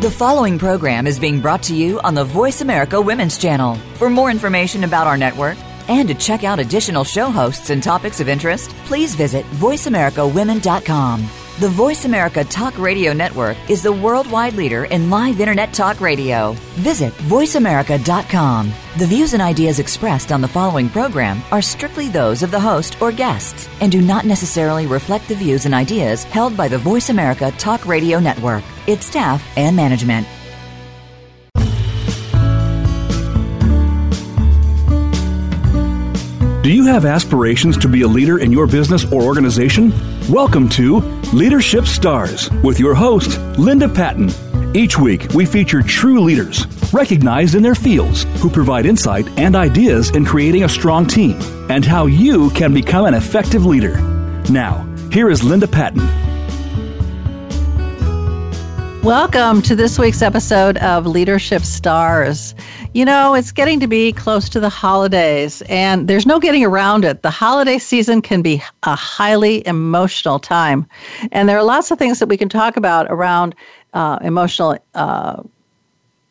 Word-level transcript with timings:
The 0.00 0.10
following 0.12 0.60
program 0.60 1.08
is 1.08 1.18
being 1.18 1.40
brought 1.40 1.64
to 1.64 1.74
you 1.74 1.98
on 2.02 2.14
the 2.14 2.22
Voice 2.22 2.60
America 2.60 3.00
Women's 3.00 3.36
Channel. 3.36 3.74
For 3.96 4.08
more 4.08 4.30
information 4.30 4.84
about 4.84 5.08
our 5.08 5.16
network 5.16 5.58
and 5.88 6.06
to 6.06 6.14
check 6.14 6.44
out 6.44 6.60
additional 6.60 7.02
show 7.02 7.30
hosts 7.30 7.70
and 7.70 7.82
topics 7.82 8.20
of 8.20 8.28
interest, 8.28 8.70
please 8.84 9.16
visit 9.16 9.44
VoiceAmericaWomen.com. 9.56 11.28
The 11.58 11.68
Voice 11.68 12.04
America 12.04 12.44
Talk 12.44 12.78
Radio 12.78 13.12
Network 13.12 13.56
is 13.68 13.82
the 13.82 13.92
worldwide 13.92 14.54
leader 14.54 14.84
in 14.84 15.10
live 15.10 15.40
Internet 15.40 15.74
talk 15.74 16.00
radio. 16.00 16.52
Visit 16.76 17.12
VoiceAmerica.com. 17.14 18.72
The 18.98 19.06
views 19.06 19.32
and 19.32 19.42
ideas 19.42 19.80
expressed 19.80 20.30
on 20.30 20.40
the 20.40 20.46
following 20.46 20.88
program 20.88 21.42
are 21.50 21.60
strictly 21.60 22.06
those 22.08 22.44
of 22.44 22.52
the 22.52 22.60
host 22.60 23.02
or 23.02 23.10
guests 23.10 23.68
and 23.80 23.90
do 23.90 24.00
not 24.00 24.24
necessarily 24.24 24.86
reflect 24.86 25.26
the 25.26 25.34
views 25.34 25.66
and 25.66 25.74
ideas 25.74 26.22
held 26.22 26.56
by 26.56 26.68
the 26.68 26.78
Voice 26.78 27.08
America 27.08 27.50
Talk 27.58 27.84
Radio 27.84 28.20
Network, 28.20 28.62
its 28.88 29.06
staff, 29.06 29.46
and 29.56 29.76
management. 29.76 30.26
Do 36.62 36.74
you 36.74 36.84
have 36.84 37.06
aspirations 37.06 37.78
to 37.78 37.88
be 37.88 38.02
a 38.02 38.06
leader 38.06 38.40
in 38.40 38.52
your 38.52 38.66
business 38.66 39.10
or 39.10 39.22
organization? 39.22 39.90
Welcome 40.28 40.68
to 40.70 40.98
Leadership 41.32 41.86
Stars 41.86 42.50
with 42.62 42.78
your 42.78 42.94
host, 42.94 43.38
Linda 43.58 43.88
Patton. 43.88 44.30
Each 44.76 44.98
week, 44.98 45.28
we 45.34 45.46
feature 45.46 45.80
true 45.80 46.20
leaders, 46.20 46.66
recognized 46.92 47.54
in 47.54 47.62
their 47.62 47.74
fields, 47.74 48.24
who 48.42 48.50
provide 48.50 48.84
insight 48.84 49.26
and 49.38 49.56
ideas 49.56 50.10
in 50.10 50.26
creating 50.26 50.64
a 50.64 50.68
strong 50.68 51.06
team 51.06 51.40
and 51.70 51.86
how 51.86 52.04
you 52.04 52.50
can 52.50 52.74
become 52.74 53.06
an 53.06 53.14
effective 53.14 53.64
leader. 53.64 53.98
Now, 54.50 54.86
here 55.10 55.30
is 55.30 55.42
Linda 55.42 55.68
Patton. 55.68 56.27
Welcome 59.08 59.62
to 59.62 59.74
this 59.74 59.98
week's 59.98 60.20
episode 60.20 60.76
of 60.76 61.06
Leadership 61.06 61.62
Stars. 61.62 62.54
You 62.92 63.06
know, 63.06 63.32
it's 63.32 63.52
getting 63.52 63.80
to 63.80 63.86
be 63.86 64.12
close 64.12 64.50
to 64.50 64.60
the 64.60 64.68
holidays, 64.68 65.62
and 65.62 66.06
there's 66.08 66.26
no 66.26 66.38
getting 66.38 66.62
around 66.62 67.06
it. 67.06 67.22
The 67.22 67.30
holiday 67.30 67.78
season 67.78 68.20
can 68.20 68.42
be 68.42 68.62
a 68.82 68.94
highly 68.94 69.66
emotional 69.66 70.38
time. 70.38 70.86
And 71.32 71.48
there 71.48 71.56
are 71.56 71.62
lots 71.64 71.90
of 71.90 71.98
things 71.98 72.18
that 72.18 72.28
we 72.28 72.36
can 72.36 72.50
talk 72.50 72.76
about 72.76 73.06
around 73.08 73.54
uh, 73.94 74.18
emotional 74.20 74.76
uh, 74.94 75.42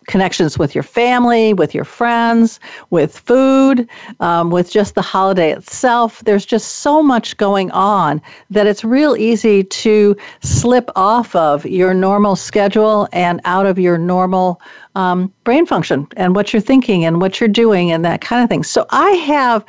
connections 0.07 0.57
with 0.57 0.73
your 0.73 0.83
family, 0.83 1.53
with 1.53 1.75
your 1.75 1.83
friends, 1.83 2.59
with 2.89 3.17
food, 3.17 3.87
um, 4.19 4.49
with 4.49 4.71
just 4.71 4.95
the 4.95 5.01
holiday 5.01 5.51
itself. 5.51 6.23
There's 6.25 6.45
just 6.45 6.77
so 6.77 7.03
much 7.03 7.37
going 7.37 7.69
on 7.71 8.21
that 8.49 8.67
it's 8.67 8.83
real 8.83 9.15
easy 9.15 9.63
to 9.63 10.15
slip 10.41 10.89
off 10.95 11.35
of 11.35 11.65
your 11.65 11.93
normal 11.93 12.35
schedule 12.35 13.07
and 13.13 13.39
out 13.45 13.65
of 13.65 13.77
your 13.77 13.97
normal 13.97 14.59
um, 14.95 15.31
brain 15.43 15.65
function 15.65 16.07
and 16.17 16.35
what 16.35 16.51
you're 16.51 16.61
thinking 16.61 17.05
and 17.05 17.21
what 17.21 17.39
you're 17.39 17.47
doing 17.47 17.91
and 17.91 18.03
that 18.03 18.21
kind 18.21 18.43
of 18.43 18.49
thing. 18.49 18.63
So 18.63 18.85
I 18.89 19.11
have 19.11 19.63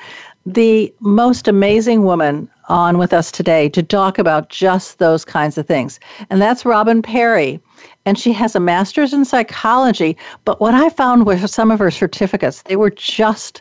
the 0.47 0.93
most 1.01 1.49
amazing 1.49 2.05
woman 2.05 2.49
on 2.69 2.99
with 2.99 3.13
us 3.13 3.33
today 3.33 3.69
to 3.71 3.83
talk 3.83 4.19
about 4.19 4.51
just 4.51 4.99
those 4.99 5.25
kinds 5.25 5.59
of 5.59 5.67
things. 5.67 5.99
And 6.31 6.41
that's 6.41 6.65
Robin 6.65 7.03
Perry 7.03 7.61
and 8.09 8.19
she 8.19 8.33
has 8.33 8.57
a 8.57 8.61
master's 8.61 9.13
in 9.13 9.25
psychology. 9.25 10.17
But 10.47 10.61
what 10.61 10.75
I 10.75 10.89
found 10.89 11.27
were 11.27 11.47
some 11.47 11.71
of 11.71 11.79
her 11.79 11.91
certificates, 11.91 12.63
they 12.63 12.77
were 12.77 12.91
just 12.91 13.61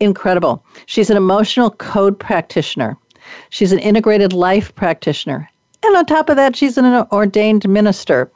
incredible. 0.00 0.62
She's 0.84 1.08
an 1.08 1.16
emotional 1.16 1.70
code 1.70 2.18
practitioner, 2.18 2.98
she's 3.50 3.72
an 3.72 3.78
integrated 3.78 4.32
life 4.32 4.74
practitioner. 4.74 5.48
And 5.82 5.96
on 5.96 6.06
top 6.06 6.28
of 6.28 6.36
that, 6.36 6.56
she's 6.56 6.76
an 6.76 7.06
ordained 7.12 7.68
minister. 7.68 8.30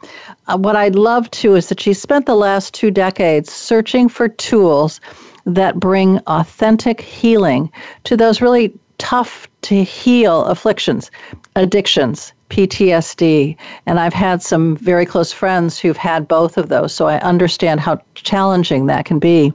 Uh, 0.47 0.57
what 0.57 0.77
I'd 0.77 0.95
love 0.95 1.29
too 1.33 1.57
is 1.57 1.69
that 1.69 1.81
she 1.81 1.93
spent 1.93 2.25
the 2.25 2.37
last 2.37 2.73
two 2.73 2.91
decades 2.91 3.53
searching 3.53 4.09
for 4.09 4.29
tools 4.29 5.01
that 5.45 5.81
bring 5.81 6.21
authentic 6.29 7.01
healing 7.01 7.71
to 8.05 8.17
those 8.17 8.41
really 8.41 8.73
tough 9.03 9.49
to 9.63 9.83
heal 9.83 10.45
afflictions, 10.45 11.11
addictions, 11.57 12.33
PTSD. 12.51 13.57
And 13.85 13.99
I've 13.99 14.13
had 14.15 14.43
some 14.43 14.77
very 14.77 15.05
close 15.05 15.33
friends 15.33 15.77
who've 15.77 15.97
had 15.97 16.29
both 16.29 16.57
of 16.57 16.69
those, 16.69 16.95
so 16.95 17.09
I 17.09 17.19
understand 17.19 17.81
how 17.81 18.01
challenging 18.15 18.87
that 18.87 19.05
can 19.05 19.19
be. 19.19 19.53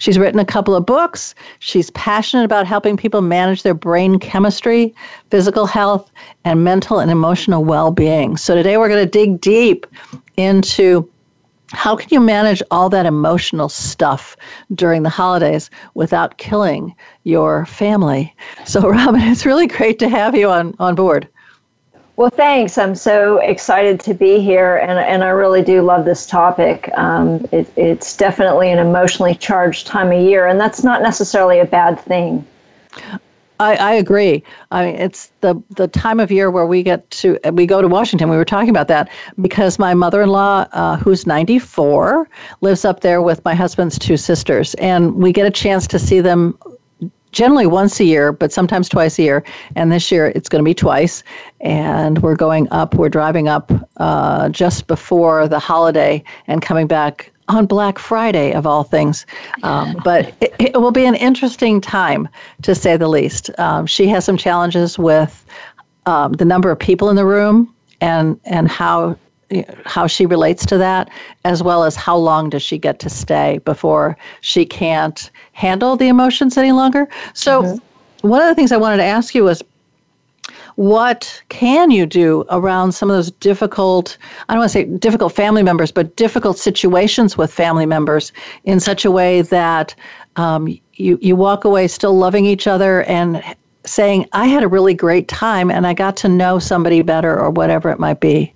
She's 0.00 0.18
written 0.18 0.40
a 0.40 0.44
couple 0.44 0.74
of 0.74 0.84
books. 0.84 1.36
She's 1.60 1.92
passionate 1.92 2.42
about 2.42 2.66
helping 2.66 2.96
people 2.96 3.20
manage 3.20 3.62
their 3.62 3.74
brain 3.74 4.18
chemistry, 4.18 4.92
physical 5.30 5.66
health, 5.66 6.10
and 6.44 6.64
mental 6.64 6.98
and 6.98 7.12
emotional 7.12 7.62
well 7.62 7.92
being. 7.92 8.36
So 8.36 8.56
today 8.56 8.76
we're 8.76 8.88
going 8.88 9.04
to 9.04 9.10
dig 9.10 9.40
deep 9.40 9.86
into 10.36 11.08
how 11.72 11.96
can 11.96 12.08
you 12.10 12.20
manage 12.20 12.62
all 12.70 12.88
that 12.90 13.06
emotional 13.06 13.68
stuff 13.68 14.36
during 14.74 15.02
the 15.02 15.08
holidays 15.08 15.70
without 15.94 16.38
killing 16.38 16.94
your 17.24 17.66
family? 17.66 18.34
So, 18.66 18.80
Robin, 18.88 19.20
it's 19.20 19.46
really 19.46 19.66
great 19.66 19.98
to 20.00 20.08
have 20.08 20.34
you 20.34 20.50
on, 20.50 20.74
on 20.78 20.94
board. 20.94 21.28
Well, 22.16 22.30
thanks. 22.30 22.76
I'm 22.76 22.94
so 22.94 23.38
excited 23.38 23.98
to 24.00 24.12
be 24.12 24.40
here, 24.40 24.76
and, 24.76 24.98
and 24.98 25.24
I 25.24 25.30
really 25.30 25.62
do 25.62 25.80
love 25.80 26.04
this 26.04 26.26
topic. 26.26 26.90
Um, 26.94 27.46
it, 27.50 27.72
it's 27.76 28.14
definitely 28.14 28.70
an 28.70 28.78
emotionally 28.78 29.34
charged 29.34 29.86
time 29.86 30.12
of 30.12 30.20
year, 30.20 30.46
and 30.46 30.60
that's 30.60 30.84
not 30.84 31.00
necessarily 31.00 31.60
a 31.60 31.64
bad 31.64 31.98
thing. 31.98 32.44
I, 33.60 33.74
I, 33.76 33.92
agree. 33.92 34.42
I 34.70 34.86
mean, 34.86 34.94
it's 34.96 35.32
the 35.42 35.62
the 35.76 35.86
time 35.86 36.18
of 36.18 36.32
year 36.32 36.50
where 36.50 36.64
we 36.64 36.82
get 36.82 37.08
to 37.10 37.38
we 37.52 37.66
go 37.66 37.82
to 37.82 37.88
Washington. 37.88 38.30
We 38.30 38.36
were 38.36 38.44
talking 38.44 38.70
about 38.70 38.88
that 38.88 39.10
because 39.40 39.78
my 39.78 39.92
mother-in-law, 39.92 40.66
uh, 40.72 40.96
who's 40.96 41.26
94, 41.26 42.26
lives 42.62 42.86
up 42.86 43.00
there 43.00 43.20
with 43.20 43.44
my 43.44 43.54
husband's 43.54 43.98
two 43.98 44.16
sisters, 44.16 44.72
and 44.74 45.14
we 45.14 45.30
get 45.30 45.46
a 45.46 45.50
chance 45.50 45.86
to 45.88 45.98
see 45.98 46.20
them 46.20 46.58
generally 47.32 47.66
once 47.66 48.00
a 48.00 48.04
year, 48.04 48.32
but 48.32 48.50
sometimes 48.50 48.88
twice 48.88 49.18
a 49.18 49.22
year. 49.22 49.44
And 49.76 49.92
this 49.92 50.10
year 50.10 50.32
it's 50.34 50.48
going 50.48 50.64
to 50.64 50.68
be 50.68 50.74
twice. 50.74 51.22
And 51.60 52.20
we're 52.22 52.36
going 52.36 52.66
up, 52.70 52.94
we're 52.94 53.08
driving 53.08 53.46
up 53.46 53.70
uh, 53.98 54.48
just 54.48 54.86
before 54.86 55.46
the 55.48 55.58
holiday 55.58 56.24
and 56.46 56.62
coming 56.62 56.86
back 56.86 57.29
on 57.50 57.66
Black 57.66 57.98
Friday, 57.98 58.52
of 58.52 58.66
all 58.66 58.84
things. 58.84 59.26
Um, 59.62 60.00
but 60.04 60.32
it, 60.40 60.54
it, 60.58 60.80
will 60.80 60.92
be 60.92 61.04
an 61.04 61.14
interesting 61.14 61.80
time, 61.80 62.28
to 62.62 62.74
say 62.74 62.96
the 62.96 63.08
least. 63.08 63.50
Um, 63.58 63.86
she 63.86 64.06
has 64.08 64.24
some 64.24 64.36
challenges 64.36 64.98
with 64.98 65.44
um, 66.06 66.32
the 66.34 66.44
number 66.44 66.70
of 66.70 66.78
people 66.78 67.10
in 67.10 67.16
the 67.16 67.26
room 67.26 67.74
and, 68.00 68.40
and 68.44 68.68
how 68.68 69.16
how 69.84 70.06
she 70.06 70.26
relates 70.26 70.64
to 70.64 70.78
that, 70.78 71.10
as 71.44 71.60
well 71.60 71.82
as 71.82 71.96
how 71.96 72.16
long 72.16 72.50
does 72.50 72.62
she 72.62 72.78
get 72.78 73.00
to 73.00 73.10
stay 73.10 73.58
before 73.64 74.16
she 74.42 74.64
can't 74.64 75.28
handle 75.52 75.96
the 75.96 76.06
emotions 76.06 76.56
any 76.56 76.70
longer. 76.70 77.08
So, 77.34 77.62
mm-hmm. 77.62 78.28
one 78.28 78.40
of 78.42 78.46
the 78.46 78.54
things 78.54 78.70
I 78.70 78.76
wanted 78.76 78.98
to 78.98 79.04
ask 79.04 79.34
you 79.34 79.42
was 79.42 79.60
what 80.76 81.42
can 81.48 81.90
you 81.90 82.06
do 82.06 82.44
around 82.50 82.92
some 82.92 83.10
of 83.10 83.16
those 83.16 83.30
difficult 83.30 84.16
i 84.48 84.54
don't 84.54 84.60
want 84.60 84.70
to 84.70 84.72
say 84.72 84.84
difficult 84.84 85.32
family 85.32 85.62
members 85.62 85.90
but 85.92 86.14
difficult 86.16 86.58
situations 86.58 87.36
with 87.36 87.52
family 87.52 87.86
members 87.86 88.32
in 88.64 88.80
such 88.80 89.04
a 89.04 89.10
way 89.10 89.42
that 89.42 89.94
um, 90.36 90.66
you, 90.94 91.18
you 91.20 91.36
walk 91.36 91.64
away 91.64 91.88
still 91.88 92.16
loving 92.16 92.44
each 92.44 92.66
other 92.66 93.02
and 93.04 93.42
saying 93.84 94.26
i 94.32 94.46
had 94.46 94.62
a 94.62 94.68
really 94.68 94.94
great 94.94 95.28
time 95.28 95.70
and 95.70 95.86
i 95.86 95.94
got 95.94 96.16
to 96.16 96.28
know 96.28 96.58
somebody 96.58 97.02
better 97.02 97.38
or 97.38 97.50
whatever 97.50 97.90
it 97.90 97.98
might 97.98 98.20
be 98.20 98.52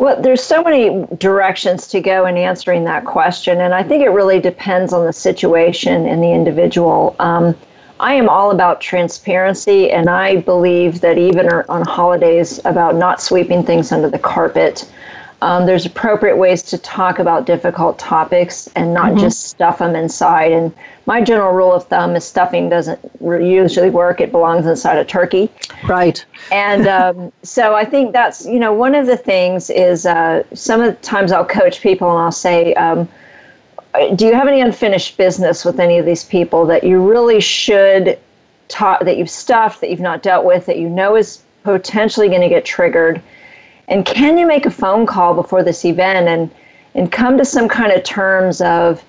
well, 0.00 0.18
there's 0.18 0.42
so 0.42 0.62
many 0.62 1.06
directions 1.18 1.86
to 1.88 2.00
go 2.00 2.24
in 2.24 2.38
answering 2.38 2.84
that 2.84 3.04
question, 3.04 3.60
and 3.60 3.74
I 3.74 3.82
think 3.82 4.02
it 4.02 4.08
really 4.08 4.40
depends 4.40 4.94
on 4.94 5.04
the 5.04 5.12
situation 5.12 6.06
and 6.06 6.22
the 6.22 6.32
individual. 6.32 7.14
Um, 7.18 7.54
I 8.00 8.14
am 8.14 8.30
all 8.30 8.50
about 8.50 8.80
transparency, 8.80 9.90
and 9.90 10.08
I 10.08 10.36
believe 10.38 11.02
that 11.02 11.18
even 11.18 11.50
on 11.68 11.86
holidays, 11.86 12.58
about 12.64 12.94
not 12.94 13.20
sweeping 13.20 13.62
things 13.62 13.92
under 13.92 14.08
the 14.08 14.18
carpet. 14.18 14.90
Um, 15.42 15.66
there's 15.66 15.84
appropriate 15.84 16.36
ways 16.36 16.62
to 16.64 16.78
talk 16.78 17.18
about 17.18 17.44
difficult 17.44 17.98
topics 17.98 18.68
and 18.74 18.94
not 18.94 19.10
mm-hmm. 19.10 19.20
just 19.20 19.48
stuff 19.48 19.78
them 19.78 19.94
inside. 19.96 20.52
And 20.52 20.72
my 21.04 21.20
general 21.20 21.52
rule 21.52 21.72
of 21.72 21.86
thumb 21.88 22.16
is 22.16 22.24
stuffing 22.24 22.68
doesn't 22.70 22.98
usually 23.20 23.90
work. 23.90 24.20
It 24.20 24.32
belongs 24.32 24.66
inside 24.66 24.96
a 24.96 25.04
turkey. 25.04 25.50
Right. 25.86 26.24
And 26.52 26.86
um, 26.98 27.32
so 27.42 27.74
I 27.74 27.84
think 27.84 28.12
that's, 28.12 28.46
you 28.46 28.58
know, 28.58 28.72
one 28.72 28.94
of 28.94 29.06
the 29.06 29.16
things 29.16 29.68
is 29.70 30.06
uh, 30.06 30.42
some 30.54 30.80
of 30.80 30.94
the 30.94 31.02
times 31.02 31.32
I'll 31.32 31.44
coach 31.44 31.80
people 31.82 32.10
and 32.10 32.18
I'll 32.18 32.32
say, 32.32 32.74
um, 32.74 33.08
do 34.14 34.26
you 34.26 34.34
have 34.34 34.48
any 34.48 34.60
unfinished 34.60 35.16
business 35.16 35.64
with 35.64 35.80
any 35.80 35.98
of 35.98 36.06
these 36.06 36.24
people 36.24 36.64
that 36.66 36.84
you 36.84 37.06
really 37.06 37.40
should 37.40 38.18
talk, 38.68 39.04
that 39.04 39.16
you've 39.16 39.30
stuffed, 39.30 39.80
that 39.80 39.90
you've 39.90 40.00
not 40.00 40.22
dealt 40.22 40.44
with, 40.44 40.66
that 40.66 40.78
you 40.78 40.88
know 40.88 41.16
is 41.16 41.42
potentially 41.64 42.28
going 42.28 42.40
to 42.40 42.48
get 42.48 42.64
triggered? 42.64 43.20
And 43.88 44.06
can 44.06 44.38
you 44.38 44.46
make 44.46 44.66
a 44.66 44.70
phone 44.70 45.06
call 45.06 45.34
before 45.34 45.62
this 45.62 45.84
event 45.84 46.28
and 46.28 46.50
and 46.94 47.12
come 47.12 47.38
to 47.38 47.44
some 47.44 47.68
kind 47.68 47.92
of 47.92 48.02
terms 48.02 48.60
of 48.60 49.04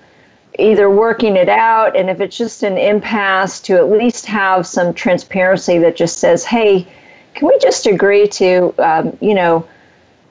either 0.58 0.90
working 0.90 1.36
it 1.36 1.48
out 1.48 1.96
and 1.96 2.10
if 2.10 2.20
it's 2.20 2.36
just 2.36 2.62
an 2.62 2.76
impasse 2.78 3.60
to 3.60 3.76
at 3.76 3.90
least 3.90 4.26
have 4.26 4.66
some 4.66 4.92
transparency 4.92 5.78
that 5.78 5.96
just 5.96 6.18
says, 6.18 6.44
hey, 6.44 6.86
can 7.34 7.48
we 7.48 7.58
just 7.58 7.86
agree 7.86 8.28
to, 8.28 8.74
um, 8.78 9.16
you 9.20 9.34
know, 9.34 9.66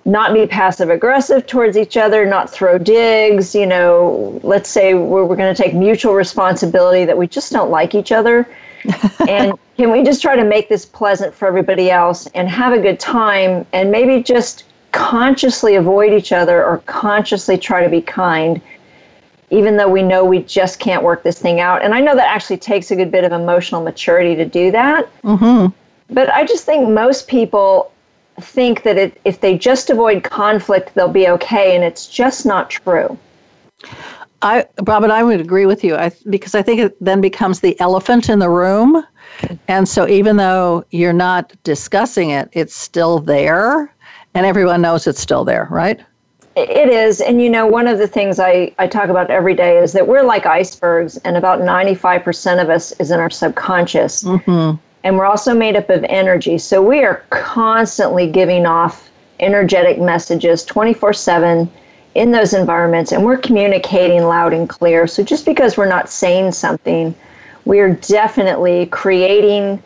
not 0.06 0.33
be 0.33 0.48
passive 0.48 0.89
aggressive 0.89 1.45
towards 1.45 1.77
each 1.77 1.98
other, 1.98 2.25
not 2.25 2.50
throw 2.50 2.77
digs. 2.77 3.53
You 3.53 3.68
know, 3.68 4.39
let's 4.44 4.69
say 4.69 4.94
we're, 4.94 5.25
we're 5.25 5.36
going 5.36 5.53
to 5.53 5.62
take 5.63 5.74
mutual 5.74 6.13
responsibility 6.13 7.06
that 7.06 7.18
we 7.18 7.27
just 7.27 7.51
don't 7.51 7.69
like 7.69 7.94
each 7.94 8.12
other. 8.12 8.48
and 9.27 9.53
can 9.77 9.92
we 9.92 10.03
just 10.03 10.21
try 10.21 10.36
to 10.36 10.44
make 10.44 10.69
this 10.69 10.86
pleasant 10.86 11.33
for 11.33 11.48
everybody 11.48 11.92
else 11.92 12.27
and 12.33 12.50
have 12.50 12.74
a 12.74 12.80
good 12.80 13.00
time 13.00 13.65
and 13.74 13.92
maybe 13.92 14.24
just 14.24 14.65
consciously 14.92 15.75
avoid 15.75 16.13
each 16.13 16.31
other 16.31 16.65
or 16.65 16.80
consciously 16.80 17.57
try 17.57 17.83
to 17.83 17.89
be 17.89 18.01
kind, 18.01 18.59
even 19.51 19.77
though 19.77 19.88
we 19.89 20.01
know 20.01 20.25
we 20.25 20.42
just 20.44 20.80
can't 20.80 21.04
work 21.04 21.21
this 21.24 21.39
thing 21.39 21.59
out? 21.59 21.83
And 21.83 21.94
I 21.94 22.01
know 22.01 22.15
that 22.15 22.27
actually 22.27 22.57
takes 22.57 22.89
a 22.89 22.95
good 22.95 23.12
bit 23.12 23.24
of 23.24 23.31
emotional 23.31 23.83
maturity 23.83 24.36
to 24.36 24.45
do 24.45 24.71
that. 24.71 25.07
Mm-hmm. 25.21 25.74
But 26.13 26.30
I 26.33 26.44
just 26.44 26.65
think 26.65 26.89
most 26.89 27.27
people 27.27 27.92
think 28.43 28.83
that 28.83 28.97
it, 28.97 29.19
if 29.25 29.41
they 29.41 29.57
just 29.57 29.89
avoid 29.89 30.23
conflict, 30.23 30.93
they'll 30.95 31.07
be 31.07 31.27
okay, 31.27 31.75
and 31.75 31.83
it's 31.83 32.07
just 32.07 32.45
not 32.45 32.69
true. 32.69 33.17
I, 34.41 34.65
Robin, 34.83 35.11
I 35.11 35.23
would 35.23 35.39
agree 35.39 35.65
with 35.65 35.83
you 35.83 35.95
I, 35.95 36.11
because 36.29 36.55
I 36.55 36.61
think 36.61 36.79
it 36.79 36.97
then 37.03 37.21
becomes 37.21 37.59
the 37.59 37.79
elephant 37.79 38.29
in 38.29 38.39
the 38.39 38.49
room. 38.49 39.05
And 39.67 39.88
so 39.88 40.07
even 40.07 40.38
though 40.38 40.83
you're 40.91 41.13
not 41.13 41.53
discussing 41.63 42.31
it, 42.31 42.49
it's 42.53 42.75
still 42.75 43.19
there, 43.19 43.93
and 44.33 44.45
everyone 44.45 44.81
knows 44.81 45.07
it's 45.07 45.21
still 45.21 45.45
there, 45.45 45.67
right? 45.69 45.99
It 46.55 46.89
is. 46.89 47.21
And 47.21 47.41
you 47.41 47.49
know, 47.49 47.65
one 47.65 47.87
of 47.87 47.97
the 47.97 48.07
things 48.07 48.39
I, 48.39 48.73
I 48.77 48.87
talk 48.87 49.09
about 49.09 49.29
every 49.29 49.55
day 49.55 49.77
is 49.77 49.94
that 49.94 50.07
we're 50.07 50.23
like 50.23 50.45
icebergs, 50.45 51.17
and 51.17 51.37
about 51.37 51.59
95% 51.59 52.61
of 52.61 52.69
us 52.69 52.91
is 52.94 53.11
in 53.11 53.19
our 53.19 53.29
subconscious. 53.29 54.23
Mm-hmm 54.23 54.77
and 55.03 55.18
we're 55.18 55.25
also 55.25 55.53
made 55.53 55.75
up 55.75 55.89
of 55.89 56.03
energy. 56.06 56.57
So 56.57 56.81
we 56.81 57.03
are 57.03 57.24
constantly 57.30 58.30
giving 58.30 58.65
off 58.65 59.09
energetic 59.39 60.00
messages 60.00 60.63
24 60.65 61.13
7 61.13 61.69
in 62.13 62.31
those 62.31 62.53
environments, 62.53 63.12
and 63.12 63.24
we're 63.24 63.38
communicating 63.38 64.24
loud 64.24 64.53
and 64.53 64.68
clear. 64.68 65.07
So 65.07 65.24
just 65.24 65.45
because 65.45 65.77
we're 65.77 65.88
not 65.88 66.09
saying 66.09 66.51
something, 66.51 67.15
we're 67.65 67.94
definitely 67.94 68.88
creating 68.88 69.81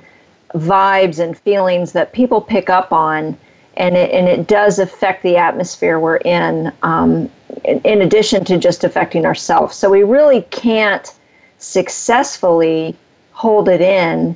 vibes 0.56 1.20
and 1.20 1.38
feelings 1.38 1.92
that 1.92 2.14
people 2.14 2.42
pick 2.42 2.70
up 2.70 2.92
on, 2.92 3.38
and 3.78 3.96
it, 3.96 4.12
and 4.12 4.28
it 4.28 4.48
does 4.48 4.80
affect 4.80 5.22
the 5.22 5.38
atmosphere 5.38 6.00
we're 6.00 6.18
in, 6.18 6.74
um, 6.82 7.30
in, 7.64 7.80
in 7.82 8.02
addition 8.02 8.44
to 8.46 8.58
just 8.58 8.84
affecting 8.84 9.26
ourselves. 9.26 9.76
So 9.76 9.90
we 9.90 10.04
really 10.04 10.42
can't 10.50 11.14
successfully 11.60 12.96
hold 13.34 13.70
it 13.70 13.82
in 13.82 14.36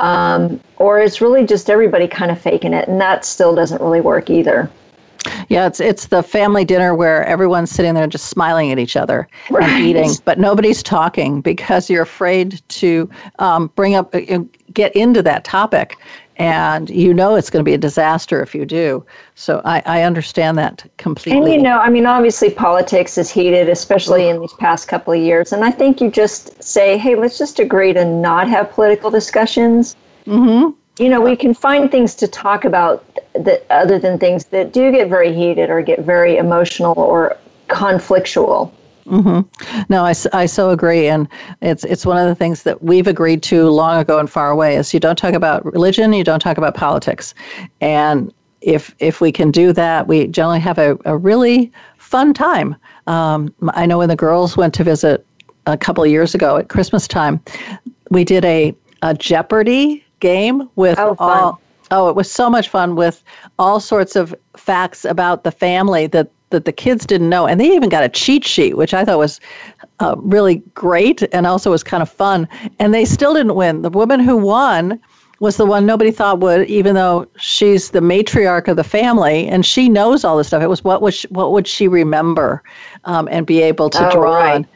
um, 0.00 0.60
or 0.78 1.00
it's 1.00 1.20
really 1.20 1.46
just 1.46 1.70
everybody 1.70 2.08
kind 2.08 2.30
of 2.30 2.40
faking 2.40 2.72
it, 2.72 2.88
and 2.88 3.00
that 3.00 3.24
still 3.24 3.54
doesn't 3.54 3.80
really 3.80 4.00
work 4.00 4.30
either. 4.30 4.70
Yeah, 5.48 5.66
it's 5.66 5.80
it's 5.80 6.06
the 6.06 6.22
family 6.22 6.64
dinner 6.64 6.94
where 6.94 7.24
everyone's 7.26 7.70
sitting 7.70 7.94
there 7.94 8.06
just 8.06 8.26
smiling 8.26 8.72
at 8.72 8.78
each 8.78 8.96
other 8.96 9.28
right. 9.50 9.68
and 9.68 9.84
eating, 9.84 10.10
but 10.24 10.38
nobody's 10.38 10.82
talking 10.82 11.40
because 11.42 11.90
you're 11.90 12.02
afraid 12.02 12.62
to 12.68 13.10
um, 13.38 13.70
bring 13.74 13.94
up, 13.94 14.14
uh, 14.14 14.38
get 14.72 14.94
into 14.96 15.22
that 15.22 15.44
topic, 15.44 15.98
and 16.40 16.88
you 16.88 17.12
know 17.12 17.34
it's 17.34 17.50
going 17.50 17.62
to 17.62 17.68
be 17.68 17.74
a 17.74 17.78
disaster 17.78 18.42
if 18.42 18.54
you 18.54 18.64
do. 18.64 19.04
So 19.34 19.60
I, 19.66 19.82
I 19.84 20.02
understand 20.04 20.56
that 20.56 20.90
completely. 20.96 21.38
And 21.38 21.52
you 21.52 21.62
know, 21.62 21.78
I 21.78 21.90
mean, 21.90 22.06
obviously 22.06 22.48
politics 22.48 23.18
is 23.18 23.30
heated, 23.30 23.68
especially 23.68 24.28
in 24.30 24.40
these 24.40 24.54
past 24.54 24.88
couple 24.88 25.12
of 25.12 25.20
years. 25.20 25.52
And 25.52 25.64
I 25.64 25.70
think 25.70 26.00
you 26.00 26.10
just 26.10 26.60
say, 26.62 26.96
hey, 26.96 27.14
let's 27.14 27.36
just 27.36 27.58
agree 27.58 27.92
to 27.92 28.06
not 28.06 28.48
have 28.48 28.70
political 28.70 29.10
discussions. 29.10 29.96
Mm-hmm. 30.26 30.70
You 31.02 31.08
know, 31.10 31.20
we 31.20 31.36
can 31.36 31.52
find 31.52 31.90
things 31.90 32.14
to 32.16 32.26
talk 32.26 32.64
about 32.64 33.04
that 33.34 33.66
other 33.68 33.98
than 33.98 34.18
things 34.18 34.46
that 34.46 34.72
do 34.72 34.90
get 34.90 35.08
very 35.08 35.34
heated 35.34 35.68
or 35.68 35.82
get 35.82 36.00
very 36.00 36.38
emotional 36.38 36.98
or 36.98 37.36
conflictual. 37.68 38.72
Mm-hmm. 39.06 39.84
No, 39.88 40.04
I, 40.04 40.14
I 40.32 40.46
so 40.46 40.70
agree, 40.70 41.08
and 41.08 41.28
it's 41.62 41.84
it's 41.84 42.06
one 42.06 42.16
of 42.16 42.26
the 42.26 42.34
things 42.34 42.62
that 42.64 42.82
we've 42.82 43.06
agreed 43.06 43.42
to 43.44 43.68
long 43.70 43.98
ago 43.98 44.18
and 44.18 44.30
far 44.30 44.50
away. 44.50 44.76
Is 44.76 44.92
you 44.94 45.00
don't 45.00 45.16
talk 45.16 45.34
about 45.34 45.64
religion, 45.64 46.12
you 46.12 46.24
don't 46.24 46.40
talk 46.40 46.58
about 46.58 46.74
politics, 46.74 47.34
and 47.80 48.32
if 48.60 48.94
if 48.98 49.20
we 49.20 49.32
can 49.32 49.50
do 49.50 49.72
that, 49.72 50.06
we 50.06 50.26
generally 50.26 50.60
have 50.60 50.78
a, 50.78 50.98
a 51.04 51.16
really 51.16 51.72
fun 51.98 52.34
time. 52.34 52.76
Um, 53.06 53.54
I 53.70 53.86
know 53.86 53.98
when 53.98 54.08
the 54.08 54.16
girls 54.16 54.56
went 54.56 54.74
to 54.74 54.84
visit 54.84 55.26
a 55.66 55.76
couple 55.76 56.04
of 56.04 56.10
years 56.10 56.34
ago 56.34 56.56
at 56.56 56.68
Christmas 56.68 57.08
time, 57.08 57.40
we 58.10 58.24
did 58.24 58.44
a 58.44 58.74
a 59.02 59.14
Jeopardy 59.14 60.04
game 60.20 60.68
with 60.76 60.98
oh, 60.98 61.16
all. 61.18 61.60
Oh, 61.92 62.08
it 62.08 62.14
was 62.14 62.30
so 62.30 62.48
much 62.48 62.68
fun 62.68 62.94
with 62.94 63.24
all 63.58 63.80
sorts 63.80 64.14
of 64.14 64.32
facts 64.56 65.04
about 65.04 65.42
the 65.42 65.50
family 65.50 66.06
that 66.08 66.30
that 66.50 66.64
the 66.64 66.72
kids 66.72 67.06
didn't 67.06 67.28
know. 67.28 67.46
And 67.46 67.60
they 67.60 67.68
even 67.74 67.88
got 67.88 68.04
a 68.04 68.08
cheat 68.08 68.44
sheet, 68.44 68.76
which 68.76 68.92
I 68.92 69.04
thought 69.04 69.18
was 69.18 69.40
uh, 70.00 70.16
really 70.18 70.56
great 70.74 71.22
and 71.32 71.46
also 71.46 71.70
was 71.70 71.82
kind 71.82 72.02
of 72.02 72.10
fun. 72.10 72.48
And 72.78 72.92
they 72.92 73.04
still 73.04 73.34
didn't 73.34 73.54
win. 73.54 73.82
The 73.82 73.90
woman 73.90 74.20
who 74.20 74.36
won 74.36 75.00
was 75.40 75.56
the 75.56 75.64
one 75.64 75.86
nobody 75.86 76.10
thought 76.10 76.40
would, 76.40 76.68
even 76.68 76.94
though 76.94 77.26
she's 77.38 77.90
the 77.90 78.00
matriarch 78.00 78.68
of 78.68 78.76
the 78.76 78.84
family 78.84 79.48
and 79.48 79.64
she 79.64 79.88
knows 79.88 80.22
all 80.22 80.36
this 80.36 80.48
stuff. 80.48 80.62
It 80.62 80.68
was 80.68 80.84
what 80.84 81.00
was 81.00 81.14
she, 81.14 81.28
what 81.28 81.52
would 81.52 81.66
she 81.66 81.88
remember 81.88 82.62
um, 83.04 83.26
and 83.30 83.46
be 83.46 83.62
able 83.62 83.88
to 83.90 84.06
oh, 84.06 84.10
draw 84.10 84.36
right. 84.36 84.54
on. 84.56 84.66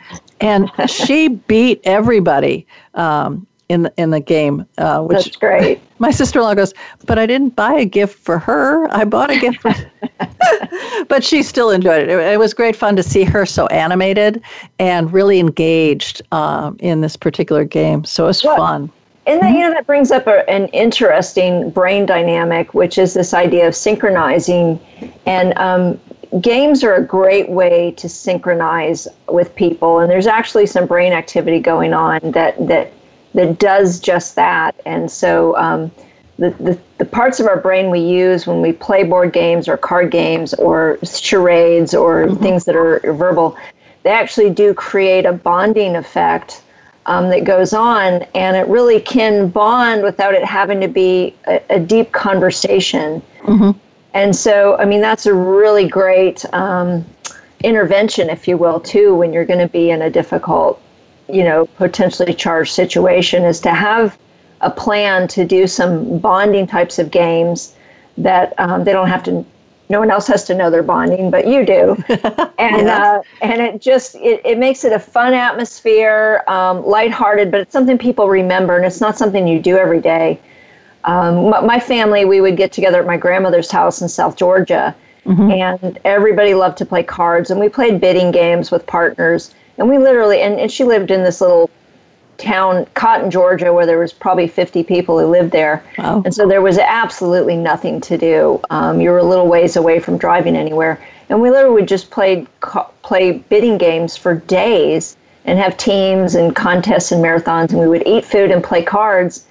And 0.41 0.71
she 0.91 1.29
beat 1.29 1.81
everybody. 1.85 2.67
Um, 2.94 3.47
in 3.75 3.82
the, 3.82 3.93
in 3.97 4.11
the 4.11 4.21
game. 4.21 4.67
Uh, 4.79 5.03
which 5.03 5.25
That's 5.25 5.37
great. 5.37 5.81
My 5.99 6.11
sister 6.11 6.38
in 6.38 6.44
law 6.44 6.55
goes, 6.55 6.73
but 7.06 7.19
I 7.19 7.26
didn't 7.26 7.50
buy 7.50 7.75
a 7.75 7.85
gift 7.85 8.19
for 8.19 8.38
her. 8.38 8.88
I 8.94 9.05
bought 9.05 9.31
a 9.31 9.38
gift 9.38 9.61
for. 9.61 9.73
but 11.09 11.25
she 11.25 11.43
still 11.43 11.71
enjoyed 11.71 12.03
it. 12.03 12.09
it. 12.09 12.19
it. 12.19 12.38
was 12.38 12.55
great 12.55 12.76
fun 12.76 12.97
to 12.97 13.03
see 13.03 13.25
her 13.25 13.44
so 13.44 13.67
animated 13.67 14.43
and 14.79 15.12
really 15.12 15.38
engaged 15.38 16.23
um, 16.32 16.76
in 16.81 17.00
this 17.00 17.17
particular 17.17 17.65
game. 17.65 18.05
So 18.05 18.25
it 18.25 18.29
was 18.29 18.43
fun. 18.43 18.91
And 19.26 19.41
that, 19.41 19.53
you 19.55 19.61
know 19.61 19.71
that 19.71 19.87
brings 19.87 20.11
up 20.11 20.26
a, 20.26 20.49
an 20.50 20.67
interesting 20.69 21.71
brain 21.71 22.05
dynamic, 22.05 22.75
which 22.75 22.99
is 22.99 23.15
this 23.15 23.32
idea 23.32 23.67
of 23.67 23.75
synchronizing. 23.75 24.79
And 25.25 25.56
um, 25.56 25.99
games 26.41 26.85
are 26.85 26.94
a 26.94 27.03
great 27.03 27.49
way 27.49 27.93
to 27.93 28.09
synchronize 28.09 29.09
with 29.29 29.55
people. 29.55 30.00
And 30.00 30.11
there's 30.11 30.26
actually 30.26 30.67
some 30.67 30.87
brain 30.87 31.12
activity 31.12 31.59
going 31.59 31.94
on 31.94 32.21
that 32.32 32.55
that 32.67 32.93
that 33.34 33.58
does 33.58 34.00
just 34.00 34.34
that. 34.36 34.75
And 34.86 35.10
so 35.10 35.56
um, 35.56 35.90
the, 36.38 36.50
the, 36.50 36.78
the 36.98 37.04
parts 37.04 37.40
of 37.40 37.46
our 37.46 37.60
brain 37.60 37.90
we 37.90 38.00
use 38.00 38.46
when 38.46 38.60
we 38.62 38.72
play 38.72 39.04
board 39.04 39.32
games 39.32 39.69
or 39.69 39.76
card 39.76 40.10
games 40.10 40.54
or 40.54 40.98
charades 41.04 41.94
or 41.94 42.26
mm-hmm. 42.26 42.42
things 42.42 42.64
that 42.64 42.76
are 42.76 43.00
verbal, 43.12 43.56
they 44.02 44.10
actually 44.10 44.50
do 44.50 44.75
create 44.75 45.26
a 45.26 45.32
bonding 45.32 45.97
effect 45.97 46.62
um, 47.06 47.28
that 47.28 47.44
goes 47.44 47.73
on, 47.73 48.23
and 48.35 48.56
it 48.56 48.66
really 48.66 49.00
can 49.00 49.49
bond 49.49 50.02
without 50.02 50.35
it 50.35 50.44
having 50.44 50.80
to 50.80 50.88
be 50.88 51.35
a, 51.47 51.61
a 51.70 51.78
deep 51.78 52.12
conversation. 52.12 53.20
Mm-hmm. 53.42 53.78
And 54.14 54.35
so, 54.35 54.76
I 54.78 54.85
mean, 54.85 55.00
that's 55.00 55.26
a 55.26 55.35
really 55.35 55.88
great 55.88 56.44
um, 56.54 57.04
intervention, 57.62 58.30
if 58.30 58.49
you 58.49 58.56
will, 58.56 58.80
too, 58.80 59.14
when 59.14 59.32
you're 59.32 59.44
going 59.44 59.59
to 59.59 59.68
be 59.68 59.90
in 59.90 60.02
a 60.02 60.11
difficult 60.11 60.80
you 61.28 61.45
know, 61.45 61.66
potentially 61.76 62.35
charged 62.35 62.73
situation 62.73 63.45
is 63.45 63.61
to 63.61 63.71
have 63.71 64.19
a 64.61 64.71
plan 64.71 65.28
to 65.28 65.45
do 65.45 65.66
some 65.66 66.19
bonding 66.19 66.66
types 66.66 66.99
of 66.99 67.11
games 67.11 67.75
that 68.19 68.54
um, 68.59 68.85
they 68.85 68.93
don't 68.93 69.09
have 69.09 69.23
to 69.25 69.45
no 69.90 70.00
one 70.00 70.11
else 70.11 70.26
has 70.26 70.45
to 70.45 70.54
know 70.54 70.71
they're 70.71 70.83
bonding 70.83 71.31
but 71.31 71.47
you 71.47 71.64
do. 71.64 71.97
And 72.57 72.88
uh, 72.88 73.21
and 73.43 73.61
it 73.61 73.83
just 73.83 74.14
it, 74.14 74.40
it 74.45 74.59
makes 74.59 74.85
it 74.85 74.93
a 74.93 74.99
fun 74.99 75.35
atmosphere 75.35 76.43
um, 76.47 76.87
lighthearted 76.87 77.50
but 77.50 77.61
it's 77.61 77.73
something 77.73 77.99
people 77.99 78.28
remember 78.28 78.76
and 78.76 78.87
it's 78.87 79.00
not 79.00 79.19
something 79.19 79.47
you 79.47 79.61
do 79.61 79.76
every 79.76 80.00
day. 80.00 80.40
Um, 81.04 81.50
my 81.50 81.78
family 81.78 82.25
we 82.25 82.40
would 82.40 82.57
get 82.57 82.73
together 82.73 83.00
at 83.00 83.07
my 83.07 83.19
grandmother's 83.19 83.71
house 83.71 84.00
in 84.00 84.09
south 84.09 84.37
georgia 84.37 84.95
mm-hmm. 85.26 85.50
and 85.50 85.99
everybody 86.04 86.54
loved 86.54 86.78
to 86.78 86.87
play 86.87 87.02
cards 87.02 87.50
and 87.50 87.61
we 87.61 87.69
played 87.69 88.00
bidding 88.00 88.31
games 88.31 88.71
with 88.71 88.87
partners 88.87 89.54
and 89.78 89.88
we 89.88 89.99
literally, 89.99 90.40
and, 90.40 90.59
and 90.59 90.71
she 90.71 90.85
lived 90.85 91.11
in 91.11 91.23
this 91.25 91.40
little 91.40 91.71
town, 92.38 92.87
Cotton, 92.95 93.31
Georgia, 93.31 93.73
where 93.73 93.87
there 93.87 93.99
was 93.99 94.12
probably 94.12 94.47
50 94.47 94.83
people 94.85 95.19
who 95.19 95.26
lived 95.26 95.52
there. 95.52 95.85
Wow. 95.99 96.23
And 96.25 96.35
so 96.35 96.49
there 96.49 96.62
was 96.62 96.78
absolutely 96.78 97.57
nothing 97.57 98.00
to 98.02 98.19
do. 98.19 98.61
Um, 98.71 99.00
you 99.00 99.11
were 99.11 99.19
a 99.19 99.25
little 99.25 99.49
ways 99.49 99.76
away 99.76 100.00
from 100.00 100.19
driving 100.19 100.57
anywhere. 100.57 101.00
And 101.28 101.40
we 101.40 101.50
literally 101.50 101.75
would 101.75 101.88
just 101.88 102.11
play, 102.11 102.47
play 103.02 103.33
bidding 103.33 103.78
games 103.78 104.16
for 104.16 104.37
days 104.37 105.16
and 105.45 105.59
have 105.59 105.76
teams 105.76 106.35
and 106.35 106.54
contests 106.54 107.12
and 107.12 107.23
marathons. 107.23 107.71
And 107.71 107.81
we 107.81 107.88
would 107.88 108.07
eat 108.07 108.25
food 108.25 108.50
and 108.50 108.62
play 108.62 108.83
cards. 108.83 109.47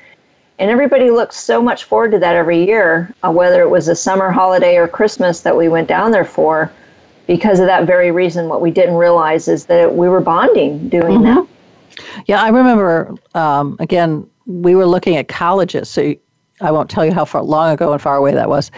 And 0.60 0.70
everybody 0.70 1.10
looked 1.10 1.34
so 1.34 1.62
much 1.62 1.86
forward 1.86 2.12
to 2.12 2.20
that 2.20 2.36
every 2.36 2.64
year, 2.66 3.14
uh, 3.24 3.32
whether 3.32 3.62
it 3.62 3.70
was 3.70 3.88
a 3.88 3.96
summer 3.96 4.32
holiday 4.32 4.78
or 4.78 4.88
Christmas 4.88 5.42
that 5.42 5.58
we 5.58 5.68
went 5.68 5.88
down 5.88 6.12
there 6.12 6.26
for 6.26 6.72
because 7.28 7.60
of 7.60 7.68
that 7.68 7.86
very 7.86 8.12
reason, 8.12 8.48
what 8.48 8.62
we 8.62 8.72
didn't 8.72 8.96
realize 8.96 9.48
is 9.48 9.66
that 9.68 9.96
we 9.96 10.10
were 10.10 10.22
bonding 10.22 10.90
doing 10.90 11.20
mm-hmm. 11.20 11.36
that. 11.36 11.48
Yeah, 12.26 12.42
I 12.42 12.50
remember, 12.50 13.16
um, 13.34 13.78
again, 13.80 14.28
we 14.46 14.76
were 14.76 14.86
looking 14.86 15.16
at 15.16 15.28
colleges. 15.28 15.90
So 15.90 16.16
I 16.62 16.72
won't 16.72 16.90
tell 16.90 17.06
you 17.06 17.14
how 17.14 17.26
far 17.26 17.44
long 17.44 17.72
ago 17.72 17.92
and 17.92 18.02
far 18.02 18.16
away 18.16 18.34
that 18.34 18.50
was, 18.50 18.72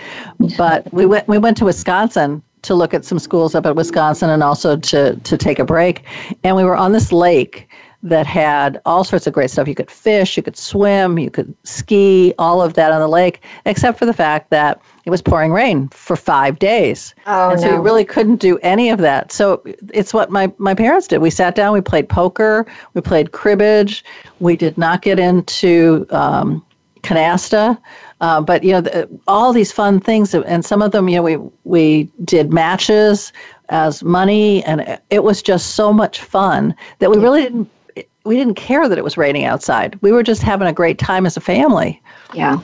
but 0.58 0.92
we 0.94 1.06
went 1.14 1.28
we 1.28 1.38
went 1.38 1.58
to 1.58 1.66
Wisconsin 1.66 2.42
to 2.64 2.74
look 2.74 2.94
at 2.94 3.06
some 3.06 3.20
schools 3.20 3.54
up 3.54 3.66
at 3.66 3.76
Wisconsin 3.76 4.30
and 4.30 4.44
also 4.44 4.78
to 4.78 5.16
to 5.16 5.38
take 5.38 5.60
a 5.60 5.66
break, 5.66 6.04
and 6.44 6.56
we 6.56 6.64
were 6.64 6.76
on 6.76 6.92
this 6.92 7.12
lake 7.12 7.68
that 8.04 8.28
had 8.28 8.80
all 8.86 9.04
sorts 9.04 9.26
of 9.26 9.34
great 9.34 9.50
stuff. 9.50 9.68
You 9.68 9.76
could 9.76 9.90
fish, 9.90 10.38
you 10.38 10.44
could 10.44 10.58
swim, 10.58 11.18
you 11.18 11.32
could 11.32 11.56
ski, 11.64 12.34
all 12.38 12.62
of 12.62 12.76
that 12.76 12.92
on 12.92 13.00
the 13.00 13.08
lake, 13.08 13.42
except 13.66 13.98
for 13.98 14.06
the 14.06 14.14
fact 14.14 14.52
that 14.52 14.80
it 15.06 15.10
was 15.12 15.22
pouring 15.22 15.52
rain 15.52 15.88
for 15.90 16.16
five 16.16 16.60
days. 16.60 17.14
Oh, 17.28 17.52
and 17.52 17.60
so 17.60 17.68
no. 17.68 17.74
you 17.76 17.82
really 17.82 18.04
couldn't 18.06 18.38
do 18.38 18.58
any 18.60 18.90
of 18.90 19.00
that. 19.00 19.32
So 19.32 19.62
it's 19.94 20.14
what 20.14 20.32
my, 20.32 20.52
my 20.58 20.74
parents 20.74 21.08
did. 21.08 21.20
We 21.20 21.30
sat 21.30 21.56
down, 21.56 21.74
we 21.74 21.82
played 21.82 22.10
poker, 22.10 22.66
we 22.96 23.02
played 23.02 23.32
cribbage, 23.32 24.04
we 24.40 24.56
did 24.56 24.78
not 24.78 25.02
get 25.04 25.20
into 25.20 26.08
um, 26.10 26.66
canasta. 27.04 27.78
Uh, 28.22 28.42
but 28.42 28.64
you 28.64 28.72
know, 28.72 28.82
the, 28.82 29.08
all 29.28 29.54
these 29.54 29.72
fun 29.72 30.00
things, 30.00 30.34
and 30.34 30.66
some 30.66 30.82
of 30.82 30.92
them, 30.92 31.08
you 31.10 31.18
know, 31.18 31.22
we 31.24 31.38
we 31.66 32.10
did 32.24 32.52
matches 32.52 33.32
as 33.70 34.04
money, 34.04 34.64
and 34.64 34.82
it- 34.82 35.02
it 35.10 35.24
was 35.24 35.42
just 35.42 35.76
so 35.76 35.92
much 35.92 36.22
fun 36.22 36.74
that 37.00 37.12
we 37.12 37.18
really 37.18 37.44
didn't 37.44 37.70
we 38.24 38.36
didn't 38.38 38.56
care 38.56 38.90
that 38.90 38.98
it 38.98 39.04
was 39.04 39.18
raining 39.18 39.46
outside. 39.46 40.00
We 40.02 40.12
were 40.12 40.24
just 40.24 40.42
having 40.42 40.68
a 40.68 40.74
great 40.74 40.98
time 40.98 41.26
as 41.28 41.38
a 41.38 41.42
family. 41.42 42.02
Yeah. 42.34 42.60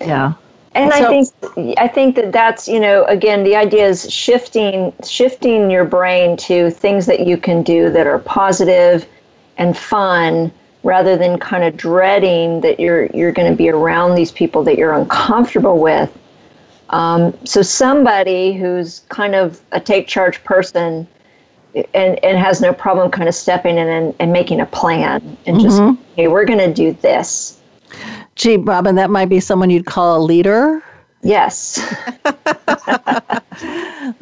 Yeah. 0.00 0.34
And 0.78 0.92
I 0.92 1.08
think 1.08 1.78
I 1.78 1.88
think 1.88 2.14
that 2.16 2.30
that's 2.32 2.68
you 2.68 2.78
know 2.78 3.04
again 3.04 3.42
the 3.42 3.56
idea 3.56 3.88
is 3.88 4.10
shifting 4.12 4.92
shifting 5.04 5.70
your 5.70 5.84
brain 5.84 6.36
to 6.38 6.70
things 6.70 7.06
that 7.06 7.26
you 7.26 7.36
can 7.36 7.62
do 7.62 7.90
that 7.90 8.06
are 8.06 8.20
positive 8.20 9.06
and 9.56 9.76
fun 9.76 10.52
rather 10.84 11.16
than 11.16 11.38
kind 11.38 11.64
of 11.64 11.76
dreading 11.76 12.60
that 12.60 12.78
you're 12.78 13.06
you're 13.06 13.32
going 13.32 13.50
to 13.50 13.56
be 13.56 13.68
around 13.68 14.14
these 14.14 14.30
people 14.30 14.62
that 14.64 14.78
you're 14.78 14.92
uncomfortable 14.92 15.78
with. 15.78 16.16
Um, 16.90 17.36
so 17.44 17.60
somebody 17.60 18.54
who's 18.54 19.00
kind 19.08 19.34
of 19.34 19.60
a 19.72 19.80
take 19.80 20.06
charge 20.06 20.42
person 20.44 21.06
and, 21.74 22.24
and 22.24 22.38
has 22.38 22.60
no 22.60 22.72
problem 22.72 23.10
kind 23.10 23.28
of 23.28 23.34
stepping 23.34 23.76
in 23.76 23.88
and, 23.88 24.14
and 24.20 24.32
making 24.32 24.60
a 24.60 24.66
plan 24.66 25.36
and 25.44 25.60
just 25.60 25.82
hey 26.16 26.28
we're 26.28 26.44
going 26.44 26.58
to 26.60 26.72
do 26.72 26.92
this. 27.02 27.60
Gee, 28.38 28.56
Robin, 28.56 28.94
that 28.94 29.10
might 29.10 29.28
be 29.28 29.40
someone 29.40 29.68
you'd 29.68 29.86
call 29.86 30.16
a 30.16 30.22
leader. 30.22 30.82
Yes. 31.22 31.78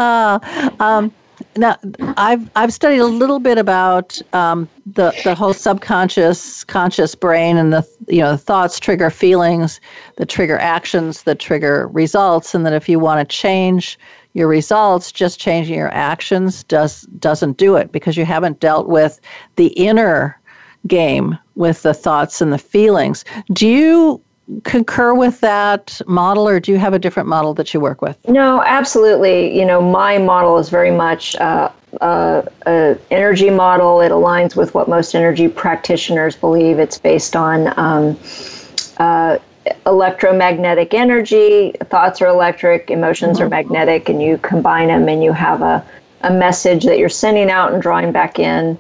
Now, 1.57 1.77
I've 2.17 2.51
I've 2.57 2.73
studied 2.73 2.99
a 2.99 3.07
little 3.07 3.39
bit 3.39 3.59
about 3.59 4.21
um, 4.35 4.69
the 4.87 5.15
the 5.25 5.35
whole 5.35 5.55
subconscious 5.55 6.65
conscious 6.65 7.15
brain 7.15 7.57
and 7.57 7.73
the 7.73 7.87
you 8.09 8.21
know 8.21 8.33
the 8.33 8.39
thoughts 8.39 8.79
trigger 8.79 9.11
feelings, 9.11 9.81
that 10.17 10.29
trigger 10.29 10.59
actions, 10.59 11.23
that 11.23 11.39
trigger 11.39 11.89
results, 11.89 12.55
and 12.55 12.67
that 12.67 12.73
if 12.73 12.89
you 12.89 12.99
want 12.99 13.27
to 13.27 13.37
change 13.37 13.99
your 14.35 14.49
results, 14.49 15.13
just 15.13 15.41
changing 15.41 15.77
your 15.77 15.93
actions 15.93 16.65
does 16.65 17.03
doesn't 17.19 17.57
do 17.57 17.77
it 17.77 17.93
because 17.93 18.17
you 18.17 18.25
haven't 18.25 18.61
dealt 18.61 18.89
with 18.89 19.21
the 19.57 19.69
inner 19.69 20.39
game 20.87 21.39
with 21.55 21.83
the 21.83 21.95
thoughts 21.95 22.41
and 22.41 22.53
the 22.53 22.59
feelings. 22.59 23.25
Do 23.53 23.69
you 23.69 24.21
concur 24.63 25.13
with 25.13 25.41
that 25.41 26.01
model, 26.07 26.49
or 26.49 26.61
do 26.61 26.71
you 26.71 26.79
have 26.79 26.95
a 26.95 26.99
different 26.99 27.29
model 27.29 27.53
that 27.55 27.75
you 27.75 27.81
work 27.81 28.01
with? 28.01 28.17
No, 28.29 28.63
absolutely. 28.63 29.59
You 29.59 29.65
know, 29.65 29.81
my 29.81 30.19
model 30.19 30.59
is 30.59 30.69
very 30.69 30.93
much 30.93 31.35
uh, 31.37 31.71
uh, 32.01 32.43
a 32.67 32.97
energy 33.11 33.51
model. 33.51 34.01
It 34.01 34.13
aligns 34.13 34.55
with 34.55 34.75
what 34.75 34.89
most 34.89 35.15
energy 35.15 35.49
practitioners 35.49 36.37
believe. 36.37 36.79
It's 36.79 36.99
based 36.99 37.35
on 37.35 37.77
um, 37.79 38.19
uh, 38.99 39.39
electromagnetic 39.85 40.95
energy. 40.95 41.73
Thoughts 41.85 42.23
are 42.23 42.29
electric, 42.29 42.91
emotions 42.91 43.41
are 43.41 43.49
magnetic, 43.49 44.09
and 44.09 44.23
you 44.23 44.39
combine 44.39 44.89
them, 44.89 45.09
and 45.09 45.25
you 45.25 45.33
have 45.33 45.63
a 45.63 45.85
a 46.23 46.31
message 46.31 46.85
that 46.85 46.99
you're 46.99 47.09
sending 47.09 47.51
out 47.51 47.73
and 47.73 47.81
drawing 47.81 48.13
back 48.13 48.39
in. 48.39 48.79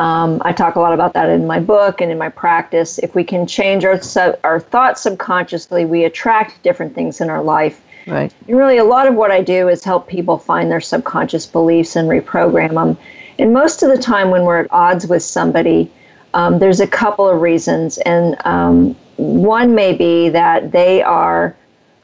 Um, 0.00 0.40
I 0.46 0.52
talk 0.54 0.76
a 0.76 0.80
lot 0.80 0.94
about 0.94 1.12
that 1.12 1.28
in 1.28 1.46
my 1.46 1.60
book 1.60 2.00
and 2.00 2.10
in 2.10 2.16
my 2.16 2.30
practice. 2.30 2.98
If 2.98 3.14
we 3.14 3.22
can 3.22 3.46
change 3.46 3.84
our 3.84 4.00
sub, 4.00 4.40
our 4.44 4.58
thoughts 4.58 5.02
subconsciously, 5.02 5.84
we 5.84 6.04
attract 6.04 6.62
different 6.62 6.94
things 6.94 7.20
in 7.20 7.28
our 7.28 7.42
life. 7.42 7.82
Right. 8.06 8.32
And 8.48 8.56
really, 8.56 8.78
a 8.78 8.84
lot 8.84 9.06
of 9.06 9.14
what 9.14 9.30
I 9.30 9.42
do 9.42 9.68
is 9.68 9.84
help 9.84 10.08
people 10.08 10.38
find 10.38 10.70
their 10.70 10.80
subconscious 10.80 11.44
beliefs 11.44 11.96
and 11.96 12.08
reprogram 12.08 12.72
them. 12.72 12.96
And 13.38 13.52
most 13.52 13.82
of 13.82 13.90
the 13.90 14.02
time, 14.02 14.30
when 14.30 14.44
we're 14.44 14.60
at 14.60 14.68
odds 14.70 15.06
with 15.06 15.22
somebody, 15.22 15.92
um, 16.32 16.60
there's 16.60 16.80
a 16.80 16.86
couple 16.86 17.28
of 17.28 17.42
reasons. 17.42 17.98
And 17.98 18.38
um, 18.46 18.96
one 19.18 19.74
may 19.74 19.92
be 19.92 20.30
that 20.30 20.72
they 20.72 21.02
are, 21.02 21.54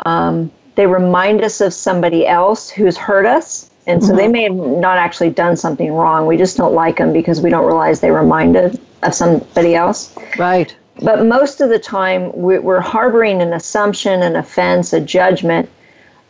um, 0.00 0.52
they 0.74 0.86
remind 0.86 1.40
us 1.42 1.62
of 1.62 1.72
somebody 1.72 2.26
else 2.26 2.68
who's 2.68 2.98
hurt 2.98 3.24
us. 3.24 3.70
And 3.86 4.02
so 4.02 4.16
they 4.16 4.26
may 4.26 4.42
have 4.42 4.54
not 4.54 4.98
actually 4.98 5.30
done 5.30 5.56
something 5.56 5.92
wrong. 5.92 6.26
We 6.26 6.36
just 6.36 6.56
don't 6.56 6.74
like 6.74 6.96
them 6.96 7.12
because 7.12 7.40
we 7.40 7.50
don't 7.50 7.64
realize 7.64 8.00
they 8.00 8.10
reminded 8.10 8.80
of 9.04 9.14
somebody 9.14 9.76
else. 9.76 10.14
Right. 10.38 10.74
But 11.02 11.24
most 11.26 11.60
of 11.60 11.68
the 11.68 11.78
time, 11.78 12.32
we- 12.34 12.58
we're 12.58 12.80
harboring 12.80 13.40
an 13.42 13.52
assumption, 13.52 14.22
an 14.22 14.34
offense, 14.34 14.92
a 14.92 15.00
judgment, 15.00 15.68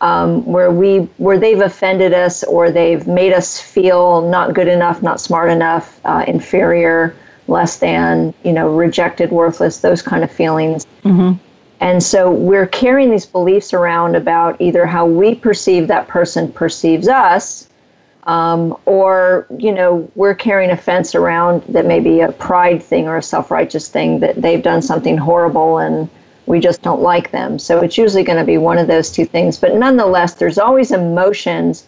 um, 0.02 0.44
where 0.44 0.70
we 0.70 1.08
where 1.16 1.38
they've 1.38 1.60
offended 1.60 2.12
us 2.12 2.44
or 2.44 2.70
they've 2.70 3.06
made 3.06 3.32
us 3.32 3.58
feel 3.58 4.20
not 4.28 4.52
good 4.52 4.68
enough, 4.68 5.02
not 5.02 5.20
smart 5.20 5.50
enough, 5.50 5.98
uh, 6.04 6.24
inferior, 6.26 7.14
less 7.48 7.78
than, 7.78 8.34
you 8.42 8.52
know, 8.52 8.68
rejected, 8.68 9.30
worthless, 9.30 9.78
those 9.78 10.02
kind 10.02 10.22
of 10.22 10.30
feelings. 10.30 10.86
And 11.80 12.02
so 12.02 12.30
we're 12.30 12.66
carrying 12.66 13.10
these 13.10 13.26
beliefs 13.26 13.74
around 13.74 14.16
about 14.16 14.60
either 14.60 14.86
how 14.86 15.06
we 15.06 15.34
perceive 15.34 15.88
that 15.88 16.08
person 16.08 16.50
perceives 16.52 17.06
us, 17.08 17.68
um, 18.24 18.76
or 18.86 19.46
you 19.58 19.72
know 19.72 20.10
we're 20.14 20.34
carrying 20.34 20.70
a 20.70 20.76
fence 20.76 21.14
around 21.14 21.62
that 21.68 21.86
may 21.86 22.00
be 22.00 22.20
a 22.20 22.32
pride 22.32 22.82
thing 22.82 23.06
or 23.06 23.18
a 23.18 23.22
self-righteous 23.22 23.88
thing 23.88 24.20
that 24.20 24.40
they've 24.40 24.62
done 24.62 24.82
something 24.82 25.16
horrible 25.16 25.78
and 25.78 26.08
we 26.46 26.60
just 26.60 26.82
don't 26.82 27.02
like 27.02 27.30
them. 27.30 27.58
So 27.58 27.80
it's 27.80 27.98
usually 27.98 28.22
going 28.22 28.38
to 28.38 28.44
be 28.44 28.58
one 28.58 28.78
of 28.78 28.86
those 28.86 29.10
two 29.10 29.26
things. 29.26 29.58
But 29.58 29.74
nonetheless, 29.74 30.34
there's 30.34 30.58
always 30.58 30.92
emotions 30.92 31.86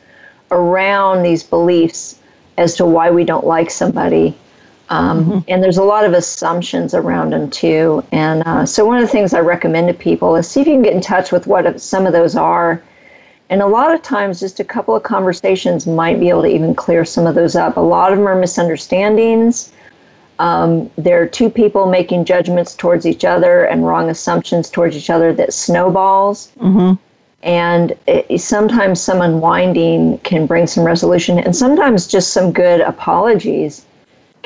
around 0.51 1.23
these 1.23 1.43
beliefs 1.43 2.19
as 2.57 2.75
to 2.77 2.85
why 2.85 3.11
we 3.11 3.25
don't 3.25 3.47
like 3.47 3.71
somebody. 3.71 4.37
Um, 4.91 5.45
And 5.49 5.63
there's 5.63 5.77
a 5.79 5.85
lot 5.85 6.05
of 6.05 6.13
assumptions 6.13 6.95
around 6.95 7.31
them 7.31 7.51
too. 7.51 8.03
And 8.13 8.43
uh, 8.47 8.65
so, 8.65 8.85
one 8.85 8.97
of 8.97 9.03
the 9.03 9.09
things 9.09 9.35
I 9.35 9.41
recommend 9.41 9.89
to 9.89 9.95
people 9.95 10.37
is 10.37 10.49
see 10.49 10.61
if 10.63 10.67
you 10.67 10.75
can 10.75 10.83
get 10.83 10.95
in 10.95 11.01
touch 11.01 11.31
with 11.33 11.47
what 11.47 11.81
some 11.81 12.07
of 12.07 12.13
those 12.13 12.37
are. 12.37 12.83
And 13.51 13.63
a 13.63 13.67
lot 13.67 13.95
of 13.95 14.03
times, 14.03 14.41
just 14.41 14.61
a 14.61 14.65
couple 14.65 14.95
of 14.95 15.03
conversations 15.03 15.87
might 15.87 16.21
be 16.21 16.29
able 16.29 16.43
to 16.43 16.49
even 16.49 16.75
clear 16.75 17.05
some 17.05 17.27
of 17.27 17.35
those 17.35 17.57
up. 17.57 17.77
A 17.77 17.81
lot 17.81 18.13
of 18.13 18.19
them 18.19 18.27
are 18.29 18.39
misunderstandings. 18.39 19.73
Um, 20.39 20.91
there 20.97 21.21
are 21.21 21.27
two 21.27 21.51
people 21.51 21.87
making 21.91 22.25
judgments 22.25 22.75
towards 22.75 23.07
each 23.07 23.25
other 23.25 23.65
and 23.65 23.87
wrong 23.87 24.09
assumptions 24.11 24.71
towards 24.71 24.97
each 24.97 25.11
other 25.11 25.33
that 25.35 25.53
snowballs. 25.53 26.53
And 27.43 27.97
it, 28.07 28.41
sometimes 28.41 29.01
some 29.01 29.21
unwinding 29.21 30.19
can 30.19 30.47
bring 30.47 30.67
some 30.67 30.85
resolution, 30.85 31.39
and 31.39 31.55
sometimes 31.57 32.07
just 32.07 32.33
some 32.33 32.53
good 32.53 32.81
apologies 32.81 33.85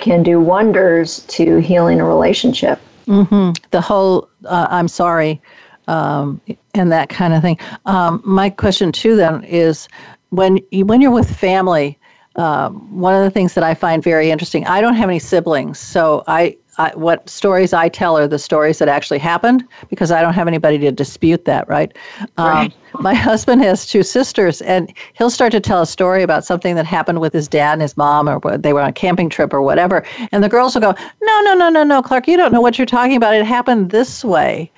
can 0.03 0.23
do 0.23 0.39
wonders 0.39 1.21
to 1.27 1.57
healing 1.59 2.01
a 2.01 2.05
relationship. 2.05 2.79
the 3.71 3.81
whole 3.81 4.29
uh, 4.45 4.67
I'm 4.71 4.89
sorry 4.89 5.41
um, 5.89 6.41
and 6.75 6.93
that 6.93 7.09
kind 7.09 7.35
of 7.35 7.43
thing. 7.43 7.59
Um, 7.87 8.23
my 8.25 8.51
question 8.51 8.93
too 8.93 9.17
then 9.17 9.45
is 9.45 9.89
when 10.31 10.59
you, 10.71 10.85
when 10.85 11.01
you're 11.01 11.11
with 11.11 11.35
family, 11.35 11.99
um, 12.37 12.99
one 12.99 13.15
of 13.15 13.23
the 13.23 13.31
things 13.31 13.55
that 13.55 13.65
I 13.65 13.75
find 13.75 14.03
very 14.03 14.31
interesting. 14.31 14.67
I 14.67 14.81
don't 14.81 14.95
have 14.95 15.09
any 15.09 15.19
siblings, 15.19 15.79
so 15.79 16.25
I, 16.27 16.57
I 16.79 16.91
what 16.95 17.29
stories 17.29 17.73
I 17.73 17.89
tell 17.89 18.17
are 18.17 18.27
the 18.27 18.39
stories 18.39 18.79
that 18.79 18.89
actually 18.89 19.19
happened 19.19 19.67
because 19.91 20.11
I 20.11 20.23
don't 20.23 20.33
have 20.33 20.49
anybody 20.49 20.79
to 20.79 20.91
dispute 20.91 21.45
that. 21.45 21.69
Right. 21.69 21.97
Um, 22.39 22.73
my 23.01 23.15
husband 23.29 23.63
has 23.63 23.87
two 23.87 24.03
sisters, 24.03 24.63
and 24.63 24.93
he'll 25.15 25.31
start 25.31 25.53
to 25.53 25.61
tell 25.61 25.83
a 25.83 25.87
story 25.87 26.23
about 26.23 26.45
something 26.45 26.75
that 26.77 26.87
happened 26.87 27.21
with 27.21 27.33
his 27.33 27.47
dad 27.47 27.75
and 27.75 27.83
his 27.83 27.97
mom, 27.97 28.29
or 28.29 28.57
they 28.57 28.73
were 28.73 28.81
on 28.81 28.89
a 28.89 28.93
camping 28.93 29.29
trip 29.29 29.53
or 29.53 29.61
whatever. 29.61 30.05
And 30.33 30.43
the 30.43 30.49
girls 30.49 30.75
will 30.75 30.83
go, 30.83 30.95
"No, 31.23 31.41
no, 31.43 31.55
no, 31.55 31.69
no, 31.69 31.85
no, 31.85 32.03
Clark, 32.03 32.27
you 32.27 32.37
don't 32.37 32.53
know 32.53 32.61
what 32.61 32.79
you're 32.79 32.87
talking 32.87 33.17
about. 33.17 33.35
It 33.35 33.45
happened 33.45 33.91
this 33.91 34.25
way." 34.25 34.71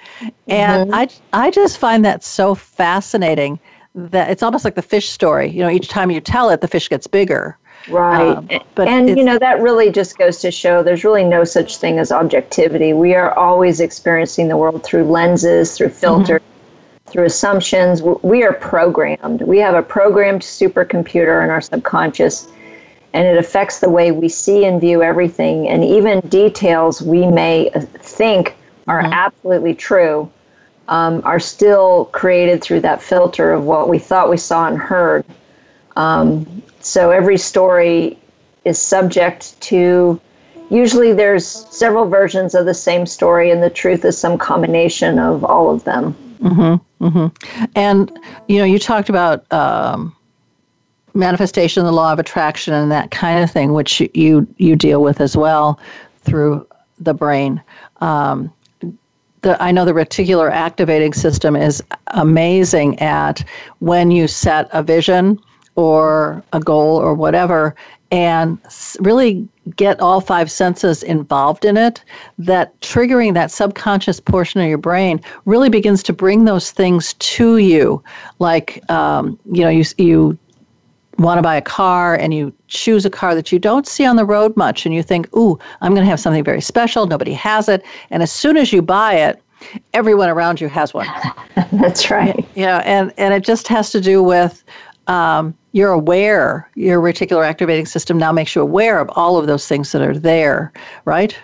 And 0.49 0.95
I, 0.95 1.09
I 1.33 1.51
just 1.51 1.79
find 1.79 2.05
that 2.05 2.25
so 2.25 2.55
fascinating 2.55 3.59
that 3.95 4.31
it's 4.31 4.43
almost 4.43 4.65
like 4.65 4.75
the 4.75 4.83
fish 4.83 5.09
story. 5.09 5.49
You 5.49 5.61
know, 5.61 5.71
each 5.71 5.89
time 5.89 6.11
you 6.11 6.21
tell 6.21 6.51
it, 6.51 6.61
the 6.61 6.69
fish 6.69 6.89
gets 6.89 7.07
bigger. 7.07 7.57
Right. 7.89 8.37
Um, 8.37 8.49
but 8.75 8.89
and 8.89 9.09
you 9.09 9.25
know 9.25 9.39
that 9.39 9.61
really 9.61 9.91
just 9.91 10.17
goes 10.17 10.39
to 10.41 10.51
show 10.51 10.83
there's 10.83 11.05
really 11.05 11.25
no 11.25 11.45
such 11.45 11.77
thing 11.77 11.99
as 11.99 12.11
objectivity. 12.11 12.93
We 12.93 13.15
are 13.15 13.33
always 13.35 13.81
experiencing 13.81 14.49
the 14.49 14.57
world 14.57 14.83
through 14.83 15.05
lenses, 15.05 15.77
through 15.77 15.91
filters, 15.91 16.41
through 17.07 17.25
assumptions. 17.25 18.03
We 18.03 18.43
are 18.43 18.55
programmed. 18.55 19.43
We 19.43 19.59
have 19.59 19.75
a 19.75 19.83
programmed 19.83 20.41
supercomputer 20.43 21.45
in 21.45 21.51
our 21.51 21.61
subconscious 21.61 22.49
and 23.13 23.27
it 23.27 23.39
affects 23.39 23.79
the 23.79 23.89
way 23.89 24.11
we 24.11 24.29
see 24.29 24.65
and 24.65 24.81
view 24.81 25.03
everything 25.03 25.69
and 25.69 25.85
even 25.85 26.21
details 26.23 27.01
we 27.01 27.27
may 27.27 27.71
uh, 27.71 27.81
think 27.81 28.57
are 28.89 29.01
absolutely 29.01 29.73
true 29.73 30.29
um, 30.89 31.23
are 31.25 31.41
still 31.41 32.07
created 32.07 32.63
through 32.63 32.81
that 32.81 33.03
filter 33.03 33.53
of 33.53 33.65
what 33.65 33.89
we 33.89 33.99
thought 33.99 34.29
we 34.29 34.37
saw 34.37 34.69
and 34.69 34.79
heard. 34.79 35.25
Um, 35.97 36.63
so 36.85 37.11
every 37.11 37.39
story 37.39 38.19
is 38.65 38.79
subject 38.79 39.59
to 39.61 40.21
usually 40.71 41.13
there's 41.13 41.47
several 41.47 42.09
versions 42.09 42.55
of 42.55 42.67
the 42.67 42.75
same 42.75 43.07
story 43.07 43.51
and 43.51 43.63
the 43.63 43.71
truth 43.71 44.05
is 44.05 44.17
some 44.17 44.39
combination 44.39 45.19
of 45.19 45.45
all 45.45 45.71
of 45.71 45.85
them 45.85 46.15
mm-hmm, 46.41 47.05
mm-hmm. 47.05 47.65
and 47.75 48.19
you 48.49 48.59
know 48.59 48.65
you 48.65 48.79
talked 48.79 49.09
about 49.09 49.51
um, 49.53 50.15
manifestation 51.15 51.85
the 51.85 51.93
law 51.93 52.13
of 52.13 52.19
attraction 52.19 52.75
and 52.75 52.91
that 52.91 53.11
kind 53.11 53.43
of 53.43 53.51
thing 53.51 53.73
which 53.73 54.01
you 54.15 54.47
you 54.59 54.77
deal 54.77 55.03
with 55.03 55.21
as 55.21 55.37
well 55.37 55.79
through 56.23 56.67
the 56.99 57.15
brain 57.15 57.63
um, 58.01 58.53
the, 59.43 59.63
I 59.63 59.73
know 59.73 59.85
the 59.85 59.93
reticular 59.93 60.51
activating 60.51 61.13
system 61.13 61.55
is 61.55 61.83
amazing 62.09 62.99
at 62.99 63.45
when 63.81 64.11
you 64.11 64.27
set 64.27 64.69
a 64.73 64.83
vision 64.83 65.39
or 65.77 66.43
a 66.53 66.61
goal 66.61 66.97
or 66.97 67.15
whatever 67.15 67.75
and 68.15 68.59
really 69.01 69.49
get 69.75 69.99
all 70.01 70.21
five 70.21 70.49
senses 70.49 71.03
involved 71.03 71.65
in 71.65 71.77
it, 71.77 72.05
that 72.39 72.79
triggering 72.81 73.35
that 73.35 73.51
subconscious 73.51 74.21
portion 74.21 74.61
of 74.61 74.69
your 74.69 74.79
brain 74.79 75.21
really 75.47 75.69
begins 75.69 76.03
to 76.05 76.13
bring 76.13 76.45
those 76.45 76.71
things 76.71 77.15
to 77.15 77.57
you. 77.59 78.03
Like, 78.39 78.89
um, 78.89 79.37
you 79.51 79.63
know, 79.63 79.69
you, 79.69 79.85
you 79.99 80.39
want 81.19 81.39
to 81.39 81.43
buy 81.43 81.57
a 81.57 81.63
car 81.63 82.15
and 82.15 82.33
you 82.35 82.53
choose 82.69 83.05
a 83.05 83.11
car 83.11 83.35
that 83.35 83.51
you 83.51 83.59
don't 83.59 83.87
see 83.87 84.05
on 84.05 84.15
the 84.17 84.25
road 84.25 84.57
much 84.57 84.87
and 84.87 84.95
you 84.95 85.03
think, 85.03 85.35
ooh, 85.37 85.59
I'm 85.81 85.93
going 85.93 86.05
to 86.05 86.11
have 86.11 86.21
something 86.21 86.45
very 86.45 86.61
special. 86.61 87.07
Nobody 87.07 87.33
has 87.33 87.69
it. 87.69 87.85
And 88.11 88.23
as 88.23 88.31
soon 88.31 88.57
as 88.57 88.73
you 88.73 88.81
buy 88.81 89.15
it, 89.15 89.43
everyone 89.93 90.29
around 90.29 90.61
you 90.61 90.69
has 90.69 90.95
one. 90.95 91.09
That's 91.73 92.11
right. 92.11 92.47
Yeah, 92.55 92.79
and, 92.85 93.13
and 93.17 93.33
it 93.35 93.45
just 93.45 93.67
has 93.69 93.91
to 93.91 94.01
do 94.01 94.23
with 94.23 94.63
um, 95.07 95.55
you're 95.73 95.93
aware, 95.93 96.71
your 96.75 97.01
reticular 97.01 97.45
activating 97.47 97.87
system 97.87 98.17
now 98.19 98.33
makes 98.33 98.55
you 98.55 98.63
aware 98.63 99.01
of 99.01 99.11
all 99.17 99.37
of 99.39 99.47
those 99.47 99.67
things 99.67 99.93
that 99.93 100.03
are 100.03 100.17
there, 100.17 100.73
right? 101.05 101.37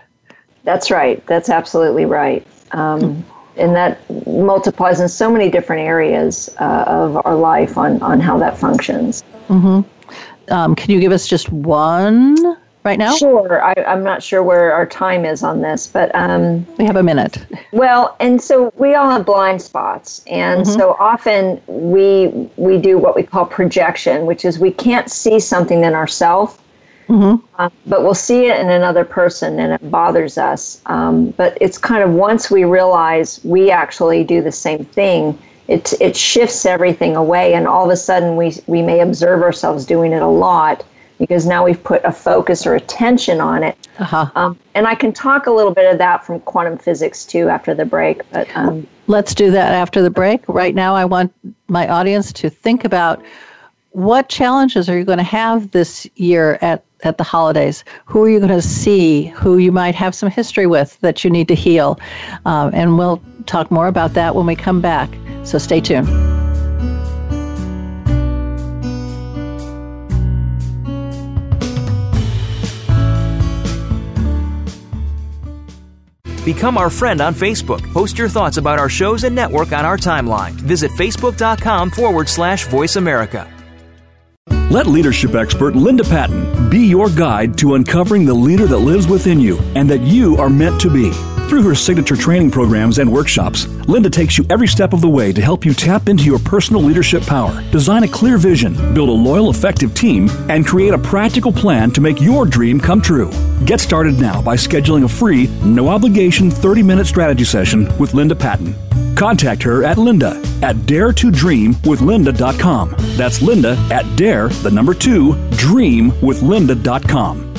That's 0.64 0.90
right. 0.90 1.24
That's 1.26 1.48
absolutely 1.48 2.04
right. 2.04 2.46
Um, 2.72 3.00
mm. 3.00 3.22
And 3.56 3.74
that 3.74 3.98
multiplies 4.26 5.00
in 5.00 5.08
so 5.08 5.30
many 5.30 5.50
different 5.50 5.82
areas 5.82 6.48
uh, 6.60 6.84
of 6.86 7.26
our 7.26 7.34
life 7.34 7.76
on, 7.76 8.00
on 8.02 8.20
how 8.20 8.38
that 8.38 8.56
functions. 8.56 9.24
Mm-hmm. 9.48 10.52
Um, 10.52 10.74
can 10.74 10.90
you 10.90 11.00
give 11.00 11.12
us 11.12 11.26
just 11.26 11.50
one 11.50 12.56
right 12.84 12.98
now? 12.98 13.14
Sure. 13.16 13.62
I, 13.62 13.74
am 13.76 14.02
not 14.02 14.22
sure 14.22 14.42
where 14.42 14.72
our 14.72 14.86
time 14.86 15.24
is 15.24 15.42
on 15.42 15.60
this, 15.60 15.86
but 15.86 16.14
um, 16.14 16.66
we 16.76 16.84
have 16.84 16.96
a 16.96 17.02
minute. 17.02 17.38
Well, 17.72 18.16
and 18.20 18.40
so 18.40 18.72
we 18.76 18.94
all 18.94 19.10
have 19.10 19.26
blind 19.26 19.62
spots, 19.62 20.22
and 20.26 20.62
mm-hmm. 20.62 20.78
so 20.78 20.96
often 20.98 21.60
we 21.66 22.28
we 22.56 22.78
do 22.78 22.98
what 22.98 23.14
we 23.14 23.22
call 23.22 23.46
projection, 23.46 24.26
which 24.26 24.44
is 24.44 24.58
we 24.58 24.70
can't 24.70 25.10
see 25.10 25.38
something 25.38 25.84
in 25.84 25.94
ourselves. 25.94 26.58
Mm-hmm. 27.08 27.44
Uh, 27.58 27.70
but 27.86 28.02
we'll 28.04 28.14
see 28.14 28.46
it 28.46 28.60
in 28.60 28.70
another 28.70 29.04
person 29.04 29.58
and 29.58 29.72
it 29.72 29.90
bothers 29.90 30.38
us. 30.38 30.80
Um, 30.86 31.30
but 31.30 31.58
it's 31.60 31.76
kind 31.76 32.04
of 32.04 32.10
once 32.12 32.52
we 32.52 32.62
realize 32.62 33.40
we 33.42 33.72
actually 33.72 34.22
do 34.22 34.40
the 34.40 34.52
same 34.52 34.84
thing, 34.84 35.36
it, 35.66 35.92
it 36.00 36.16
shifts 36.16 36.64
everything 36.64 37.16
away. 37.16 37.54
And 37.54 37.66
all 37.66 37.84
of 37.84 37.90
a 37.90 37.96
sudden, 37.96 38.36
we, 38.36 38.54
we 38.68 38.80
may 38.80 39.00
observe 39.00 39.42
ourselves 39.42 39.84
doing 39.84 40.12
it 40.12 40.22
a 40.22 40.28
lot 40.28 40.84
because 41.20 41.46
now 41.46 41.62
we've 41.64 41.84
put 41.84 42.02
a 42.02 42.10
focus 42.10 42.66
or 42.66 42.74
attention 42.74 43.40
on 43.40 43.62
it. 43.62 43.76
Uh-huh. 43.98 44.28
Um, 44.34 44.58
and 44.74 44.88
I 44.88 44.94
can 44.96 45.12
talk 45.12 45.46
a 45.46 45.50
little 45.52 45.72
bit 45.72 45.92
of 45.92 45.98
that 45.98 46.24
from 46.24 46.40
quantum 46.40 46.78
physics 46.78 47.24
too 47.24 47.48
after 47.48 47.74
the 47.74 47.84
break. 47.84 48.28
But 48.32 48.48
um, 48.56 48.86
let's 49.06 49.34
do 49.34 49.50
that 49.52 49.72
after 49.72 50.02
the 50.02 50.10
break. 50.10 50.42
Right 50.48 50.74
now, 50.74 50.96
I 50.96 51.04
want 51.04 51.32
my 51.68 51.86
audience 51.86 52.32
to 52.32 52.48
think 52.48 52.84
about 52.84 53.22
what 53.90 54.28
challenges 54.28 54.88
are 54.88 54.96
you 54.96 55.04
going 55.04 55.18
to 55.18 55.24
have 55.24 55.70
this 55.70 56.08
year 56.16 56.58
at 56.62 56.84
at 57.02 57.16
the 57.16 57.24
holidays? 57.24 57.82
Who 58.04 58.22
are 58.24 58.28
you 58.28 58.38
going 58.38 58.50
to 58.50 58.60
see? 58.60 59.26
Who 59.28 59.56
you 59.56 59.72
might 59.72 59.94
have 59.94 60.14
some 60.14 60.30
history 60.30 60.66
with 60.66 61.00
that 61.00 61.24
you 61.24 61.30
need 61.30 61.48
to 61.48 61.54
heal? 61.54 61.98
Um, 62.44 62.72
and 62.74 62.98
we'll 62.98 63.22
talk 63.46 63.70
more 63.70 63.86
about 63.86 64.12
that 64.14 64.34
when 64.34 64.44
we 64.44 64.54
come 64.54 64.82
back. 64.82 65.08
So 65.44 65.56
stay 65.56 65.80
tuned. 65.80 66.08
Become 76.44 76.78
our 76.78 76.90
friend 76.90 77.20
on 77.20 77.34
Facebook. 77.34 77.82
Post 77.92 78.18
your 78.18 78.28
thoughts 78.28 78.56
about 78.56 78.78
our 78.78 78.88
shows 78.88 79.24
and 79.24 79.34
network 79.34 79.72
on 79.72 79.84
our 79.84 79.96
timeline. 79.96 80.52
Visit 80.52 80.90
facebook.com 80.92 81.90
forward 81.90 82.28
slash 82.28 82.66
voice 82.66 82.96
America. 82.96 83.48
Let 84.70 84.86
leadership 84.86 85.34
expert 85.34 85.74
Linda 85.74 86.04
Patton 86.04 86.70
be 86.70 86.86
your 86.86 87.10
guide 87.10 87.58
to 87.58 87.74
uncovering 87.74 88.24
the 88.24 88.34
leader 88.34 88.66
that 88.68 88.78
lives 88.78 89.08
within 89.08 89.40
you 89.40 89.58
and 89.74 89.90
that 89.90 90.00
you 90.02 90.36
are 90.36 90.48
meant 90.48 90.80
to 90.82 90.90
be. 90.90 91.10
Through 91.50 91.64
her 91.64 91.74
signature 91.74 92.14
training 92.14 92.52
programs 92.52 93.00
and 93.00 93.12
workshops, 93.12 93.66
Linda 93.88 94.08
takes 94.08 94.38
you 94.38 94.46
every 94.50 94.68
step 94.68 94.92
of 94.92 95.00
the 95.00 95.08
way 95.08 95.32
to 95.32 95.42
help 95.42 95.64
you 95.64 95.74
tap 95.74 96.08
into 96.08 96.22
your 96.22 96.38
personal 96.38 96.80
leadership 96.80 97.24
power, 97.24 97.60
design 97.72 98.04
a 98.04 98.08
clear 98.08 98.38
vision, 98.38 98.94
build 98.94 99.08
a 99.08 99.12
loyal, 99.12 99.50
effective 99.50 99.92
team, 99.92 100.30
and 100.48 100.64
create 100.64 100.94
a 100.94 100.98
practical 100.98 101.50
plan 101.50 101.90
to 101.90 102.00
make 102.00 102.20
your 102.20 102.46
dream 102.46 102.78
come 102.78 103.02
true. 103.02 103.32
Get 103.64 103.80
started 103.80 104.20
now 104.20 104.40
by 104.40 104.54
scheduling 104.54 105.02
a 105.02 105.08
free, 105.08 105.48
no 105.64 105.88
obligation 105.88 106.52
30 106.52 106.84
minute 106.84 107.08
strategy 107.08 107.42
session 107.42 107.88
with 107.98 108.14
Linda 108.14 108.36
Patton. 108.36 108.72
Contact 109.16 109.60
her 109.64 109.82
at 109.82 109.98
linda 109.98 110.40
at 110.62 110.76
daretodreamwithlinda.com. 110.86 112.94
That's 113.16 113.42
linda 113.42 113.76
at 113.90 114.06
dare, 114.14 114.50
the 114.50 114.70
number 114.70 114.94
two, 114.94 115.32
dreamwithlinda.com. 115.58 117.49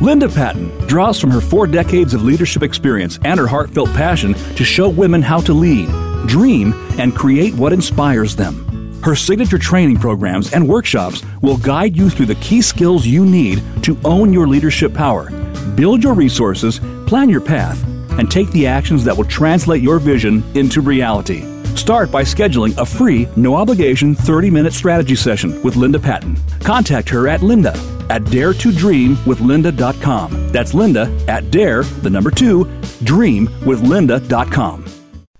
Linda 0.00 0.30
Patton 0.30 0.70
draws 0.86 1.20
from 1.20 1.30
her 1.30 1.42
four 1.42 1.66
decades 1.66 2.14
of 2.14 2.22
leadership 2.24 2.62
experience 2.62 3.18
and 3.22 3.38
her 3.38 3.46
heartfelt 3.46 3.90
passion 3.90 4.32
to 4.54 4.64
show 4.64 4.88
women 4.88 5.20
how 5.20 5.40
to 5.40 5.52
lead, 5.52 5.88
dream, 6.26 6.72
and 6.98 7.14
create 7.14 7.54
what 7.54 7.74
inspires 7.74 8.34
them. 8.34 9.02
Her 9.02 9.14
signature 9.14 9.58
training 9.58 9.98
programs 9.98 10.54
and 10.54 10.66
workshops 10.66 11.22
will 11.42 11.58
guide 11.58 11.98
you 11.98 12.08
through 12.08 12.26
the 12.26 12.34
key 12.36 12.62
skills 12.62 13.06
you 13.06 13.26
need 13.26 13.62
to 13.82 13.98
own 14.02 14.32
your 14.32 14.46
leadership 14.46 14.94
power, 14.94 15.28
build 15.74 16.02
your 16.02 16.14
resources, 16.14 16.80
plan 17.06 17.28
your 17.28 17.42
path, 17.42 17.86
and 18.18 18.30
take 18.30 18.50
the 18.52 18.66
actions 18.66 19.04
that 19.04 19.14
will 19.14 19.24
translate 19.24 19.82
your 19.82 19.98
vision 19.98 20.42
into 20.56 20.80
reality. 20.80 21.42
Start 21.76 22.10
by 22.10 22.22
scheduling 22.22 22.76
a 22.78 22.86
free, 22.86 23.28
no 23.36 23.54
obligation 23.54 24.14
30 24.14 24.50
minute 24.50 24.72
strategy 24.72 25.14
session 25.14 25.62
with 25.62 25.76
Linda 25.76 25.98
Patton. 25.98 26.38
Contact 26.60 27.08
her 27.10 27.28
at 27.28 27.42
linda 27.42 27.74
at 28.10 28.22
daretodreamwithlinda.com. 28.24 30.52
That's 30.52 30.74
linda 30.74 31.24
at 31.28 31.50
dare, 31.50 31.84
the 31.84 32.10
number 32.10 32.30
two, 32.30 32.66
dreamwithlinda.com. 33.04 34.84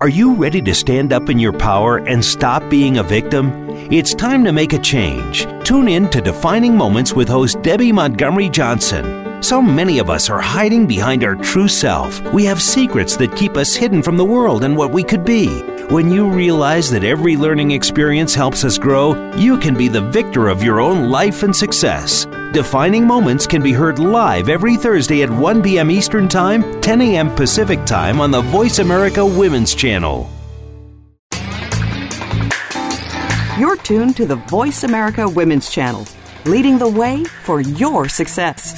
Are 0.00 0.08
you 0.08 0.32
ready 0.32 0.62
to 0.62 0.74
stand 0.74 1.12
up 1.12 1.28
in 1.28 1.38
your 1.38 1.52
power 1.52 1.98
and 1.98 2.24
stop 2.24 2.70
being 2.70 2.96
a 2.96 3.02
victim? 3.02 3.68
It's 3.92 4.14
time 4.14 4.44
to 4.44 4.52
make 4.52 4.72
a 4.72 4.78
change. 4.78 5.46
Tune 5.62 5.88
in 5.88 6.08
to 6.08 6.22
Defining 6.22 6.74
Moments 6.74 7.12
with 7.12 7.28
host 7.28 7.60
Debbie 7.60 7.92
Montgomery 7.92 8.48
Johnson. 8.48 9.42
So 9.42 9.60
many 9.60 9.98
of 9.98 10.08
us 10.08 10.30
are 10.30 10.40
hiding 10.40 10.86
behind 10.86 11.24
our 11.24 11.34
true 11.34 11.68
self. 11.68 12.22
We 12.32 12.44
have 12.44 12.62
secrets 12.62 13.16
that 13.16 13.36
keep 13.36 13.56
us 13.56 13.74
hidden 13.74 14.02
from 14.02 14.16
the 14.16 14.24
world 14.24 14.64
and 14.64 14.76
what 14.76 14.90
we 14.90 15.02
could 15.02 15.24
be. 15.24 15.48
When 15.90 16.10
you 16.10 16.28
realize 16.28 16.90
that 16.92 17.04
every 17.04 17.36
learning 17.36 17.72
experience 17.72 18.34
helps 18.34 18.64
us 18.64 18.78
grow, 18.78 19.34
you 19.34 19.58
can 19.58 19.76
be 19.76 19.88
the 19.88 20.00
victor 20.00 20.48
of 20.48 20.62
your 20.62 20.80
own 20.80 21.10
life 21.10 21.42
and 21.42 21.54
success. 21.54 22.26
Defining 22.52 23.06
Moments 23.06 23.46
can 23.46 23.62
be 23.62 23.70
heard 23.70 24.00
live 24.00 24.48
every 24.48 24.76
Thursday 24.76 25.22
at 25.22 25.30
1 25.30 25.62
p.m. 25.62 25.88
Eastern 25.88 26.26
Time, 26.26 26.80
10 26.80 27.00
a.m. 27.00 27.32
Pacific 27.36 27.84
Time 27.84 28.20
on 28.20 28.32
the 28.32 28.40
Voice 28.40 28.80
America 28.80 29.24
Women's 29.24 29.72
Channel. 29.72 30.28
You're 33.56 33.76
tuned 33.76 34.16
to 34.16 34.26
the 34.26 34.42
Voice 34.48 34.82
America 34.82 35.28
Women's 35.28 35.70
Channel, 35.70 36.04
leading 36.44 36.76
the 36.76 36.88
way 36.88 37.22
for 37.22 37.60
your 37.60 38.08
success. 38.08 38.74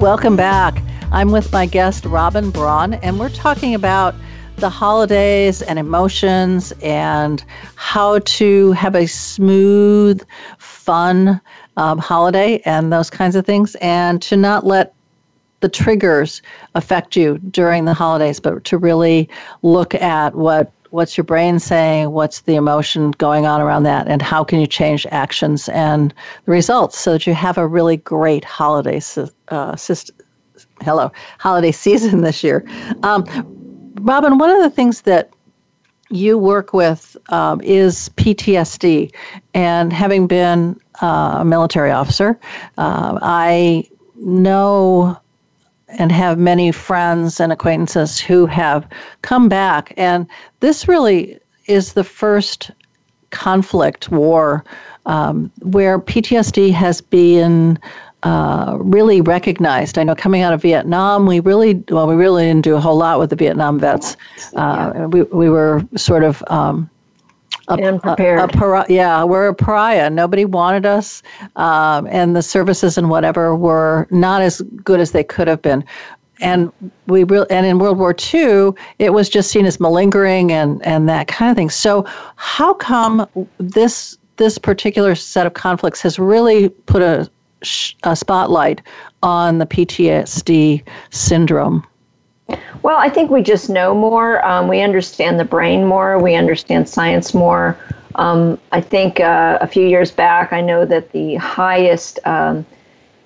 Welcome 0.00 0.34
back. 0.34 0.82
I'm 1.12 1.30
with 1.30 1.52
my 1.52 1.66
guest, 1.66 2.06
Robin 2.06 2.50
Braun, 2.50 2.94
and 2.94 3.20
we're 3.20 3.28
talking 3.28 3.74
about 3.74 4.14
the 4.56 4.70
holidays 4.70 5.62
and 5.62 5.78
emotions 5.78 6.72
and 6.82 7.44
how 7.74 8.18
to 8.20 8.72
have 8.72 8.94
a 8.94 9.06
smooth, 9.06 10.24
fun 10.58 11.40
um, 11.76 11.98
holiday 11.98 12.60
and 12.64 12.92
those 12.92 13.10
kinds 13.10 13.36
of 13.36 13.44
things, 13.44 13.74
and 13.76 14.22
to 14.22 14.36
not 14.36 14.64
let 14.64 14.94
the 15.60 15.68
triggers 15.68 16.42
affect 16.74 17.16
you 17.16 17.38
during 17.50 17.84
the 17.84 17.94
holidays, 17.94 18.38
but 18.38 18.64
to 18.64 18.78
really 18.78 19.28
look 19.62 19.94
at 19.94 20.34
what 20.34 20.72
what's 20.90 21.16
your 21.16 21.24
brain 21.24 21.58
saying, 21.58 22.12
what's 22.12 22.42
the 22.42 22.54
emotion 22.54 23.10
going 23.12 23.46
on 23.46 23.60
around 23.60 23.82
that, 23.82 24.06
and 24.06 24.22
how 24.22 24.44
can 24.44 24.60
you 24.60 24.66
change 24.66 25.04
actions 25.10 25.68
and 25.70 26.14
the 26.44 26.52
results 26.52 26.96
so 26.96 27.12
that 27.12 27.26
you 27.26 27.34
have 27.34 27.58
a 27.58 27.66
really 27.66 27.96
great 27.96 28.44
holiday 28.44 29.00
uh, 29.48 29.74
system. 29.74 30.14
Hello, 30.82 31.10
holiday 31.38 31.72
season 31.86 32.20
this 32.20 32.44
year. 32.44 32.64
Um, 33.02 33.24
Robin, 34.00 34.38
one 34.38 34.50
of 34.50 34.62
the 34.62 34.70
things 34.70 35.02
that 35.02 35.30
you 36.10 36.38
work 36.38 36.72
with 36.72 37.16
um, 37.30 37.60
is 37.62 38.10
PTSD. 38.16 39.12
And 39.54 39.92
having 39.92 40.26
been 40.26 40.78
uh, 41.02 41.38
a 41.40 41.44
military 41.44 41.90
officer, 41.90 42.38
uh, 42.78 43.18
I 43.22 43.88
know 44.16 45.18
and 45.88 46.10
have 46.10 46.38
many 46.38 46.72
friends 46.72 47.40
and 47.40 47.52
acquaintances 47.52 48.18
who 48.18 48.46
have 48.46 48.88
come 49.22 49.48
back. 49.48 49.92
And 49.96 50.26
this 50.60 50.88
really 50.88 51.38
is 51.66 51.92
the 51.92 52.04
first 52.04 52.70
conflict 53.30 54.10
war 54.10 54.64
um, 55.06 55.52
where 55.60 55.98
PTSD 55.98 56.72
has 56.72 57.00
been 57.00 57.78
uh, 58.24 58.78
really 58.80 59.20
recognized. 59.20 59.98
I 59.98 60.02
know 60.02 60.14
coming 60.14 60.40
out 60.40 60.54
of 60.54 60.62
Vietnam, 60.62 61.26
we 61.26 61.40
really 61.40 61.84
well, 61.90 62.06
we 62.06 62.14
really 62.14 62.44
didn't 62.44 62.64
do 62.64 62.74
a 62.74 62.80
whole 62.80 62.96
lot 62.96 63.18
with 63.18 63.30
the 63.30 63.36
Vietnam 63.36 63.78
vets. 63.78 64.16
Uh, 64.54 65.08
we 65.10 65.22
we 65.22 65.50
were 65.50 65.82
sort 65.96 66.24
of. 66.24 66.42
Um, 66.48 66.90
a, 67.68 67.74
Unprepared. 67.74 68.54
A, 68.54 68.64
a, 68.64 68.86
yeah, 68.90 69.24
we're 69.24 69.48
a 69.48 69.54
pariah. 69.54 70.10
Nobody 70.10 70.44
wanted 70.44 70.84
us, 70.84 71.22
um, 71.56 72.06
and 72.10 72.36
the 72.36 72.42
services 72.42 72.98
and 72.98 73.08
whatever 73.08 73.56
were 73.56 74.06
not 74.10 74.42
as 74.42 74.60
good 74.82 75.00
as 75.00 75.12
they 75.12 75.24
could 75.24 75.48
have 75.48 75.62
been. 75.62 75.82
And 76.40 76.70
we 77.06 77.24
re- 77.24 77.46
and 77.48 77.64
in 77.64 77.78
World 77.78 77.98
War 77.98 78.14
II, 78.34 78.72
it 78.98 79.14
was 79.14 79.30
just 79.30 79.50
seen 79.50 79.64
as 79.64 79.80
malingering 79.80 80.52
and 80.52 80.84
and 80.84 81.08
that 81.08 81.28
kind 81.28 81.50
of 81.50 81.56
thing. 81.56 81.70
So, 81.70 82.04
how 82.36 82.74
come 82.74 83.26
this 83.58 84.18
this 84.36 84.58
particular 84.58 85.14
set 85.14 85.46
of 85.46 85.54
conflicts 85.54 86.02
has 86.02 86.18
really 86.18 86.68
put 86.68 87.00
a 87.00 87.30
a 88.02 88.16
spotlight 88.16 88.80
on 89.22 89.58
the 89.58 89.66
PTSD 89.66 90.82
syndrome? 91.10 91.86
Well, 92.82 92.98
I 92.98 93.08
think 93.08 93.30
we 93.30 93.42
just 93.42 93.70
know 93.70 93.94
more. 93.94 94.44
Um, 94.46 94.68
we 94.68 94.82
understand 94.82 95.40
the 95.40 95.44
brain 95.44 95.86
more. 95.86 96.18
We 96.18 96.34
understand 96.34 96.88
science 96.88 97.32
more. 97.32 97.78
Um, 98.16 98.58
I 98.70 98.80
think 98.80 99.20
uh, 99.20 99.58
a 99.60 99.66
few 99.66 99.86
years 99.86 100.10
back, 100.10 100.52
I 100.52 100.60
know 100.60 100.84
that 100.84 101.10
the 101.12 101.36
highest, 101.36 102.18
um, 102.26 102.64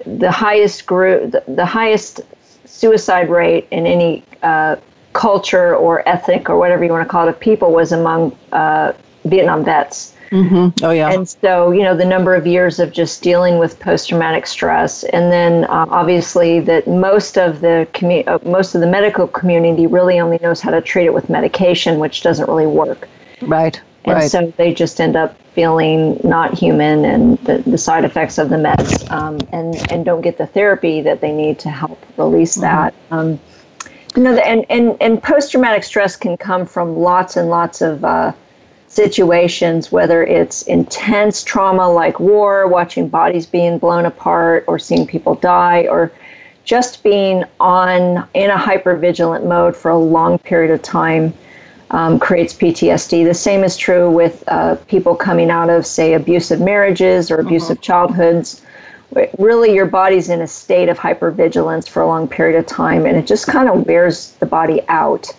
the 0.07 0.31
highest 0.31 0.87
group, 0.87 1.33
the, 1.33 1.45
the, 1.49 1.67
highest 1.67 2.21
suicide 2.65 3.29
rate 3.29 3.67
in 3.71 3.87
any 3.87 4.25
uh, 4.43 4.77
culture 5.13 5.75
or 5.77 6.09
ethnic 6.09 6.49
or 6.49 6.57
whatever 6.57 6.85
you 6.85 6.93
want 6.93 7.07
to 7.07 7.11
call 7.11 7.27
it 7.27 7.31
of 7.31 7.41
people 7.41 7.73
was 7.73 7.93
among 7.93 8.37
uh, 8.53 8.93
Vietnam 9.25 9.65
vets. 9.65 10.15
Mm-hmm. 10.31 10.85
Oh, 10.85 10.91
yeah. 10.91 11.11
And 11.11 11.29
so, 11.29 11.71
you 11.71 11.83
know, 11.83 11.97
the 11.97 12.05
number 12.05 12.35
of 12.35 12.47
years 12.47 12.79
of 12.79 12.93
just 12.93 13.23
dealing 13.23 13.59
with 13.59 13.81
post 13.81 14.09
traumatic 14.09 14.47
stress, 14.47 15.05
and 15.05 15.33
then 15.33 15.65
uh, 15.65 15.87
obviously 15.89 16.61
that 16.61 16.87
most 16.87 17.39
of 17.39 17.61
the 17.61 17.89
commu- 17.95 18.27
uh, 18.29 18.39
most 18.49 18.75
of 18.75 18.81
the 18.81 18.87
medical 18.87 19.27
community 19.27 19.87
really 19.87 20.21
only 20.21 20.39
knows 20.43 20.61
how 20.61 20.71
to 20.71 20.81
treat 20.81 21.07
it 21.07 21.15
with 21.15 21.31
medication, 21.31 21.99
which 21.99 22.23
doesn't 22.23 22.49
really 22.49 22.67
work. 22.67 23.09
Right. 23.41 23.81
And 24.05 24.15
right. 24.15 24.31
so 24.31 24.53
they 24.57 24.73
just 24.73 25.01
end 25.01 25.17
up 25.17 25.37
feeling 25.55 26.21
not 26.25 26.55
human 26.55 27.05
and 27.05 27.39
the, 27.39 27.59
the 27.59 27.79
side 27.79 28.05
effects 28.05 28.39
of 28.39 28.49
the 28.49 28.57
meds, 28.57 29.11
um, 29.11 29.39
and 29.53 29.91
and 29.91 30.05
don't 30.05 30.21
get 30.21 30.39
the 30.39 30.47
therapy 30.47 31.01
that 31.03 31.21
they 31.21 31.33
need 31.33 31.59
to 31.61 31.71
help 31.71 31.99
release 32.17 32.53
mm-hmm. 32.53 32.63
that. 32.63 32.95
Um, 33.11 33.41
you 34.17 34.23
know, 34.23 34.37
and 34.37 34.65
and 34.71 34.97
and 35.01 35.23
post 35.23 35.53
traumatic 35.53 35.85
stress 35.85 36.17
can 36.17 36.37
come 36.37 36.65
from 36.67 36.97
lots 36.97 37.37
and 37.37 37.51
lots 37.51 37.83
of 37.83 38.05
uh, 38.05 38.33
situations, 38.89 39.93
whether 39.93 40.25
it's 40.25 40.63
intense 40.63 41.45
trauma 41.45 41.89
like 41.91 42.19
war, 42.19 42.67
watching 42.67 43.09
bodies 43.09 43.47
being 43.47 43.79
blown 43.79 44.07
apart, 44.07 44.65
or 44.67 44.79
seeing 44.79 45.07
people 45.07 45.35
die, 45.37 45.87
or 45.89 46.11
just 46.65 47.03
being 47.03 47.45
on 47.61 48.27
in 48.35 48.51
a 48.51 48.57
hypervigilant 48.57 49.47
mode 49.47 49.77
for 49.77 49.91
a 49.91 49.99
long 49.99 50.39
period 50.39 50.71
of 50.71 50.83
time 50.83 51.33
um, 51.91 52.19
creates 52.19 52.53
PTSD. 52.55 53.25
The 53.25 53.35
same 53.35 53.65
is 53.65 53.77
true 53.77 54.11
with 54.11 54.45
uh, 54.49 54.77
people 54.87 55.15
coming 55.15 55.51
out 55.51 55.71
of, 55.71 55.87
say, 55.87 56.15
abusive 56.15 56.61
marriages 56.61 57.31
or 57.31 57.39
abusive 57.39 57.79
uh-huh. 57.79 57.83
childhoods. 57.83 58.63
Really, 59.39 59.75
your 59.75 59.87
body's 59.87 60.29
in 60.29 60.43
a 60.43 60.47
state 60.47 60.91
of 60.91 60.99
hypervigilance 60.99 61.89
for 61.89 62.03
a 62.03 62.07
long 62.07 62.29
period 62.29 62.59
of 62.59 62.67
time, 62.67 63.07
and 63.07 63.17
it 63.17 63.27
just 63.27 63.47
kind 63.47 63.69
of 63.71 63.87
wears 63.87 64.33
the 64.33 64.47
body 64.47 64.83
out. 64.89 65.35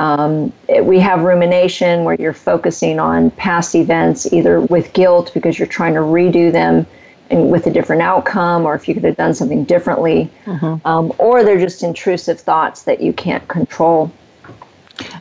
Um, 0.00 0.50
we 0.82 0.98
have 0.98 1.24
rumination 1.24 2.04
where 2.04 2.16
you're 2.18 2.32
focusing 2.32 2.98
on 2.98 3.30
past 3.32 3.74
events, 3.74 4.32
either 4.32 4.62
with 4.62 4.94
guilt 4.94 5.30
because 5.34 5.58
you're 5.58 5.68
trying 5.68 5.92
to 5.92 6.00
redo 6.00 6.50
them 6.50 6.86
and 7.28 7.50
with 7.50 7.66
a 7.66 7.70
different 7.70 8.00
outcome, 8.00 8.64
or 8.64 8.74
if 8.74 8.88
you 8.88 8.94
could 8.94 9.04
have 9.04 9.16
done 9.16 9.34
something 9.34 9.62
differently, 9.64 10.30
mm-hmm. 10.46 10.84
um, 10.88 11.12
or 11.18 11.44
they're 11.44 11.60
just 11.60 11.82
intrusive 11.82 12.40
thoughts 12.40 12.84
that 12.84 13.02
you 13.02 13.12
can't 13.12 13.46
control. 13.48 14.10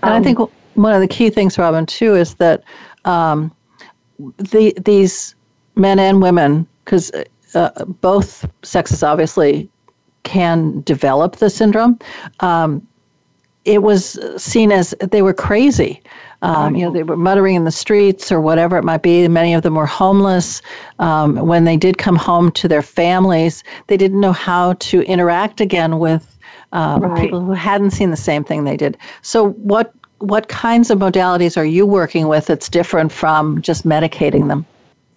And 0.01 0.03
um, 0.03 0.13
I 0.13 0.23
think 0.23 0.39
one 0.75 0.93
of 0.93 1.01
the 1.01 1.09
key 1.09 1.29
things, 1.29 1.57
Robin, 1.57 1.85
too, 1.85 2.15
is 2.15 2.35
that 2.35 2.63
um, 3.03 3.51
the 4.37 4.73
these 4.85 5.35
men 5.75 5.99
and 5.99 6.21
women, 6.21 6.65
because 6.85 7.11
uh, 7.53 7.85
both 7.85 8.49
sexes 8.63 9.03
obviously 9.03 9.69
can 10.23 10.81
develop 10.81 11.35
the 11.35 11.49
syndrome. 11.49 11.99
Um, 12.39 12.87
it 13.69 13.84
was 13.84 14.17
seen 14.41 14.71
as 14.71 14.95
they 15.12 15.21
were 15.21 15.34
crazy. 15.34 16.01
Um, 16.41 16.75
you 16.75 16.86
know, 16.86 16.91
they 16.91 17.03
were 17.03 17.17
muttering 17.17 17.55
in 17.55 17.65
the 17.65 17.71
streets 17.71 18.32
or 18.32 18.41
whatever 18.41 18.77
it 18.77 18.84
might 18.84 19.03
be. 19.03 19.27
Many 19.27 19.53
of 19.53 19.62
them 19.62 19.75
were 19.75 19.86
homeless. 19.86 20.62
Um, 20.97 21.36
when 21.36 21.65
they 21.65 21.77
did 21.77 21.97
come 21.97 22.15
home 22.15 22.51
to 22.53 22.67
their 22.67 22.82
families, 22.82 23.63
they 23.88 23.97
didn't 23.97 24.19
know 24.19 24.32
how 24.32 24.73
to 24.73 25.01
interact 25.01 25.62
again 25.62 25.99
with 25.99 26.38
um, 26.71 27.01
right. 27.01 27.21
people 27.21 27.41
who 27.41 27.51
hadn't 27.51 27.91
seen 27.91 28.10
the 28.10 28.17
same 28.17 28.43
thing 28.43 28.63
they 28.63 28.77
did. 28.77 28.97
So, 29.21 29.49
what 29.49 29.93
what 30.17 30.49
kinds 30.49 30.89
of 30.89 30.99
modalities 30.99 31.55
are 31.55 31.65
you 31.65 31.86
working 31.86 32.27
with 32.27 32.47
that's 32.47 32.69
different 32.69 33.12
from 33.12 33.62
just 33.62 33.86
medicating 33.86 34.47
them? 34.47 34.65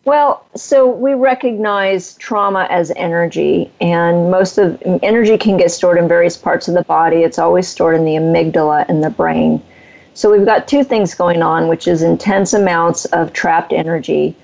Well, 0.05 0.45
so 0.57 0.89
we 0.89 1.15
recognize 1.15 2.15
trauma 2.15 2.67
as 2.71 2.91
energy, 2.97 3.71
and 3.81 4.33
most 4.33 4.59
of 4.59 4.83
energy 5.03 5.39
can 5.39 5.57
get 5.57 5.71
stored 5.71 5.97
in 5.97 6.09
various 6.09 6.37
parts 6.37 6.67
of 6.67 6.75
the 6.75 6.83
body. 6.83 7.19
It's 7.19 7.39
always 7.39 7.69
stored 7.69 7.95
in 7.95 8.05
the 8.05 8.17
amygdala 8.17 8.89
in 8.89 9.01
the 9.01 9.11
brain. 9.11 9.63
So 10.15 10.31
we've 10.31 10.45
got 10.45 10.67
two 10.67 10.83
things 10.83 11.15
going 11.15 11.41
on, 11.41 11.69
which 11.69 11.87
is 11.87 12.03
intense 12.03 12.53
amounts 12.53 13.05
of 13.07 13.33
trapped 13.33 13.73
energy, 13.73 14.35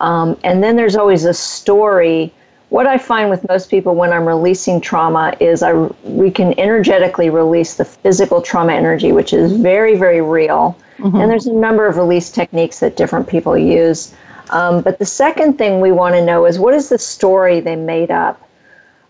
um, 0.00 0.38
and 0.44 0.62
then 0.62 0.76
there's 0.76 0.96
always 0.96 1.24
a 1.24 1.32
story. 1.32 2.30
What 2.68 2.86
I 2.86 2.98
find 2.98 3.30
with 3.30 3.48
most 3.48 3.70
people 3.70 3.94
when 3.94 4.12
I'm 4.12 4.26
releasing 4.26 4.82
trauma 4.82 5.34
is 5.40 5.62
I 5.62 5.72
we 6.04 6.30
can 6.30 6.58
energetically 6.60 7.30
release 7.30 7.76
the 7.76 7.86
physical 7.86 8.42
trauma 8.42 8.74
energy, 8.74 9.12
which 9.12 9.32
is 9.32 9.52
very 9.52 9.96
very 9.96 10.20
real. 10.20 10.76
Mm-hmm. 10.98 11.16
And 11.16 11.30
there's 11.30 11.46
a 11.46 11.52
number 11.52 11.86
of 11.86 11.96
release 11.96 12.30
techniques 12.30 12.80
that 12.80 12.96
different 12.96 13.28
people 13.28 13.56
use. 13.56 14.14
Um, 14.50 14.82
but 14.82 14.98
the 14.98 15.06
second 15.06 15.58
thing 15.58 15.80
we 15.80 15.92
want 15.92 16.14
to 16.14 16.24
know 16.24 16.46
is 16.46 16.58
what 16.58 16.74
is 16.74 16.88
the 16.88 16.98
story 16.98 17.60
they 17.60 17.76
made 17.76 18.10
up? 18.10 18.40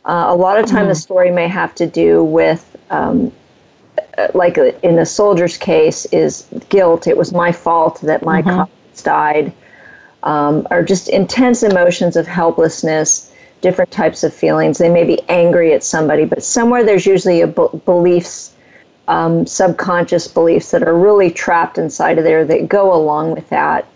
Uh, 0.04 0.26
a 0.28 0.34
lot 0.34 0.58
of 0.58 0.66
time, 0.66 0.86
the 0.86 0.92
mm-hmm. 0.92 1.00
story 1.00 1.30
may 1.30 1.48
have 1.48 1.74
to 1.74 1.86
do 1.86 2.22
with, 2.22 2.76
um, 2.90 3.32
uh, 4.16 4.28
like 4.34 4.56
in 4.56 4.96
the 4.96 5.04
soldier's 5.04 5.56
case, 5.56 6.04
is 6.06 6.46
guilt. 6.68 7.06
It 7.06 7.16
was 7.16 7.32
my 7.32 7.50
fault 7.50 8.00
that 8.02 8.24
my 8.24 8.40
mm-hmm. 8.40 8.50
colleagues 8.50 9.02
died, 9.02 9.52
um, 10.22 10.66
or 10.70 10.84
just 10.84 11.08
intense 11.08 11.64
emotions 11.64 12.14
of 12.16 12.26
helplessness, 12.26 13.32
different 13.60 13.90
types 13.90 14.22
of 14.22 14.32
feelings. 14.32 14.78
They 14.78 14.88
may 14.88 15.04
be 15.04 15.20
angry 15.28 15.72
at 15.72 15.82
somebody, 15.82 16.24
but 16.24 16.44
somewhere 16.44 16.84
there's 16.84 17.04
usually 17.04 17.40
a 17.40 17.48
b- 17.48 17.66
beliefs, 17.84 18.54
um, 19.08 19.44
subconscious 19.44 20.28
beliefs 20.28 20.70
that 20.70 20.84
are 20.84 20.96
really 20.96 21.30
trapped 21.32 21.78
inside 21.78 22.18
of 22.18 22.24
there 22.24 22.44
that 22.44 22.68
go 22.68 22.94
along 22.94 23.32
with 23.34 23.48
that. 23.48 23.86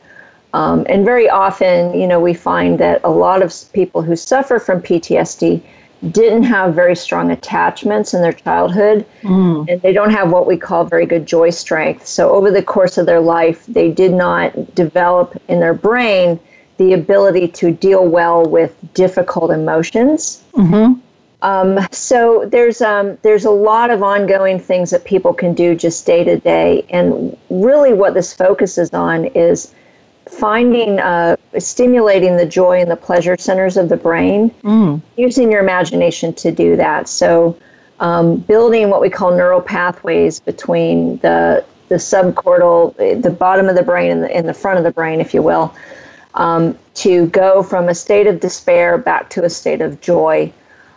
Um, 0.52 0.84
and 0.88 1.04
very 1.04 1.28
often, 1.28 1.98
you 1.98 2.06
know, 2.06 2.20
we 2.20 2.34
find 2.34 2.78
that 2.80 3.00
a 3.04 3.10
lot 3.10 3.42
of 3.42 3.54
people 3.72 4.02
who 4.02 4.16
suffer 4.16 4.58
from 4.58 4.82
PTSD 4.82 5.62
didn't 6.10 6.44
have 6.44 6.74
very 6.74 6.96
strong 6.96 7.30
attachments 7.30 8.14
in 8.14 8.22
their 8.22 8.32
childhood, 8.32 9.04
mm. 9.22 9.68
and 9.68 9.82
they 9.82 9.92
don't 9.92 10.10
have 10.10 10.32
what 10.32 10.46
we 10.46 10.56
call 10.56 10.84
very 10.84 11.04
good 11.04 11.26
joy 11.26 11.50
strength. 11.50 12.06
So, 12.06 12.30
over 12.30 12.50
the 12.50 12.62
course 12.62 12.96
of 12.96 13.06
their 13.06 13.20
life, 13.20 13.66
they 13.66 13.90
did 13.90 14.12
not 14.12 14.74
develop 14.74 15.40
in 15.48 15.60
their 15.60 15.74
brain 15.74 16.40
the 16.78 16.94
ability 16.94 17.46
to 17.48 17.70
deal 17.70 18.06
well 18.06 18.44
with 18.46 18.74
difficult 18.94 19.50
emotions. 19.50 20.42
Mm-hmm. 20.54 20.98
Um, 21.42 21.78
so 21.90 22.46
there's 22.46 22.80
um, 22.80 23.18
there's 23.22 23.44
a 23.44 23.50
lot 23.50 23.90
of 23.90 24.02
ongoing 24.02 24.58
things 24.58 24.90
that 24.90 25.04
people 25.04 25.32
can 25.32 25.54
do 25.54 25.74
just 25.74 26.06
day 26.06 26.24
to 26.24 26.38
day, 26.38 26.84
and 26.90 27.36
really 27.50 27.92
what 27.92 28.14
this 28.14 28.32
focuses 28.32 28.92
on 28.92 29.26
is 29.26 29.74
finding 30.30 30.98
uh, 31.00 31.36
stimulating 31.58 32.36
the 32.36 32.46
joy 32.46 32.80
and 32.80 32.90
the 32.90 32.96
pleasure 32.96 33.36
centers 33.36 33.76
of 33.76 33.88
the 33.88 33.96
brain, 33.96 34.50
mm. 34.62 35.00
using 35.16 35.50
your 35.50 35.60
imagination 35.60 36.32
to 36.34 36.52
do 36.52 36.76
that. 36.76 37.08
So 37.08 37.58
um, 37.98 38.36
building 38.36 38.88
what 38.88 39.00
we 39.00 39.10
call 39.10 39.30
neural 39.32 39.60
pathways 39.60 40.40
between 40.40 41.18
the 41.18 41.64
the 41.88 41.96
subcortical, 41.96 42.96
the 43.20 43.30
bottom 43.30 43.68
of 43.68 43.74
the 43.74 43.82
brain 43.82 44.12
and 44.12 44.22
the, 44.22 44.38
in 44.38 44.46
the 44.46 44.54
front 44.54 44.78
of 44.78 44.84
the 44.84 44.92
brain, 44.92 45.20
if 45.20 45.34
you 45.34 45.42
will, 45.42 45.74
um, 46.34 46.78
to 46.94 47.26
go 47.26 47.64
from 47.64 47.88
a 47.88 47.94
state 47.94 48.28
of 48.28 48.38
despair 48.38 48.96
back 48.96 49.28
to 49.30 49.44
a 49.44 49.50
state 49.50 49.80
of 49.80 50.00
joy. 50.00 50.52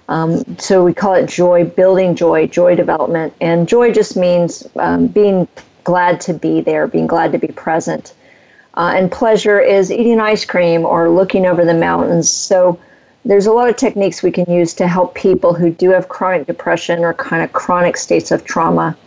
Um, 0.07 0.43
so 0.59 0.83
we 0.83 0.93
call 0.93 1.15
it 1.15 1.27
joy, 1.27 1.65
building 1.65 2.15
joy, 2.15 2.45
joy 2.45 2.75
development. 2.75 3.33
And 3.41 3.67
joy 3.67 3.91
just 3.91 4.15
means 4.15 4.67
um, 4.75 5.07
being 5.07 5.47
glad 5.83 6.21
to 6.21 6.33
be 6.33 6.61
there, 6.61 6.85
being 6.85 7.07
glad 7.07 7.31
to 7.31 7.39
be 7.39 7.47
present. 7.47 8.13
Uh, 8.75 8.93
and 8.95 9.11
pleasure 9.11 9.59
is 9.59 9.91
eating 9.91 10.19
ice 10.19 10.45
cream 10.45 10.85
or 10.85 11.09
looking 11.09 11.45
over 11.45 11.63
the 11.63 11.73
mountains. 11.73 12.29
So 12.29 12.79
there's 13.25 13.45
a 13.45 13.53
lot 13.53 13.69
of 13.69 13.77
techniques 13.77 14.23
we 14.23 14.31
can 14.31 14.51
use 14.51 14.73
to 14.75 14.87
help 14.87 15.15
people 15.15 15.53
who 15.53 15.71
do 15.71 15.91
have 15.91 16.09
chronic 16.09 16.47
depression 16.47 17.03
or 17.03 17.13
kind 17.13 17.43
of 17.43 17.53
chronic 17.53 17.97
states 17.97 18.31
of 18.31 18.43
trauma 18.43 18.97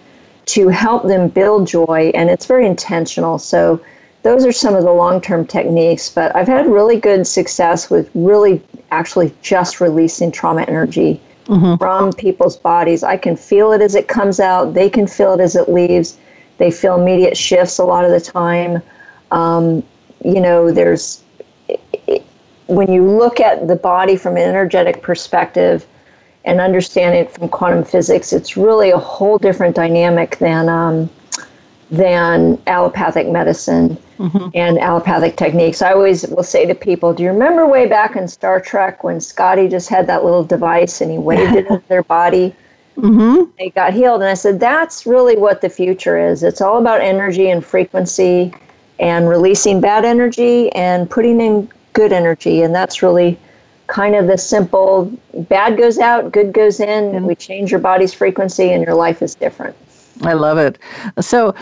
to 0.46 0.68
help 0.68 1.02
them 1.04 1.28
build 1.28 1.66
joy. 1.66 2.12
And 2.14 2.30
it's 2.30 2.46
very 2.46 2.66
intentional. 2.66 3.38
So 3.38 3.80
those 4.22 4.46
are 4.46 4.52
some 4.52 4.74
of 4.74 4.84
the 4.84 4.92
long 4.92 5.20
term 5.20 5.46
techniques, 5.46 6.08
but 6.08 6.34
I've 6.34 6.48
had 6.48 6.66
really 6.66 6.98
good 6.98 7.26
success 7.26 7.90
with 7.90 8.10
really 8.14 8.62
actually 8.90 9.34
just 9.42 9.80
releasing 9.80 10.30
trauma 10.32 10.62
energy 10.62 11.20
mm-hmm. 11.46 11.76
from 11.76 12.12
people's 12.12 12.56
bodies. 12.56 13.02
I 13.02 13.16
can 13.16 13.36
feel 13.36 13.72
it 13.72 13.82
as 13.82 13.94
it 13.94 14.08
comes 14.08 14.40
out, 14.40 14.74
they 14.74 14.88
can 14.88 15.06
feel 15.06 15.34
it 15.34 15.40
as 15.40 15.56
it 15.56 15.68
leaves. 15.68 16.18
They 16.58 16.70
feel 16.70 16.98
immediate 16.98 17.36
shifts 17.36 17.78
a 17.78 17.84
lot 17.84 18.04
of 18.04 18.10
the 18.10 18.20
time. 18.20 18.82
Um, 19.30 19.82
you 20.24 20.40
know, 20.40 20.70
there's 20.70 21.22
when 22.66 22.90
you 22.90 23.04
look 23.04 23.40
at 23.40 23.68
the 23.68 23.76
body 23.76 24.16
from 24.16 24.36
an 24.36 24.42
energetic 24.42 25.02
perspective 25.02 25.86
and 26.44 26.60
understand 26.60 27.14
it 27.14 27.30
from 27.30 27.48
quantum 27.48 27.84
physics, 27.84 28.32
it's 28.32 28.56
really 28.56 28.90
a 28.90 28.98
whole 28.98 29.38
different 29.38 29.74
dynamic 29.74 30.38
than 30.38 30.68
um, 30.68 31.10
than 31.90 32.60
allopathic 32.66 33.28
medicine 33.28 33.96
mm-hmm. 34.18 34.48
and 34.54 34.78
allopathic 34.78 35.36
techniques. 35.36 35.82
I 35.82 35.92
always 35.92 36.26
will 36.26 36.42
say 36.42 36.66
to 36.66 36.74
people, 36.74 37.14
Do 37.14 37.22
you 37.22 37.30
remember 37.30 37.66
way 37.66 37.86
back 37.86 38.16
in 38.16 38.26
Star 38.26 38.60
Trek 38.60 39.04
when 39.04 39.20
Scotty 39.20 39.68
just 39.68 39.88
had 39.88 40.06
that 40.08 40.24
little 40.24 40.44
device 40.44 41.00
and 41.00 41.10
he 41.10 41.18
waved 41.18 41.54
it 41.54 41.66
into 41.66 41.82
their 41.88 42.02
body? 42.02 42.54
Mm-hmm. 42.96 43.50
They 43.58 43.70
got 43.70 43.92
healed. 43.92 44.22
And 44.22 44.30
I 44.30 44.34
said, 44.34 44.58
That's 44.58 45.06
really 45.06 45.36
what 45.36 45.60
the 45.60 45.68
future 45.68 46.18
is. 46.18 46.42
It's 46.42 46.60
all 46.60 46.78
about 46.78 47.00
energy 47.00 47.50
and 47.50 47.64
frequency 47.64 48.52
and 48.98 49.28
releasing 49.28 49.80
bad 49.80 50.04
energy 50.04 50.70
and 50.72 51.08
putting 51.10 51.40
in 51.40 51.70
good 51.92 52.12
energy. 52.12 52.62
And 52.62 52.74
that's 52.74 53.02
really 53.02 53.38
kind 53.86 54.14
of 54.14 54.26
the 54.26 54.38
simple 54.38 55.12
bad 55.48 55.76
goes 55.76 55.98
out, 55.98 56.32
good 56.32 56.52
goes 56.52 56.80
in, 56.80 57.14
and 57.14 57.26
we 57.26 57.34
change 57.34 57.70
your 57.70 57.80
body's 57.80 58.12
frequency, 58.12 58.72
and 58.72 58.84
your 58.84 58.94
life 58.94 59.22
is 59.22 59.34
different. 59.34 59.76
I 60.22 60.32
love 60.32 60.58
it. 60.58 60.78
So, 61.20 61.54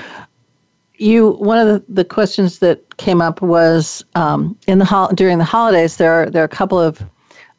you 0.96 1.32
one 1.32 1.58
of 1.58 1.66
the, 1.66 1.92
the 1.92 2.04
questions 2.04 2.60
that 2.60 2.96
came 2.98 3.20
up 3.20 3.42
was 3.42 4.04
um, 4.14 4.56
in 4.66 4.78
the 4.78 5.12
during 5.14 5.38
the 5.38 5.44
holidays. 5.44 5.96
There 5.96 6.12
are 6.12 6.30
there 6.30 6.42
are 6.42 6.46
a 6.46 6.48
couple 6.48 6.78
of 6.78 7.02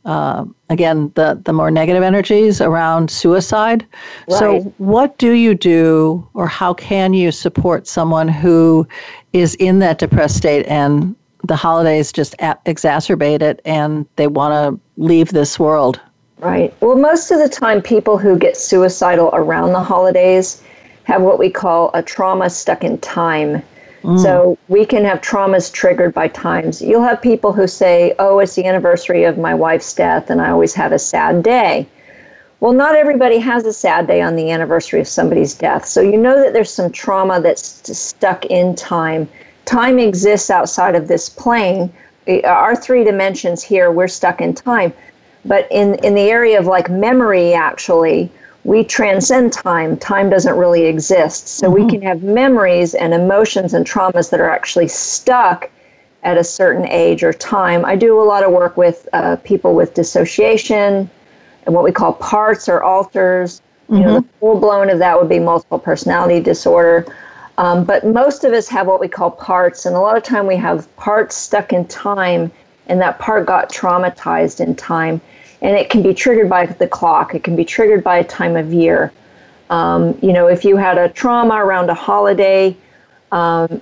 uh, 0.06 0.46
again 0.70 1.12
the 1.16 1.40
the 1.44 1.54
more 1.54 1.72
negative 1.72 2.04
energies 2.04 2.62
around 2.62 3.10
suicide. 3.10 3.86
Right. 4.28 4.40
So, 4.40 4.62
what 4.78 5.18
do 5.18 5.32
you 5.32 5.56
do, 5.56 6.28
or 6.34 6.48
how 6.48 6.74
can 6.74 7.14
you 7.14 7.32
support 7.32 7.88
someone 7.88 8.28
who 8.28 8.88
is 9.34 9.56
in 9.56 9.80
that 9.80 9.98
depressed 9.98 10.38
state 10.38 10.66
and 10.68 11.16
the 11.44 11.56
holidays 11.56 12.12
just 12.12 12.36
a- 12.40 12.58
exacerbate 12.66 13.42
it, 13.42 13.62
and 13.66 14.06
they 14.16 14.28
want 14.28 14.54
to 14.54 14.80
leave 15.02 15.30
this 15.30 15.60
world? 15.60 16.00
Right. 16.40 16.74
Well, 16.82 16.96
most 16.96 17.32
of 17.32 17.40
the 17.40 17.50
time, 17.50 17.82
people 17.82 18.18
who 18.18 18.38
get 18.38 18.58
suicidal 18.58 19.30
around 19.34 19.74
the 19.74 19.84
holidays 19.84 20.62
have 21.06 21.22
what 21.22 21.40
we 21.40 21.50
call 21.50 21.92
a 21.94 22.04
trauma 22.04 22.50
stuck 22.50 22.84
in 22.84 22.98
time. 23.00 23.62
Mm. 24.06 24.22
So 24.22 24.58
we 24.68 24.86
can 24.86 25.04
have 25.04 25.20
traumas 25.22 25.74
triggered 25.74 26.14
by 26.14 26.28
times. 26.28 26.80
You'll 26.80 27.02
have 27.02 27.22
people 27.22 27.52
who 27.52 27.66
say, 27.66 28.14
Oh, 28.20 28.38
it's 28.38 28.54
the 28.54 28.66
anniversary 28.66 29.24
of 29.24 29.40
my 29.40 29.56
wife's 29.56 29.94
death, 29.94 30.30
and 30.30 30.40
I 30.40 30.52
always 30.52 30.76
have 30.76 30.92
a 30.92 31.00
sad 31.00 31.42
day. 31.42 31.88
Well, 32.60 32.72
not 32.72 32.96
everybody 32.96 33.40
has 33.40 33.66
a 33.66 33.74
sad 33.74 34.06
day 34.06 34.22
on 34.22 34.36
the 34.36 34.52
anniversary 34.52 35.02
of 35.02 35.08
somebody's 35.08 35.56
death. 35.56 35.86
So 35.86 36.02
you 36.02 36.18
know 36.18 36.40
that 36.40 36.54
there's 36.54 36.72
some 36.72 36.92
trauma 36.92 37.42
that's 37.42 37.98
stuck 37.98 38.46
in 38.46 38.76
time. 38.76 39.28
Time 39.66 39.98
exists 39.98 40.52
outside 40.52 40.96
of 40.96 41.08
this 41.08 41.28
plane. 41.28 41.92
Our 42.44 42.76
three 42.76 43.04
dimensions 43.04 43.64
here, 43.64 43.92
we're 43.92 44.08
stuck 44.08 44.40
in 44.40 44.54
time. 44.54 44.94
But 45.46 45.68
in, 45.72 45.96
in 45.96 46.14
the 46.14 46.30
area 46.30 46.60
of 46.60 46.68
like 46.68 46.90
memory, 46.90 47.54
actually, 47.54 48.32
we 48.66 48.84
transcend 48.84 49.54
time. 49.54 49.96
Time 49.96 50.28
doesn't 50.30 50.58
really 50.58 50.86
exist. 50.86 51.48
So 51.48 51.68
mm-hmm. 51.68 51.86
we 51.86 51.90
can 51.90 52.02
have 52.02 52.24
memories 52.24 52.96
and 52.96 53.14
emotions 53.14 53.74
and 53.76 53.86
traumas 53.86 54.32
that 54.32 54.40
are 54.42 54.50
actually 54.50 54.88
stuck 54.88 55.70
at 56.24 56.38
a 56.38 56.44
certain 56.44 56.88
age 56.88 57.24
or 57.24 57.32
time. 57.32 57.86
I 57.86 57.96
do 57.96 58.20
a 58.20 58.24
lot 58.24 58.44
of 58.44 58.52
work 58.52 58.76
with 58.76 59.08
uh, 59.14 59.36
people 59.38 59.76
with 59.76 59.94
dissociation 59.94 61.08
and 61.66 61.76
what 61.76 61.84
we 61.84 61.92
call 61.92 62.14
parts 62.14 62.68
or 62.68 62.82
alters. 62.82 63.62
Mm-hmm. 63.84 63.96
You 63.96 64.02
know, 64.02 64.14
the 64.16 64.20
mm-hmm. 64.22 64.40
full 64.40 64.60
blown 64.60 64.90
of 64.90 64.98
that 64.98 65.20
would 65.20 65.30
be 65.30 65.38
multiple 65.38 65.78
personality 65.78 66.40
disorder. 66.40 67.06
Um, 67.60 67.86
but 67.86 68.04
most 68.04 68.44
of 68.44 68.52
us 68.52 68.68
have 68.70 68.88
what 68.88 69.00
we 69.00 69.08
call 69.08 69.30
parts, 69.30 69.86
and 69.86 69.96
a 69.96 70.00
lot 70.00 70.18
of 70.18 70.24
time 70.24 70.46
we 70.48 70.58
have 70.58 70.94
parts 70.98 71.38
stuck 71.38 71.72
in 71.72 71.88
time, 71.88 72.52
and 72.88 73.00
that 73.00 73.20
part 73.20 73.46
got 73.46 73.72
traumatized 73.72 74.60
in 74.60 74.76
time 74.76 75.22
and 75.62 75.76
it 75.76 75.90
can 75.90 76.02
be 76.02 76.14
triggered 76.14 76.50
by 76.50 76.66
the 76.66 76.88
clock. 76.88 77.34
It 77.34 77.44
can 77.44 77.56
be 77.56 77.66
triggered 77.66 78.04
by 78.04 78.18
a 78.18 78.24
time 78.24 78.56
of 78.56 78.74
year. 78.74 79.12
Um, 79.70 80.18
you 80.22 80.32
know, 80.32 80.48
if 80.48 80.64
you 80.64 80.78
had 80.78 80.98
a 80.98 81.10
trauma 81.10 81.56
around 81.56 81.90
a 81.90 81.94
holiday 81.94 82.76
um, 83.32 83.82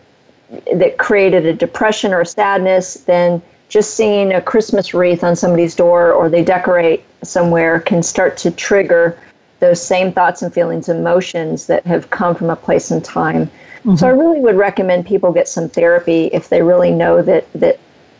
that 0.73 0.97
created 0.97 1.45
a 1.45 1.53
depression 1.53 2.13
or 2.13 2.21
a 2.21 2.25
sadness, 2.25 2.95
then 2.95 3.41
just 3.69 3.95
seeing 3.95 4.33
a 4.33 4.41
Christmas 4.41 4.93
wreath 4.93 5.23
on 5.23 5.35
somebody's 5.35 5.75
door 5.75 6.11
or 6.11 6.29
they 6.29 6.43
decorate 6.43 7.03
somewhere 7.23 7.79
can 7.79 8.03
start 8.03 8.37
to 8.37 8.51
trigger 8.51 9.17
those 9.59 9.81
same 9.81 10.11
thoughts 10.11 10.41
and 10.41 10.53
feelings, 10.53 10.89
emotions 10.89 11.67
that 11.67 11.85
have 11.85 12.09
come 12.09 12.35
from 12.35 12.49
a 12.49 12.55
place 12.55 12.91
and 12.91 13.03
time. 13.03 13.47
Mm-hmm. 13.79 13.95
So 13.95 14.07
I 14.07 14.11
really 14.11 14.39
would 14.39 14.55
recommend 14.55 15.05
people 15.05 15.31
get 15.31 15.47
some 15.47 15.69
therapy 15.69 16.25
if 16.27 16.49
they 16.49 16.61
really 16.61 16.91
know 16.91 17.21
that 17.21 17.51
that 17.53 17.79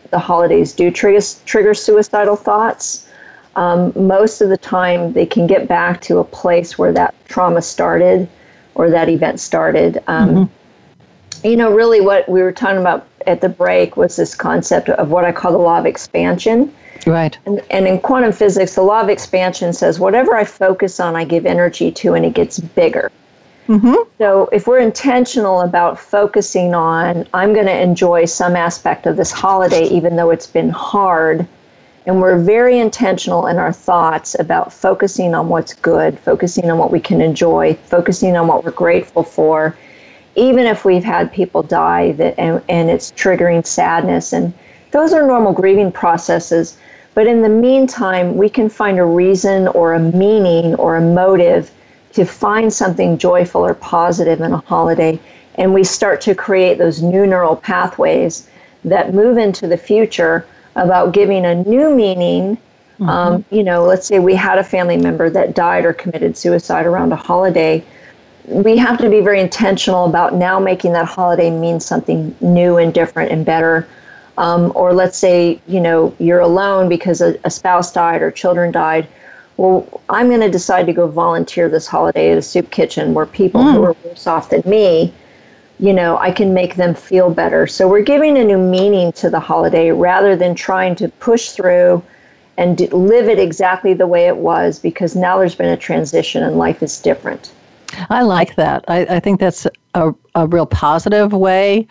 the 0.10 0.20
holidays 0.20 0.74
do 0.74 0.92
trigger 0.92 1.26
trigger 1.46 1.74
suicidal 1.74 2.36
thoughts 2.36 3.08
um, 3.56 3.94
most 3.96 4.42
of 4.42 4.50
the 4.50 4.58
time 4.58 5.14
they 5.14 5.26
can 5.26 5.48
get 5.48 5.68
back 5.68 6.02
to 6.02 6.20
a 6.20 6.24
place 6.24 6.78
where 6.78 6.92
that 6.94 7.14
trauma 7.26 7.62
started 7.62 8.28
or 8.76 8.90
that 8.90 9.10
event 9.10 9.40
started. 9.40 10.02
Um, 10.08 10.30
mm-hmm. 10.30 11.48
You 11.48 11.58
know, 11.58 11.74
really 11.74 12.02
what 12.02 12.28
we 12.30 12.42
were 12.42 12.52
talking 12.52 12.80
about 12.80 13.08
at 13.28 13.42
the 13.42 13.50
break 13.50 13.98
was 13.98 14.16
this 14.16 14.34
concept 14.34 14.90
of 14.90 15.12
what 15.12 15.26
I 15.26 15.32
call 15.32 15.52
the 15.52 15.58
law 15.58 15.78
of 15.78 15.86
expansion. 15.86 16.74
Right. 17.06 17.38
And, 17.46 17.62
and 17.70 17.86
in 17.86 18.00
quantum 18.00 18.32
physics, 18.32 18.76
the 18.76 18.82
law 18.82 19.02
of 19.02 19.10
expansion 19.10 19.74
says 19.74 20.00
whatever 20.00 20.36
I 20.36 20.46
focus 20.46 21.00
on, 21.00 21.16
I 21.16 21.26
give 21.26 21.46
energy 21.46 21.92
to, 21.92 22.14
and 22.14 22.26
it 22.26 22.34
gets 22.34 22.60
bigger. 22.60 23.12
Mm-hmm. 23.68 23.96
So 24.18 24.50
if 24.52 24.68
we're 24.68 24.80
intentional 24.80 25.62
about 25.62 26.00
focusing 26.00 26.74
on, 26.74 27.28
I'm 27.34 27.54
going 27.54 27.66
to 27.66 27.78
enjoy 27.78 28.26
some 28.26 28.56
aspect 28.56 29.06
of 29.06 29.16
this 29.16 29.32
holiday, 29.32 29.86
even 29.86 30.16
though 30.16 30.32
it's 30.32 30.48
been 30.48 30.70
hard 30.70 31.48
and 32.06 32.22
we're 32.22 32.38
very 32.38 32.80
intentional 32.80 33.48
in 33.48 33.58
our 33.58 33.72
thoughts 33.72 34.36
about 34.38 34.74
focusing 34.74 35.34
on 35.34 35.48
what's 35.48 35.74
good, 35.74 36.20
focusing 36.20 36.70
on 36.70 36.78
what 36.78 36.92
we 36.92 37.00
can 37.00 37.22
enjoy, 37.22 37.74
focusing 37.86 38.36
on 38.36 38.48
what 38.48 38.66
we're 38.66 38.72
grateful 38.72 39.24
for, 39.24 39.78
even 40.36 40.66
if 40.66 40.84
we've 40.84 41.04
had 41.04 41.32
people 41.32 41.64
die 41.64 42.12
that 42.14 42.38
and, 42.38 42.62
and 42.68 42.90
it's 42.90 43.12
triggering 43.14 43.66
sadness. 43.66 44.34
And 44.34 44.54
those 44.92 45.14
are 45.14 45.26
normal 45.26 45.54
grieving 45.54 45.92
processes. 45.92 46.78
But 47.14 47.28
in 47.28 47.42
the 47.42 47.50
meantime, 47.50 48.36
we 48.36 48.50
can 48.50 48.68
find 48.68 49.00
a 49.00 49.06
reason 49.06 49.70
or 49.70 49.94
a 49.94 50.00
meaning 50.00 50.76
or 50.76 50.98
a 50.98 51.02
motive 51.02 51.72
to 52.14 52.26
find 52.26 52.74
something 52.74 53.18
joyful 53.18 53.66
or 53.66 53.76
positive 53.76 54.42
in 54.42 54.52
a 54.52 54.58
holiday. 54.58 55.20
And 55.56 55.74
we 55.74 55.84
start 55.84 56.20
to 56.22 56.36
create 56.36 56.80
those 56.80 57.02
new 57.02 57.26
neural 57.26 57.56
pathways 57.56 58.50
that 58.84 59.14
move 59.14 59.38
into 59.38 59.68
the 59.68 59.78
future 59.78 60.46
about 60.76 61.14
giving 61.14 61.46
a 61.46 61.56
new 61.64 61.94
meaning. 61.96 62.58
Mm-hmm. 63.00 63.10
Um, 63.10 63.46
you 63.50 63.64
know, 63.64 63.84
let's 63.84 64.08
say 64.08 64.20
we 64.20 64.36
had 64.36 64.58
a 64.58 64.64
family 64.64 64.98
member 64.98 65.30
that 65.30 65.56
died 65.56 65.86
or 65.86 65.94
committed 65.94 66.38
suicide 66.38 66.86
around 66.86 67.12
a 67.12 67.16
holiday. 67.16 67.84
We 68.46 68.78
have 68.78 68.98
to 69.00 69.10
be 69.10 69.22
very 69.22 69.40
intentional 69.40 70.06
about 70.06 70.36
now 70.36 70.60
making 70.60 70.94
that 70.94 71.06
holiday 71.06 71.50
mean 71.50 71.80
something 71.80 72.36
new 72.42 72.78
and 72.78 72.94
different 72.94 73.32
and 73.32 73.46
better. 73.46 73.88
Um, 74.38 74.72
or 74.76 74.94
let's 74.94 75.18
say, 75.18 75.62
you 75.68 75.80
know, 75.80 76.16
you're 76.20 76.40
alone 76.40 76.90
because 76.90 77.22
a, 77.22 77.38
a 77.44 77.52
spouse 77.52 77.94
died 77.94 78.22
or 78.22 78.32
children 78.32 78.72
died. 78.72 79.08
well, 79.58 80.02
I'm 80.10 80.28
going 80.28 80.42
to 80.42 80.50
decide 80.50 80.88
to 80.88 80.94
go 80.94 81.08
volunteer 81.08 81.70
this 81.70 81.86
holiday 81.88 82.32
at 82.32 82.38
a 82.38 82.42
soup 82.42 82.72
kitchen 82.72 83.14
where 83.14 83.28
people 83.28 83.62
mm. 83.62 83.74
who 83.74 83.84
are 83.84 83.96
worse 84.04 84.26
off 84.26 84.50
than 84.50 84.64
me, 84.66 85.14
you 85.84 85.92
know, 85.92 86.18
I 86.18 86.32
can 86.32 86.54
make 86.54 86.76
them 86.76 86.96
feel 86.96 87.30
better. 87.30 87.68
So 87.68 87.90
we're 87.90 88.04
giving 88.04 88.38
a 88.38 88.44
new 88.46 88.58
meaning 88.58 89.12
to 89.14 89.30
the 89.30 89.42
holiday 89.42 89.92
rather 89.92 90.34
than 90.34 90.56
trying 90.56 90.96
to 90.96 91.10
push 91.10 91.50
through 91.50 92.02
and 92.56 92.80
live 92.94 93.28
it 93.28 93.38
exactly 93.38 93.94
the 93.94 94.08
way 94.08 94.28
it 94.28 94.38
was 94.38 94.80
because 94.80 95.14
now 95.14 95.38
there's 95.38 95.56
been 95.56 95.68
a 95.68 95.76
transition 95.76 96.42
and 96.42 96.58
life 96.58 96.82
is 96.82 97.02
different. 97.02 97.52
I 98.10 98.22
like 98.22 98.56
that. 98.56 98.86
I, 98.88 99.02
I 99.18 99.20
think 99.20 99.42
that's 99.42 99.68
a, 99.94 100.16
a 100.36 100.48
real 100.48 100.66
positive 100.66 101.34
way 101.34 101.86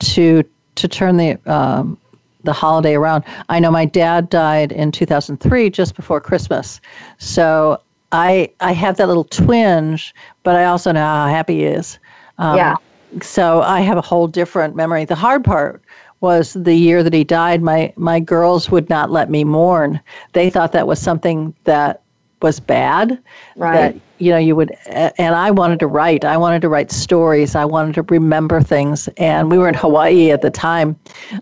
to 0.00 0.44
to 0.74 0.86
turn 0.86 1.16
the 1.16 1.38
um, 1.50 1.96
the 2.44 2.52
holiday 2.52 2.96
around. 2.96 3.24
I 3.48 3.60
know 3.60 3.70
my 3.70 3.86
dad 3.86 4.28
died 4.28 4.72
in 4.72 4.92
2003, 4.92 5.70
just 5.70 5.96
before 5.96 6.20
Christmas, 6.20 6.82
so 7.16 7.80
I 8.12 8.52
I 8.60 8.72
have 8.72 8.98
that 8.98 9.08
little 9.08 9.24
twinge, 9.24 10.14
but 10.42 10.54
I 10.54 10.66
also 10.66 10.92
know 10.92 11.00
how 11.00 11.28
happy 11.28 11.60
he 11.60 11.64
is. 11.64 11.98
Um, 12.36 12.56
yeah. 12.58 12.76
So 13.22 13.62
I 13.62 13.80
have 13.80 13.96
a 13.96 14.02
whole 14.02 14.26
different 14.26 14.76
memory. 14.76 15.04
The 15.04 15.14
hard 15.14 15.44
part 15.44 15.82
was 16.20 16.52
the 16.54 16.74
year 16.74 17.02
that 17.02 17.12
he 17.12 17.24
died. 17.24 17.62
My 17.62 17.92
my 17.96 18.20
girls 18.20 18.70
would 18.70 18.88
not 18.90 19.10
let 19.10 19.30
me 19.30 19.44
mourn. 19.44 20.00
They 20.32 20.50
thought 20.50 20.72
that 20.72 20.86
was 20.86 20.98
something 21.00 21.54
that 21.64 22.02
was 22.42 22.60
bad. 22.60 23.18
Right. 23.56 23.74
That 23.74 23.96
you 24.18 24.30
know 24.30 24.38
you 24.38 24.56
would, 24.56 24.72
and 24.86 25.34
I 25.34 25.50
wanted 25.50 25.78
to 25.80 25.86
write. 25.86 26.24
I 26.24 26.36
wanted 26.36 26.62
to 26.62 26.68
write 26.68 26.90
stories. 26.90 27.54
I 27.54 27.64
wanted 27.64 27.94
to 27.94 28.02
remember 28.02 28.60
things. 28.60 29.08
And 29.16 29.50
we 29.50 29.58
were 29.58 29.68
in 29.68 29.74
Hawaii 29.74 30.30
at 30.30 30.42
the 30.42 30.50
time, 30.50 30.96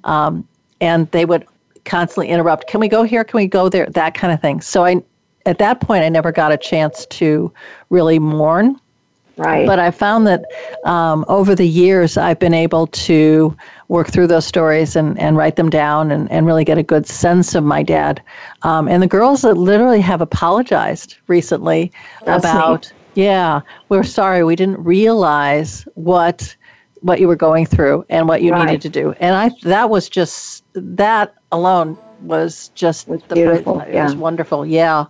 um, 0.04 0.46
and 0.80 1.10
they 1.10 1.24
would 1.24 1.46
constantly 1.84 2.28
interrupt. 2.28 2.66
Can 2.66 2.80
we 2.80 2.88
go 2.88 3.02
here? 3.02 3.24
Can 3.24 3.38
we 3.38 3.46
go 3.46 3.68
there? 3.68 3.86
That 3.86 4.14
kind 4.14 4.32
of 4.32 4.40
thing. 4.40 4.60
So 4.60 4.84
I, 4.84 5.02
at 5.46 5.58
that 5.58 5.80
point, 5.80 6.04
I 6.04 6.08
never 6.08 6.32
got 6.32 6.52
a 6.52 6.56
chance 6.56 7.06
to 7.06 7.52
really 7.88 8.18
mourn. 8.18 8.78
Right. 9.36 9.66
But 9.66 9.78
I 9.78 9.90
found 9.90 10.26
that 10.26 10.44
um, 10.84 11.24
over 11.28 11.54
the 11.54 11.66
years, 11.66 12.16
I've 12.16 12.38
been 12.38 12.54
able 12.54 12.86
to 12.86 13.54
work 13.88 14.08
through 14.08 14.28
those 14.28 14.46
stories 14.46 14.96
and, 14.96 15.18
and 15.20 15.36
write 15.36 15.56
them 15.56 15.68
down 15.68 16.10
and, 16.10 16.30
and 16.30 16.46
really 16.46 16.64
get 16.64 16.78
a 16.78 16.82
good 16.82 17.06
sense 17.06 17.54
of 17.54 17.62
my 17.62 17.82
dad. 17.82 18.22
Um, 18.62 18.88
and 18.88 19.02
the 19.02 19.06
girls 19.06 19.42
that 19.42 19.58
literally 19.58 20.00
have 20.00 20.22
apologized 20.22 21.16
recently 21.26 21.92
That's 22.24 22.44
about, 22.44 22.92
neat. 23.14 23.24
yeah, 23.24 23.60
we're 23.90 24.04
sorry, 24.04 24.42
we 24.42 24.56
didn't 24.56 24.82
realize 24.82 25.86
what 25.94 26.56
what 27.02 27.20
you 27.20 27.28
were 27.28 27.36
going 27.36 27.66
through 27.66 28.04
and 28.08 28.26
what 28.26 28.42
you 28.42 28.50
right. 28.50 28.64
needed 28.64 28.80
to 28.82 28.88
do. 28.88 29.12
And 29.20 29.36
I 29.36 29.50
that 29.62 29.90
was 29.90 30.08
just 30.08 30.64
that 30.72 31.34
alone 31.52 31.98
was 32.22 32.70
just 32.74 33.06
was 33.06 33.22
the 33.28 33.34
beautiful. 33.34 33.80
It 33.80 33.94
yeah. 33.94 34.04
was 34.04 34.16
wonderful. 34.16 34.64
Yeah. 34.64 35.04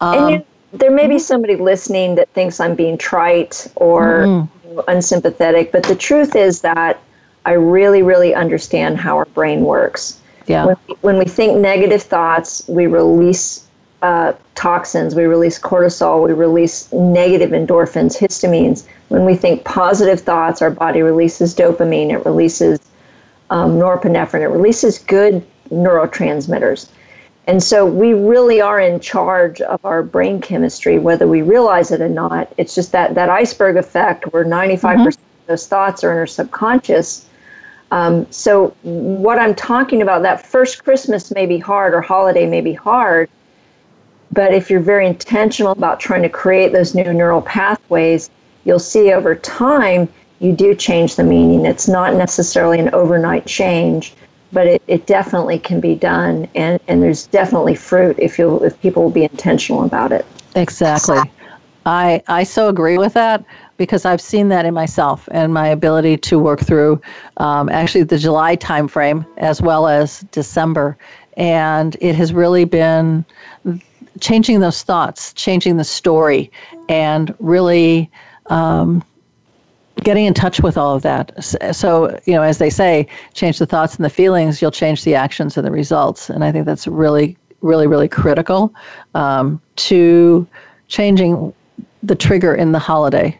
Um, 0.00 0.34
and 0.34 0.44
there 0.72 0.90
may 0.90 1.06
be 1.06 1.18
somebody 1.18 1.56
listening 1.56 2.14
that 2.16 2.28
thinks 2.30 2.60
I'm 2.60 2.74
being 2.74 2.98
trite 2.98 3.66
or 3.76 4.24
mm-hmm. 4.26 4.80
unsympathetic, 4.88 5.72
but 5.72 5.82
the 5.84 5.96
truth 5.96 6.36
is 6.36 6.60
that 6.60 7.00
I 7.46 7.52
really, 7.52 8.02
really 8.02 8.34
understand 8.34 8.98
how 8.98 9.16
our 9.16 9.24
brain 9.26 9.62
works. 9.62 10.20
Yeah. 10.46 10.66
When 10.66 10.76
we, 10.86 10.94
when 11.00 11.18
we 11.18 11.24
think 11.24 11.58
negative 11.58 12.02
thoughts, 12.02 12.66
we 12.68 12.86
release 12.86 13.66
uh, 14.02 14.32
toxins, 14.54 15.14
we 15.14 15.24
release 15.24 15.58
cortisol, 15.58 16.26
we 16.26 16.32
release 16.32 16.92
negative 16.92 17.50
endorphins, 17.50 18.18
histamines. 18.18 18.86
When 19.08 19.24
we 19.24 19.34
think 19.34 19.64
positive 19.64 20.20
thoughts, 20.20 20.62
our 20.62 20.70
body 20.70 21.02
releases 21.02 21.54
dopamine, 21.54 22.10
it 22.10 22.24
releases 22.24 22.78
um, 23.50 23.72
norepinephrine, 23.72 24.42
it 24.42 24.48
releases 24.48 24.98
good 24.98 25.44
neurotransmitters. 25.70 26.88
And 27.48 27.62
so 27.62 27.86
we 27.86 28.12
really 28.12 28.60
are 28.60 28.78
in 28.78 29.00
charge 29.00 29.62
of 29.62 29.82
our 29.82 30.02
brain 30.02 30.38
chemistry, 30.38 30.98
whether 30.98 31.26
we 31.26 31.40
realize 31.40 31.90
it 31.90 32.02
or 32.02 32.08
not. 32.08 32.52
It's 32.58 32.74
just 32.74 32.92
that, 32.92 33.14
that 33.14 33.30
iceberg 33.30 33.78
effect 33.78 34.30
where 34.34 34.44
95% 34.44 34.80
mm-hmm. 34.80 35.06
of 35.06 35.16
those 35.46 35.66
thoughts 35.66 36.04
are 36.04 36.12
in 36.12 36.18
our 36.18 36.26
subconscious. 36.26 37.26
Um, 37.90 38.30
so, 38.30 38.76
what 38.82 39.38
I'm 39.38 39.54
talking 39.54 40.02
about, 40.02 40.20
that 40.22 40.46
first 40.46 40.84
Christmas 40.84 41.34
may 41.34 41.46
be 41.46 41.56
hard 41.56 41.94
or 41.94 42.02
holiday 42.02 42.46
may 42.46 42.60
be 42.60 42.74
hard, 42.74 43.30
but 44.30 44.52
if 44.52 44.68
you're 44.68 44.80
very 44.80 45.06
intentional 45.06 45.72
about 45.72 46.00
trying 46.00 46.20
to 46.20 46.28
create 46.28 46.74
those 46.74 46.94
new 46.94 47.14
neural 47.14 47.40
pathways, 47.40 48.28
you'll 48.66 48.78
see 48.78 49.10
over 49.10 49.34
time 49.34 50.06
you 50.40 50.52
do 50.52 50.74
change 50.74 51.16
the 51.16 51.24
meaning. 51.24 51.64
It's 51.64 51.88
not 51.88 52.14
necessarily 52.14 52.78
an 52.78 52.90
overnight 52.92 53.46
change, 53.46 54.12
but 54.52 54.66
it, 54.66 54.82
it 54.86 55.06
definitely 55.06 55.58
can 55.58 55.80
be 55.80 55.94
done 55.94 56.48
and, 56.54 56.80
and 56.88 57.02
there's 57.02 57.26
definitely 57.26 57.74
fruit 57.74 58.16
if 58.18 58.38
you 58.38 58.62
if 58.64 58.80
people 58.80 59.02
will 59.02 59.10
be 59.10 59.24
intentional 59.24 59.84
about 59.84 60.12
it. 60.12 60.24
Exactly. 60.54 61.18
I 61.86 62.22
I 62.28 62.44
so 62.44 62.68
agree 62.68 62.98
with 62.98 63.14
that 63.14 63.44
because 63.78 64.04
I've 64.04 64.20
seen 64.20 64.48
that 64.48 64.66
in 64.66 64.74
myself 64.74 65.28
and 65.30 65.54
my 65.54 65.68
ability 65.68 66.18
to 66.18 66.38
work 66.38 66.60
through 66.60 67.00
um, 67.38 67.68
actually 67.68 68.04
the 68.04 68.18
July 68.18 68.56
timeframe 68.56 69.24
as 69.38 69.62
well 69.62 69.86
as 69.86 70.20
December, 70.32 70.98
and 71.36 71.96
it 72.00 72.14
has 72.16 72.32
really 72.32 72.64
been 72.64 73.24
changing 74.20 74.60
those 74.60 74.82
thoughts, 74.82 75.32
changing 75.32 75.76
the 75.76 75.84
story, 75.84 76.50
and 76.88 77.34
really 77.38 78.10
um, 78.46 79.02
getting 80.04 80.26
in 80.26 80.34
touch 80.34 80.60
with 80.60 80.76
all 80.76 80.94
of 80.94 81.02
that. 81.02 81.32
So, 81.74 82.18
you 82.24 82.34
know, 82.34 82.42
as 82.42 82.58
they 82.58 82.70
say, 82.70 83.06
change 83.34 83.58
the 83.58 83.66
thoughts 83.66 83.96
and 83.96 84.04
the 84.04 84.10
feelings, 84.10 84.62
you'll 84.62 84.70
change 84.70 85.04
the 85.04 85.14
actions 85.14 85.56
and 85.56 85.66
the 85.66 85.70
results. 85.70 86.30
And 86.30 86.44
I 86.44 86.52
think 86.52 86.66
that's 86.66 86.86
really, 86.86 87.36
really, 87.60 87.86
really 87.86 88.08
critical 88.08 88.74
um, 89.14 89.60
to 89.76 90.46
changing 90.88 91.52
the 92.02 92.14
trigger 92.14 92.54
in 92.54 92.72
the 92.72 92.78
holiday, 92.78 93.38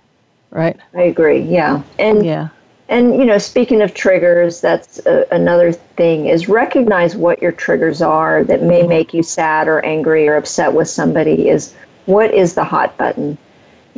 right? 0.50 0.76
I 0.94 1.02
agree. 1.02 1.40
Yeah. 1.40 1.82
And 1.98 2.24
yeah. 2.24 2.48
And 2.90 3.16
you 3.16 3.26
know, 3.26 3.36
speaking 3.36 3.82
of 3.82 3.92
triggers, 3.92 4.62
that's 4.62 4.98
a, 5.04 5.26
another 5.30 5.72
thing 5.72 6.26
is 6.26 6.48
recognize 6.48 7.16
what 7.16 7.42
your 7.42 7.52
triggers 7.52 8.00
are 8.00 8.44
that 8.44 8.62
may 8.62 8.82
make 8.82 9.12
you 9.12 9.22
sad 9.22 9.68
or 9.68 9.84
angry 9.84 10.26
or 10.26 10.36
upset 10.36 10.72
with 10.72 10.88
somebody 10.88 11.50
is 11.50 11.74
what 12.06 12.32
is 12.32 12.54
the 12.54 12.64
hot 12.64 12.96
button? 12.96 13.36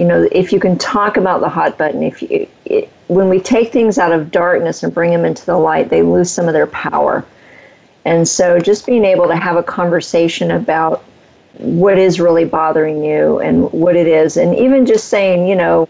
You 0.00 0.06
know, 0.06 0.26
if 0.32 0.50
you 0.50 0.58
can 0.58 0.78
talk 0.78 1.18
about 1.18 1.42
the 1.42 1.48
hot 1.50 1.76
button, 1.76 2.02
if 2.02 2.22
you, 2.22 2.48
it, 2.64 2.88
when 3.08 3.28
we 3.28 3.38
take 3.38 3.70
things 3.70 3.98
out 3.98 4.12
of 4.12 4.30
darkness 4.30 4.82
and 4.82 4.94
bring 4.94 5.10
them 5.10 5.26
into 5.26 5.44
the 5.44 5.58
light, 5.58 5.90
they 5.90 6.00
lose 6.00 6.30
some 6.30 6.48
of 6.48 6.54
their 6.54 6.68
power. 6.68 7.22
And 8.06 8.26
so 8.26 8.58
just 8.58 8.86
being 8.86 9.04
able 9.04 9.28
to 9.28 9.36
have 9.36 9.56
a 9.56 9.62
conversation 9.62 10.52
about 10.52 11.04
what 11.58 11.98
is 11.98 12.18
really 12.18 12.46
bothering 12.46 13.04
you 13.04 13.40
and 13.40 13.70
what 13.72 13.94
it 13.94 14.06
is, 14.06 14.38
and 14.38 14.56
even 14.56 14.86
just 14.86 15.08
saying, 15.08 15.46
you 15.46 15.54
know, 15.54 15.86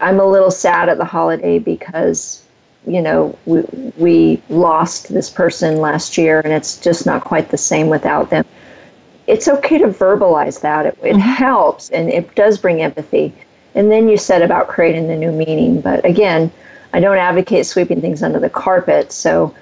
I'm 0.00 0.18
a 0.18 0.26
little 0.26 0.50
sad 0.50 0.88
at 0.88 0.98
the 0.98 1.04
holiday 1.04 1.60
because, 1.60 2.44
you 2.88 3.00
know, 3.00 3.38
we, 3.46 3.62
we 3.96 4.42
lost 4.48 5.14
this 5.14 5.30
person 5.30 5.76
last 5.76 6.18
year 6.18 6.40
and 6.40 6.52
it's 6.52 6.80
just 6.80 7.06
not 7.06 7.22
quite 7.22 7.50
the 7.50 7.56
same 7.56 7.88
without 7.88 8.30
them. 8.30 8.44
It's 9.28 9.46
okay 9.46 9.78
to 9.78 9.86
verbalize 9.86 10.60
that. 10.62 10.86
It, 10.86 10.98
it 11.04 11.12
mm-hmm. 11.12 11.20
helps 11.20 11.90
and 11.90 12.08
it 12.10 12.34
does 12.34 12.58
bring 12.58 12.82
empathy. 12.82 13.32
And 13.74 13.90
then 13.90 14.08
you 14.08 14.16
said 14.16 14.42
about 14.42 14.68
creating 14.68 15.08
the 15.08 15.16
new 15.16 15.32
meaning. 15.32 15.80
But 15.80 16.04
again, 16.04 16.50
I 16.92 17.00
don't 17.00 17.18
advocate 17.18 17.66
sweeping 17.66 18.00
things 18.00 18.22
under 18.22 18.38
the 18.38 18.50
carpet. 18.50 19.10
So 19.12 19.54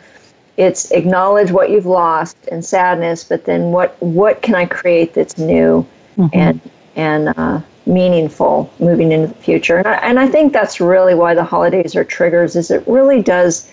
it's 0.57 0.91
acknowledge 0.91 1.51
what 1.51 1.71
you've 1.71 1.87
lost 1.87 2.37
and 2.51 2.65
sadness, 2.65 3.25
but 3.25 3.45
then 3.45 3.73
what 3.73 4.01
what 4.03 4.43
can 4.43 4.55
I 4.55 4.67
create 4.67 5.15
that's 5.15 5.39
new 5.39 5.87
mm-hmm. 6.17 6.27
and 6.33 6.61
and 6.95 7.29
uh, 7.39 7.61
meaningful 7.87 8.71
moving 8.79 9.13
into 9.13 9.29
the 9.29 9.35
future? 9.35 9.79
And 9.79 9.89
I, 9.89 9.95
and 9.95 10.21
I 10.21 10.29
think 10.29 10.53
that's 10.53 10.81
really 10.81 11.15
why 11.15 11.35
the 11.35 11.45
holidays 11.45 11.97
are 11.97 12.05
triggers. 12.05 12.55
Is 12.55 12.71
it 12.71 12.87
really 12.87 13.23
does 13.23 13.71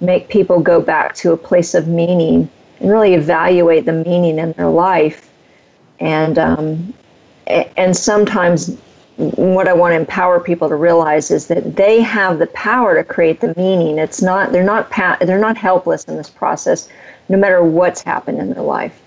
make 0.00 0.28
people 0.28 0.60
go 0.60 0.80
back 0.80 1.14
to 1.16 1.32
a 1.32 1.36
place 1.36 1.74
of 1.74 1.86
meaning 1.86 2.50
and 2.80 2.90
really 2.90 3.14
evaluate 3.14 3.86
the 3.86 3.92
meaning 3.92 4.38
in 4.38 4.52
their 4.52 4.68
life, 4.68 5.30
and 6.00 6.38
um, 6.38 6.92
and 7.46 7.96
sometimes 7.96 8.76
what 9.16 9.66
I 9.66 9.72
want 9.72 9.92
to 9.92 9.96
empower 9.96 10.38
people 10.40 10.68
to 10.68 10.76
realize 10.76 11.30
is 11.30 11.46
that 11.46 11.76
they 11.76 12.02
have 12.02 12.38
the 12.38 12.46
power 12.48 12.94
to 12.94 13.04
create 13.04 13.40
the 13.40 13.54
meaning. 13.56 13.98
It's 13.98 14.20
not 14.20 14.52
they're 14.52 14.64
not 14.64 14.90
pa- 14.90 15.16
they're 15.20 15.38
not 15.38 15.56
helpless 15.56 16.04
in 16.04 16.16
this 16.16 16.28
process, 16.28 16.88
no 17.28 17.38
matter 17.38 17.62
what's 17.62 18.02
happened 18.02 18.38
in 18.38 18.52
their 18.52 18.62
life. 18.62 19.00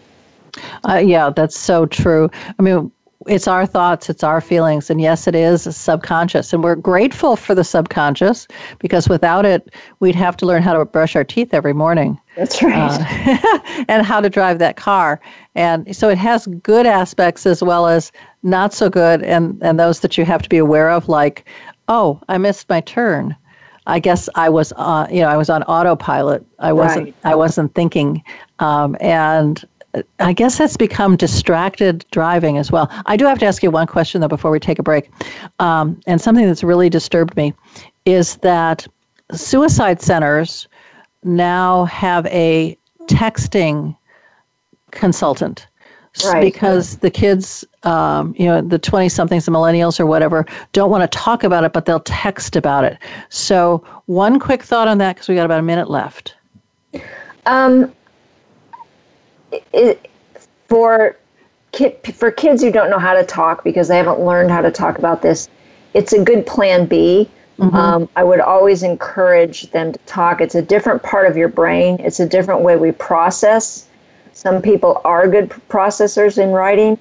Uh, 0.88 0.96
yeah, 0.98 1.30
that's 1.30 1.58
so 1.60 1.86
true. 1.86 2.30
I 2.58 2.62
mean, 2.62 2.92
it's 3.28 3.48
our 3.48 3.66
thoughts, 3.66 4.10
it's 4.10 4.24
our 4.24 4.40
feelings, 4.40 4.90
and 4.90 5.02
yes, 5.02 5.28
it 5.28 5.36
is 5.36 5.64
subconscious, 5.76 6.54
and 6.54 6.64
we're 6.64 6.76
grateful 6.76 7.36
for 7.36 7.54
the 7.54 7.66
subconscious 7.66 8.48
because 8.80 9.10
without 9.10 9.46
it, 9.46 9.74
we'd 10.00 10.16
have 10.16 10.38
to 10.38 10.46
learn 10.46 10.62
how 10.62 10.74
to 10.74 10.86
brush 10.86 11.18
our 11.18 11.26
teeth 11.26 11.54
every 11.54 11.74
morning. 11.74 12.20
That's 12.38 12.64
right. 12.64 12.98
Uh, 13.02 13.84
and 13.90 14.06
how 14.06 14.22
to 14.22 14.30
drive 14.30 14.60
that 14.60 14.78
car. 14.78 15.20
And 15.56 15.94
so 15.94 16.08
it 16.08 16.18
has 16.18 16.48
good 16.64 16.86
aspects 16.86 17.46
as 17.46 17.62
well 17.62 17.88
as 17.88 18.14
not 18.44 18.74
so 18.74 18.90
good, 18.90 19.22
and, 19.24 19.62
and 19.62 19.78
those 19.78 20.00
that 20.00 20.18
you 20.18 20.24
have 20.24 20.42
to 20.44 20.50
be 20.50 20.58
aware 20.58 20.90
of, 20.90 21.10
like, 21.10 21.46
oh, 21.90 22.22
I 22.30 22.38
missed 22.38 22.70
my 22.70 22.80
turn. 22.80 23.36
I 23.86 24.00
guess 24.00 24.30
I 24.36 24.48
was, 24.48 24.72
uh, 24.78 25.08
you 25.12 25.22
know, 25.22 25.28
I 25.28 25.36
was 25.36 25.50
on 25.50 25.64
autopilot. 25.64 26.46
I 26.60 26.72
wasn't, 26.72 27.06
right. 27.06 27.16
I 27.26 27.36
wasn't 27.36 27.74
thinking, 27.76 28.24
um, 28.60 28.96
and 29.02 29.66
I 30.20 30.34
guess 30.34 30.58
that's 30.58 30.78
become 30.78 31.16
distracted 31.16 32.06
driving 32.12 32.58
as 32.58 32.72
well. 32.72 32.92
I 33.06 33.18
do 33.18 33.26
have 33.26 33.40
to 33.40 33.46
ask 33.46 33.64
you 33.64 33.72
one 33.72 33.88
question 33.88 34.22
though 34.22 34.28
before 34.28 34.52
we 34.52 34.60
take 34.60 34.80
a 34.80 34.84
break, 34.84 35.10
um, 35.60 36.00
and 36.06 36.22
something 36.22 36.46
that's 36.46 36.64
really 36.64 36.90
disturbed 36.90 37.36
me 37.36 37.54
is 38.06 38.38
that 38.38 38.88
suicide 39.32 40.02
centers 40.02 40.68
now 41.24 41.86
have 41.86 42.26
a 42.28 42.78
texting 43.08 43.96
consultant 44.92 45.68
right. 46.26 46.42
because 46.42 46.98
the 46.98 47.12
kids, 47.12 47.66
um, 47.84 48.34
you 48.38 48.46
know, 48.46 48.62
the 48.62 48.80
20 48.80 49.10
somethings, 49.10 49.46
the 49.46 49.52
millennials 49.52 50.00
or 50.00 50.06
whatever, 50.06 50.46
don't 50.74 50.90
want 50.90 51.10
to 51.10 51.18
talk 51.18 51.44
about 51.44 51.64
it, 51.64 51.74
but 51.74 51.86
they'll 51.86 52.00
text 52.02 52.56
about 52.56 52.84
it. 52.84 52.98
So, 53.30 53.84
one 54.06 54.40
quick 54.40 54.64
thought 54.64 54.88
on 54.88 54.98
that 55.00 55.16
because 55.16 55.30
we 55.30 55.36
got 55.36 55.46
about 55.46 55.60
a 55.60 55.64
minute 55.64 55.90
left. 55.90 56.36
Um, 57.46 57.94
it, 59.52 60.08
for 60.68 61.16
kid, 61.72 61.98
for 62.16 62.32
kids 62.32 62.62
who 62.62 62.72
don't 62.72 62.90
know 62.90 63.00
how 63.00 63.14
to 63.14 63.24
talk 63.24 63.64
because 63.64 63.88
they 63.88 63.98
haven't 63.98 64.20
learned 64.20 64.52
how 64.52 64.62
to 64.62 64.72
talk 64.72 64.98
about 64.98 65.22
this, 65.22 65.50
it's 65.94 66.14
a 66.14 66.24
good 66.24 66.46
plan 66.46 66.86
B. 66.86 67.30
Mm-hmm. 67.58 67.76
Um, 67.76 68.10
I 68.16 68.24
would 68.24 68.40
always 68.40 68.84
encourage 68.84 69.70
them 69.72 69.92
to 69.92 70.00
talk. 70.06 70.40
It's 70.40 70.56
a 70.56 70.62
different 70.62 71.04
part 71.04 71.30
of 71.30 71.36
your 71.36 71.50
brain. 71.50 71.98
It's 72.00 72.20
a 72.20 72.28
different 72.28 72.62
way 72.62 72.78
we 72.78 72.92
process. 72.92 73.88
Some 74.32 74.62
people 74.62 75.02
are 75.04 75.28
good 75.28 75.50
processors 75.68 76.42
in 76.42 76.52
writing, 76.52 76.98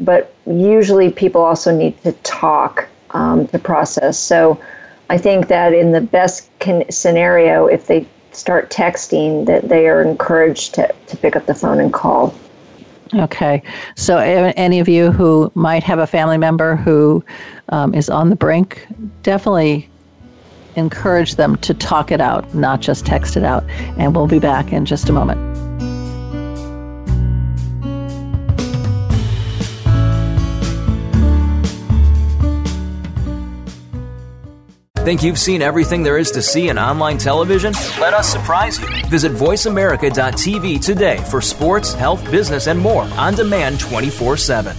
but 0.00 0.34
usually 0.46 1.10
people 1.10 1.40
also 1.40 1.74
need 1.74 2.00
to 2.02 2.12
talk 2.24 2.86
um, 3.12 3.46
to 3.48 3.58
process. 3.58 4.18
So 4.18 4.60
I 5.08 5.16
think 5.16 5.48
that 5.48 5.72
in 5.72 5.92
the 5.92 6.00
best 6.00 6.50
can- 6.58 6.90
scenario, 6.90 7.66
if 7.66 7.86
they 7.86 8.06
start 8.32 8.70
texting, 8.70 9.46
that 9.46 9.68
they 9.68 9.88
are 9.88 10.02
encouraged 10.02 10.74
to, 10.74 10.92
to 11.06 11.16
pick 11.16 11.36
up 11.36 11.46
the 11.46 11.54
phone 11.54 11.80
and 11.80 11.92
call. 11.92 12.34
Okay. 13.14 13.62
So, 13.94 14.18
any 14.18 14.80
of 14.80 14.88
you 14.88 15.12
who 15.12 15.52
might 15.54 15.82
have 15.82 15.98
a 15.98 16.06
family 16.06 16.38
member 16.38 16.76
who 16.76 17.22
um, 17.68 17.94
is 17.94 18.08
on 18.08 18.30
the 18.30 18.36
brink, 18.36 18.86
definitely 19.22 19.88
encourage 20.76 21.34
them 21.34 21.56
to 21.56 21.74
talk 21.74 22.10
it 22.10 22.20
out, 22.20 22.54
not 22.54 22.80
just 22.80 23.04
text 23.04 23.36
it 23.36 23.44
out. 23.44 23.64
And 23.98 24.16
we'll 24.16 24.26
be 24.26 24.38
back 24.38 24.72
in 24.72 24.86
just 24.86 25.10
a 25.10 25.12
moment. 25.12 25.71
Think 35.02 35.24
you've 35.24 35.38
seen 35.38 35.62
everything 35.62 36.04
there 36.04 36.16
is 36.16 36.30
to 36.30 36.40
see 36.40 36.68
in 36.68 36.78
online 36.78 37.18
television? 37.18 37.72
Let 37.98 38.14
us 38.14 38.30
surprise 38.30 38.78
you. 38.78 38.86
Visit 39.08 39.32
VoiceAmerica.tv 39.32 40.80
today 40.80 41.16
for 41.28 41.40
sports, 41.40 41.92
health, 41.92 42.24
business, 42.30 42.68
and 42.68 42.78
more 42.78 43.02
on 43.18 43.34
demand 43.34 43.80
24 43.80 44.36
7. 44.36 44.76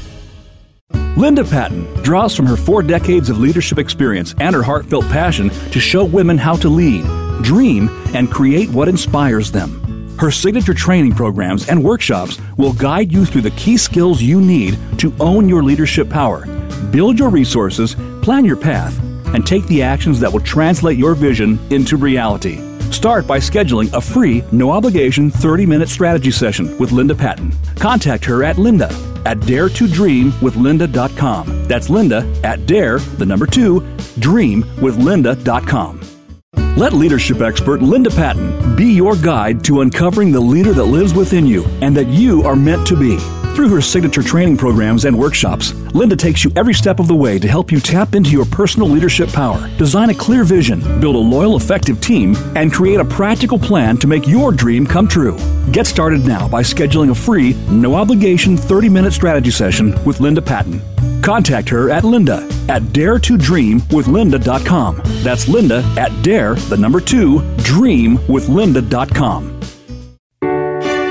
Linda 1.17 1.43
Patton 1.43 1.83
draws 2.03 2.33
from 2.33 2.45
her 2.45 2.55
four 2.55 2.81
decades 2.81 3.29
of 3.29 3.37
leadership 3.37 3.77
experience 3.77 4.33
and 4.39 4.55
her 4.55 4.63
heartfelt 4.63 5.03
passion 5.07 5.49
to 5.71 5.81
show 5.81 6.05
women 6.05 6.37
how 6.37 6.55
to 6.55 6.69
lead, 6.69 7.03
dream, 7.43 7.89
and 8.15 8.31
create 8.31 8.69
what 8.69 8.87
inspires 8.87 9.51
them. 9.51 10.17
Her 10.17 10.31
signature 10.31 10.73
training 10.73 11.15
programs 11.15 11.67
and 11.67 11.83
workshops 11.83 12.39
will 12.55 12.71
guide 12.71 13.11
you 13.11 13.25
through 13.25 13.41
the 13.41 13.51
key 13.51 13.75
skills 13.75 14.21
you 14.21 14.39
need 14.39 14.79
to 14.99 15.13
own 15.19 15.49
your 15.49 15.63
leadership 15.63 16.09
power, 16.09 16.45
build 16.91 17.19
your 17.19 17.29
resources, 17.29 17.95
plan 18.21 18.45
your 18.45 18.55
path, 18.55 18.97
and 19.33 19.45
take 19.45 19.65
the 19.65 19.81
actions 19.81 20.19
that 20.19 20.31
will 20.31 20.39
translate 20.39 20.97
your 20.97 21.15
vision 21.15 21.59
into 21.71 21.97
reality. 21.97 22.57
Start 22.91 23.25
by 23.25 23.39
scheduling 23.39 23.91
a 23.93 24.01
free, 24.01 24.43
no 24.51 24.71
obligation 24.71 25.31
30 25.31 25.65
minute 25.65 25.89
strategy 25.89 26.31
session 26.31 26.77
with 26.77 26.91
Linda 26.91 27.15
Patton. 27.15 27.51
Contact 27.75 28.23
her 28.25 28.43
at 28.43 28.57
linda 28.57 28.89
at 29.25 29.39
dare 29.41 29.69
to 29.69 29.87
dream 29.87 30.33
with 30.41 30.55
daretodreamwithlinda.com. 30.55 31.67
That's 31.67 31.89
linda 31.89 32.39
at 32.43 32.65
dare, 32.65 32.99
the 32.99 33.25
number 33.25 33.45
two, 33.45 33.79
dream 34.19 34.61
with 34.81 34.97
dreamwithlinda.com. 34.97 36.01
Let 36.75 36.93
leadership 36.93 37.41
expert 37.41 37.81
Linda 37.81 38.09
Patton 38.09 38.75
be 38.75 38.93
your 38.93 39.15
guide 39.15 39.63
to 39.65 39.81
uncovering 39.81 40.31
the 40.31 40.39
leader 40.39 40.73
that 40.73 40.85
lives 40.85 41.13
within 41.13 41.45
you 41.45 41.65
and 41.81 41.95
that 41.95 42.07
you 42.07 42.41
are 42.43 42.55
meant 42.55 42.87
to 42.87 42.95
be. 42.95 43.42
Through 43.55 43.69
her 43.69 43.81
signature 43.81 44.23
training 44.23 44.57
programs 44.57 45.05
and 45.05 45.17
workshops, 45.17 45.73
Linda 45.93 46.15
takes 46.15 46.43
you 46.43 46.51
every 46.55 46.73
step 46.73 46.99
of 46.99 47.07
the 47.07 47.13
way 47.13 47.37
to 47.37 47.47
help 47.47 47.71
you 47.71 47.79
tap 47.79 48.15
into 48.15 48.31
your 48.31 48.45
personal 48.45 48.89
leadership 48.89 49.31
power, 49.31 49.69
design 49.77 50.09
a 50.09 50.15
clear 50.15 50.43
vision, 50.43 50.79
build 50.99 51.15
a 51.15 51.19
loyal, 51.19 51.55
effective 51.55 52.01
team, 52.01 52.35
and 52.55 52.73
create 52.73 52.99
a 52.99 53.05
practical 53.05 53.59
plan 53.59 53.95
to 53.97 54.07
make 54.07 54.27
your 54.27 54.51
dream 54.51 54.87
come 54.87 55.07
true. 55.07 55.37
Get 55.71 55.85
started 55.85 56.25
now 56.25 56.47
by 56.47 56.63
scheduling 56.63 57.11
a 57.11 57.15
free, 57.15 57.53
no 57.69 57.93
obligation 57.93 58.57
30 58.57 58.89
minute 58.89 59.13
strategy 59.13 59.51
session 59.51 59.93
with 60.03 60.19
Linda 60.19 60.41
Patton. 60.41 60.81
Contact 61.21 61.69
her 61.69 61.91
at 61.91 62.03
linda 62.03 62.37
at 62.69 62.81
daretodreamwithlinda.com. 62.81 65.01
That's 65.23 65.47
linda 65.47 65.83
at 65.95 66.23
dare, 66.23 66.55
the 66.55 66.77
number 66.77 66.99
two, 66.99 67.41
dreamwithlinda.com. 67.57 69.52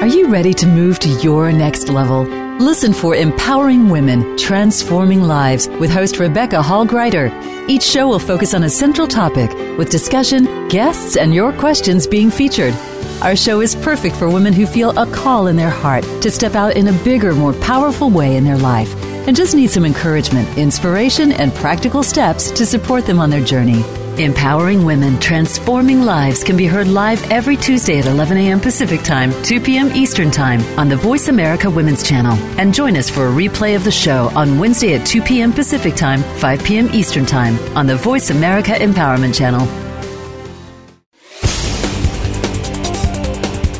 Are 0.02 0.08
you 0.08 0.26
ready 0.26 0.52
to 0.54 0.66
move 0.66 0.98
to 0.98 1.08
your 1.20 1.52
next 1.52 1.88
level? 1.88 2.24
Listen 2.58 2.92
for 2.92 3.14
Empowering 3.14 3.88
Women, 3.88 4.36
Transforming 4.36 5.22
Lives 5.22 5.68
with 5.78 5.92
host 5.92 6.18
Rebecca 6.18 6.60
Hall 6.60 6.84
Gruyter. 6.84 7.30
Each 7.68 7.84
show 7.84 8.08
will 8.08 8.18
focus 8.18 8.52
on 8.52 8.64
a 8.64 8.68
central 8.68 9.06
topic 9.06 9.52
with 9.78 9.90
discussion, 9.90 10.66
guests, 10.66 11.16
and 11.16 11.32
your 11.32 11.52
questions 11.52 12.08
being 12.08 12.32
featured. 12.32 12.74
Our 13.22 13.36
show 13.36 13.60
is 13.60 13.76
perfect 13.76 14.16
for 14.16 14.28
women 14.28 14.52
who 14.52 14.66
feel 14.66 14.90
a 14.98 15.06
call 15.06 15.46
in 15.46 15.54
their 15.54 15.70
heart 15.70 16.02
to 16.22 16.32
step 16.32 16.56
out 16.56 16.76
in 16.76 16.88
a 16.88 17.04
bigger, 17.04 17.32
more 17.32 17.52
powerful 17.52 18.10
way 18.10 18.36
in 18.36 18.42
their 18.42 18.58
life 18.58 18.92
and 19.26 19.36
just 19.36 19.54
need 19.54 19.70
some 19.70 19.84
encouragement, 19.84 20.58
inspiration, 20.58 21.32
and 21.32 21.54
practical 21.54 22.02
steps 22.02 22.50
to 22.52 22.66
support 22.66 23.06
them 23.06 23.20
on 23.20 23.30
their 23.30 23.44
journey. 23.44 23.84
Empowering 24.18 24.84
Women, 24.84 25.18
Transforming 25.20 26.02
Lives 26.02 26.44
can 26.44 26.54
be 26.54 26.66
heard 26.66 26.86
live 26.86 27.30
every 27.30 27.56
Tuesday 27.56 27.98
at 27.98 28.04
11 28.04 28.36
a.m. 28.36 28.60
Pacific 28.60 29.02
Time, 29.02 29.32
2 29.42 29.58
p.m. 29.58 29.90
Eastern 29.92 30.30
Time 30.30 30.60
on 30.78 30.90
the 30.90 30.96
Voice 30.96 31.28
America 31.28 31.70
Women's 31.70 32.06
Channel. 32.06 32.34
And 32.58 32.74
join 32.74 32.96
us 32.98 33.08
for 33.08 33.28
a 33.28 33.32
replay 33.32 33.74
of 33.74 33.84
the 33.84 33.90
show 33.90 34.30
on 34.34 34.58
Wednesday 34.58 34.94
at 34.96 35.06
2 35.06 35.22
p.m. 35.22 35.50
Pacific 35.50 35.94
Time, 35.94 36.22
5 36.40 36.62
p.m. 36.62 36.90
Eastern 36.92 37.24
Time 37.24 37.58
on 37.74 37.86
the 37.86 37.96
Voice 37.96 38.28
America 38.28 38.72
Empowerment 38.72 39.34
Channel. 39.34 39.64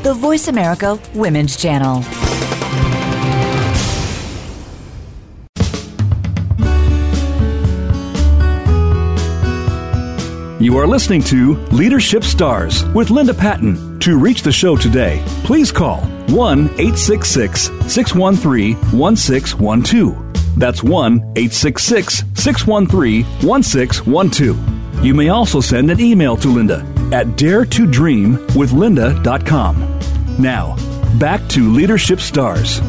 The 0.03 0.15
Voice 0.15 0.49
America 0.49 0.99
Women's 1.15 1.57
Channel. 1.59 2.32
You 10.73 10.79
are 10.79 10.87
listening 10.87 11.23
to 11.25 11.57
Leadership 11.67 12.25
Stars 12.25 12.87
with 12.95 13.11
Linda 13.11 13.35
Patton. 13.35 14.01
To 14.01 14.19
reach 14.19 14.41
the 14.41 14.51
show 14.51 14.75
today, 14.75 15.23
please 15.45 15.71
call 15.71 16.01
1 16.31 16.65
866 16.65 17.65
613 17.93 18.77
1612. 18.99 20.59
That's 20.59 20.83
1 20.83 21.19
866 21.37 22.25
613 22.33 23.23
1612. 23.47 25.05
You 25.05 25.13
may 25.13 25.29
also 25.29 25.61
send 25.61 25.91
an 25.91 26.01
email 26.01 26.39
to 26.39 26.49
Linda 26.49 26.79
at 27.13 27.27
daretodreamwithlinda.com. 27.37 29.99
Now, 30.39 30.77
back 31.19 31.47
to 31.49 31.71
Leadership 31.71 32.19
Stars. 32.19 32.81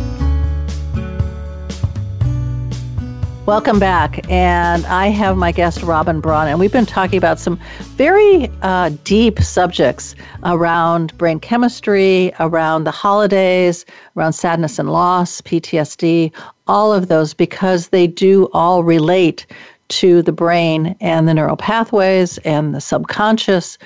Welcome 3.46 3.78
back. 3.78 4.26
And 4.32 4.86
I 4.86 5.08
have 5.08 5.36
my 5.36 5.52
guest, 5.52 5.84
Robin 5.84 6.22
Braun, 6.22 6.48
and 6.48 6.62
we've 6.62 6.72
been 6.72 6.86
talking 6.86 7.18
about 7.18 7.40
some 7.40 7.60
very 7.98 8.50
uh, 8.62 8.92
deep 9.04 9.42
subjects 9.42 10.16
around 10.46 11.18
brain 11.18 11.42
chemistry, 11.42 12.32
around 12.40 12.86
the 12.86 12.92
holidays, 12.92 13.86
around 14.16 14.32
sadness 14.32 14.80
and 14.80 14.94
loss, 14.94 15.42
PTSD, 15.42 16.32
all 16.68 16.94
of 16.94 17.10
those, 17.10 17.34
because 17.34 17.90
they 17.90 18.08
do 18.08 18.48
all 18.54 18.82
relate 18.82 19.46
to 19.90 20.22
the 20.22 20.32
brain 20.32 20.96
and 21.02 21.28
the 21.28 21.34
neural 21.34 21.58
pathways 21.58 22.38
and 22.40 22.74
the 22.74 22.80
subconscious 22.80 23.78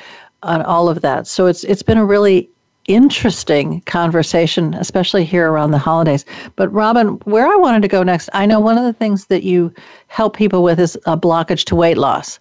and 0.43 0.62
all 0.62 0.88
of 0.88 1.01
that. 1.01 1.26
So 1.26 1.47
it's 1.47 1.64
it's 1.64 1.82
been 1.82 1.97
a 1.97 2.05
really 2.05 2.47
interesting 2.88 3.82
conversation, 3.82 4.74
especially 4.74 5.26
here 5.26 5.52
around 5.52 5.72
the 5.72 5.78
holidays. 5.78 6.26
But 6.56 6.72
Robin, 6.72 7.10
where 7.26 7.46
I 7.46 7.56
wanted 7.56 7.82
to 7.82 7.88
go 7.88 8.02
next, 8.02 8.30
I 8.34 8.46
know 8.46 8.60
one 8.60 8.78
of 8.78 8.84
the 8.84 8.94
things 8.94 9.28
that 9.28 9.44
you 9.44 9.74
help 10.08 10.36
people 10.36 10.64
with 10.64 10.80
is 10.80 10.96
a 11.06 11.18
blockage 11.18 11.66
to 11.66 11.76
weight 11.76 11.98
loss. 11.98 12.40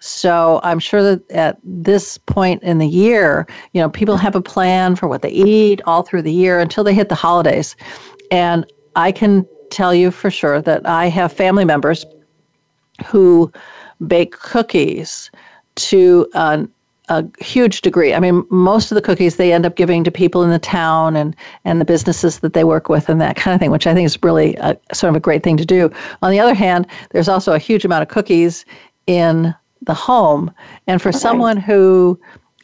So 0.00 0.60
I'm 0.64 0.80
sure 0.80 1.02
that 1.02 1.30
at 1.30 1.58
this 1.62 2.18
point 2.18 2.62
in 2.62 2.78
the 2.78 2.88
year, 2.88 3.46
you 3.72 3.80
know, 3.80 3.88
people 3.88 4.16
have 4.16 4.34
a 4.34 4.42
plan 4.42 4.96
for 4.96 5.08
what 5.08 5.22
they 5.22 5.30
eat 5.30 5.80
all 5.86 6.02
through 6.02 6.22
the 6.22 6.32
year 6.32 6.58
until 6.58 6.84
they 6.84 6.94
hit 6.94 7.08
the 7.08 7.14
holidays. 7.14 7.76
And 8.30 8.66
I 8.96 9.12
can 9.12 9.46
tell 9.70 9.94
you 9.94 10.10
for 10.10 10.30
sure 10.30 10.60
that 10.62 10.86
I 10.86 11.06
have 11.06 11.32
family 11.32 11.64
members 11.64 12.04
who 13.06 13.50
bake 14.06 14.32
cookies 14.38 15.30
to 15.76 16.28
uh, 16.34 16.64
a 17.08 17.24
huge 17.38 17.82
degree. 17.82 18.14
I 18.14 18.20
mean, 18.20 18.46
most 18.50 18.90
of 18.90 18.94
the 18.94 19.02
cookies 19.02 19.36
they 19.36 19.52
end 19.52 19.66
up 19.66 19.76
giving 19.76 20.04
to 20.04 20.10
people 20.10 20.42
in 20.42 20.50
the 20.50 20.58
town 20.58 21.16
and, 21.16 21.36
and 21.64 21.80
the 21.80 21.84
businesses 21.84 22.38
that 22.40 22.54
they 22.54 22.64
work 22.64 22.88
with 22.88 23.08
and 23.08 23.20
that 23.20 23.36
kind 23.36 23.54
of 23.54 23.60
thing, 23.60 23.70
which 23.70 23.86
I 23.86 23.94
think 23.94 24.06
is 24.06 24.22
really 24.22 24.56
a, 24.56 24.76
sort 24.92 25.10
of 25.10 25.16
a 25.16 25.20
great 25.20 25.42
thing 25.42 25.56
to 25.58 25.66
do. 25.66 25.90
On 26.22 26.30
the 26.30 26.40
other 26.40 26.54
hand, 26.54 26.86
there's 27.10 27.28
also 27.28 27.52
a 27.52 27.58
huge 27.58 27.84
amount 27.84 28.02
of 28.02 28.08
cookies 28.08 28.64
in 29.06 29.54
the 29.82 29.94
home. 29.94 30.50
And 30.86 31.00
for 31.00 31.12
someone 31.12 31.58
who 31.58 32.18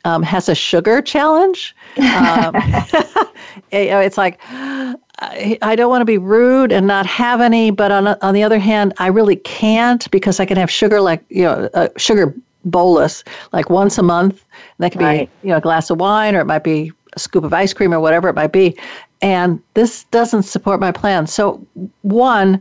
um, 0.05 0.22
has 0.22 0.49
a 0.49 0.55
sugar 0.55 1.03
challenge, 1.03 1.76
um, 1.99 2.55
it's 3.70 4.16
like, 4.16 4.41
I 4.49 5.74
don't 5.76 5.91
want 5.91 6.01
to 6.01 6.07
be 6.07 6.16
rude 6.16 6.72
and 6.72 6.86
not 6.86 7.05
have 7.05 7.43
any, 7.43 7.70
but 7.70 7.93
on, 7.93 8.07
on 8.07 8.32
the 8.32 8.43
other 8.43 8.59
hand, 8.59 8.95
I 8.97 9.09
really 9.09 9.36
can't 9.36 10.11
because 10.11 10.41
I 10.41 10.47
can 10.47 10.57
have 10.57 10.70
sugar 10.70 11.01
like, 11.03 11.22
you 11.28 11.43
know, 11.43 11.68
a 11.74 11.91
sugar 11.99 12.34
bolus 12.64 13.24
like 13.52 13.70
once 13.70 13.98
a 13.98 14.02
month. 14.02 14.44
And 14.78 14.84
that 14.84 14.92
could 14.92 15.00
right. 15.00 15.30
be, 15.42 15.48
you 15.48 15.52
know, 15.52 15.58
a 15.58 15.61
glass 15.61 15.90
of 15.90 15.98
wine 15.98 16.34
or 16.34 16.40
it 16.40 16.46
might 16.46 16.64
be 16.64 16.92
a 17.14 17.18
scoop 17.18 17.44
of 17.44 17.52
ice 17.52 17.72
cream 17.72 17.92
or 17.92 18.00
whatever 18.00 18.28
it 18.28 18.34
might 18.34 18.52
be. 18.52 18.76
And 19.22 19.62
this 19.74 20.04
doesn't 20.04 20.44
support 20.44 20.80
my 20.80 20.92
plan. 20.92 21.26
So, 21.26 21.64
one, 22.02 22.61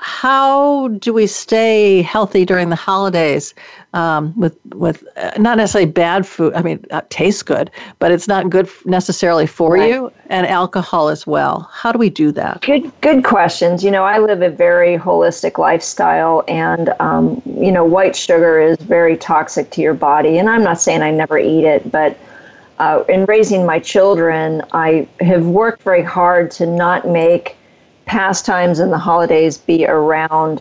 how 0.00 0.88
do 0.88 1.12
we 1.12 1.26
stay 1.26 2.00
healthy 2.00 2.46
during 2.46 2.70
the 2.70 2.76
holidays 2.76 3.54
um, 3.92 4.32
with 4.34 4.58
with 4.74 5.04
uh, 5.16 5.32
not 5.38 5.58
necessarily 5.58 5.90
bad 5.90 6.26
food? 6.26 6.54
I 6.54 6.62
mean, 6.62 6.84
it 6.90 7.10
tastes 7.10 7.42
good, 7.42 7.70
but 7.98 8.10
it's 8.10 8.26
not 8.26 8.48
good 8.48 8.68
necessarily 8.86 9.46
for 9.46 9.74
right. 9.74 9.90
you, 9.90 10.10
and 10.28 10.46
alcohol 10.46 11.08
as 11.08 11.26
well. 11.26 11.68
How 11.70 11.92
do 11.92 11.98
we 11.98 12.08
do 12.08 12.32
that? 12.32 12.62
Good, 12.62 12.90
good 13.02 13.24
questions. 13.24 13.84
You 13.84 13.90
know, 13.90 14.04
I 14.04 14.18
live 14.18 14.40
a 14.40 14.48
very 14.48 14.96
holistic 14.96 15.58
lifestyle, 15.58 16.44
and 16.48 16.94
um, 16.98 17.42
you 17.44 17.70
know, 17.70 17.84
white 17.84 18.16
sugar 18.16 18.58
is 18.58 18.78
very 18.78 19.18
toxic 19.18 19.70
to 19.72 19.82
your 19.82 19.94
body. 19.94 20.38
And 20.38 20.48
I'm 20.48 20.64
not 20.64 20.80
saying 20.80 21.02
I 21.02 21.10
never 21.10 21.38
eat 21.38 21.64
it, 21.64 21.90
but 21.92 22.18
uh, 22.78 23.04
in 23.10 23.26
raising 23.26 23.66
my 23.66 23.78
children, 23.78 24.62
I 24.72 25.06
have 25.20 25.46
worked 25.46 25.82
very 25.82 26.02
hard 26.02 26.50
to 26.52 26.64
not 26.64 27.06
make 27.06 27.56
pastimes 28.10 28.80
and 28.80 28.92
the 28.92 28.98
holidays 28.98 29.56
be 29.56 29.86
around 29.86 30.60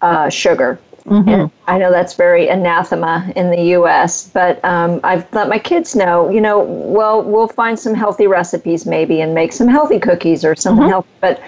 uh, 0.00 0.30
sugar. 0.30 0.80
Mm-hmm. 1.04 1.28
And 1.28 1.50
I 1.66 1.76
know 1.76 1.90
that's 1.90 2.14
very 2.14 2.48
anathema 2.48 3.30
in 3.36 3.50
the 3.50 3.62
U.S., 3.76 4.30
but 4.30 4.64
um, 4.64 4.98
I've 5.04 5.30
let 5.34 5.50
my 5.50 5.58
kids 5.58 5.94
know, 5.94 6.30
you 6.30 6.40
know, 6.40 6.60
well, 6.60 7.22
we'll 7.22 7.46
find 7.48 7.78
some 7.78 7.92
healthy 7.92 8.26
recipes 8.26 8.86
maybe 8.86 9.20
and 9.20 9.34
make 9.34 9.52
some 9.52 9.68
healthy 9.68 9.98
cookies 9.98 10.46
or 10.46 10.56
something 10.56 10.84
mm-hmm. 10.84 10.90
healthy. 10.90 11.10
But 11.20 11.42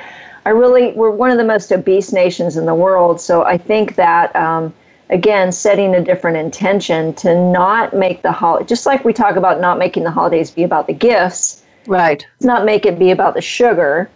I 0.45 0.51
really, 0.51 0.93
we're 0.93 1.11
one 1.11 1.30
of 1.30 1.38
the 1.38 1.45
most 1.45 1.72
obese 1.72 2.12
nations 2.12 2.59
in 2.59 2.66
the 2.66 2.74
world, 2.74 3.18
so 3.18 3.43
I 3.45 3.57
think 3.57 3.95
that. 3.97 4.36
Um, 4.36 4.74
again, 5.09 5.51
setting 5.51 5.93
a 5.97 6.05
different 6.05 6.36
intention 6.36 7.12
to 7.14 7.34
not 7.51 7.93
make 7.93 8.22
the 8.22 8.30
holiday, 8.30 8.64
just 8.64 8.86
like 8.86 9.05
we 9.05 9.12
talk 9.12 9.34
about 9.34 9.61
not 9.61 9.76
making 9.76 10.05
the 10.05 10.11
holidays 10.12 10.53
be 10.53 10.62
about 10.62 10.86
the 10.86 10.93
gifts, 10.93 11.64
right? 11.88 12.24
Not 12.43 12.64
make 12.64 12.86
it 12.86 12.97
be 12.97 13.11
about 13.11 13.34
the 13.34 13.41
sugar, 13.41 14.09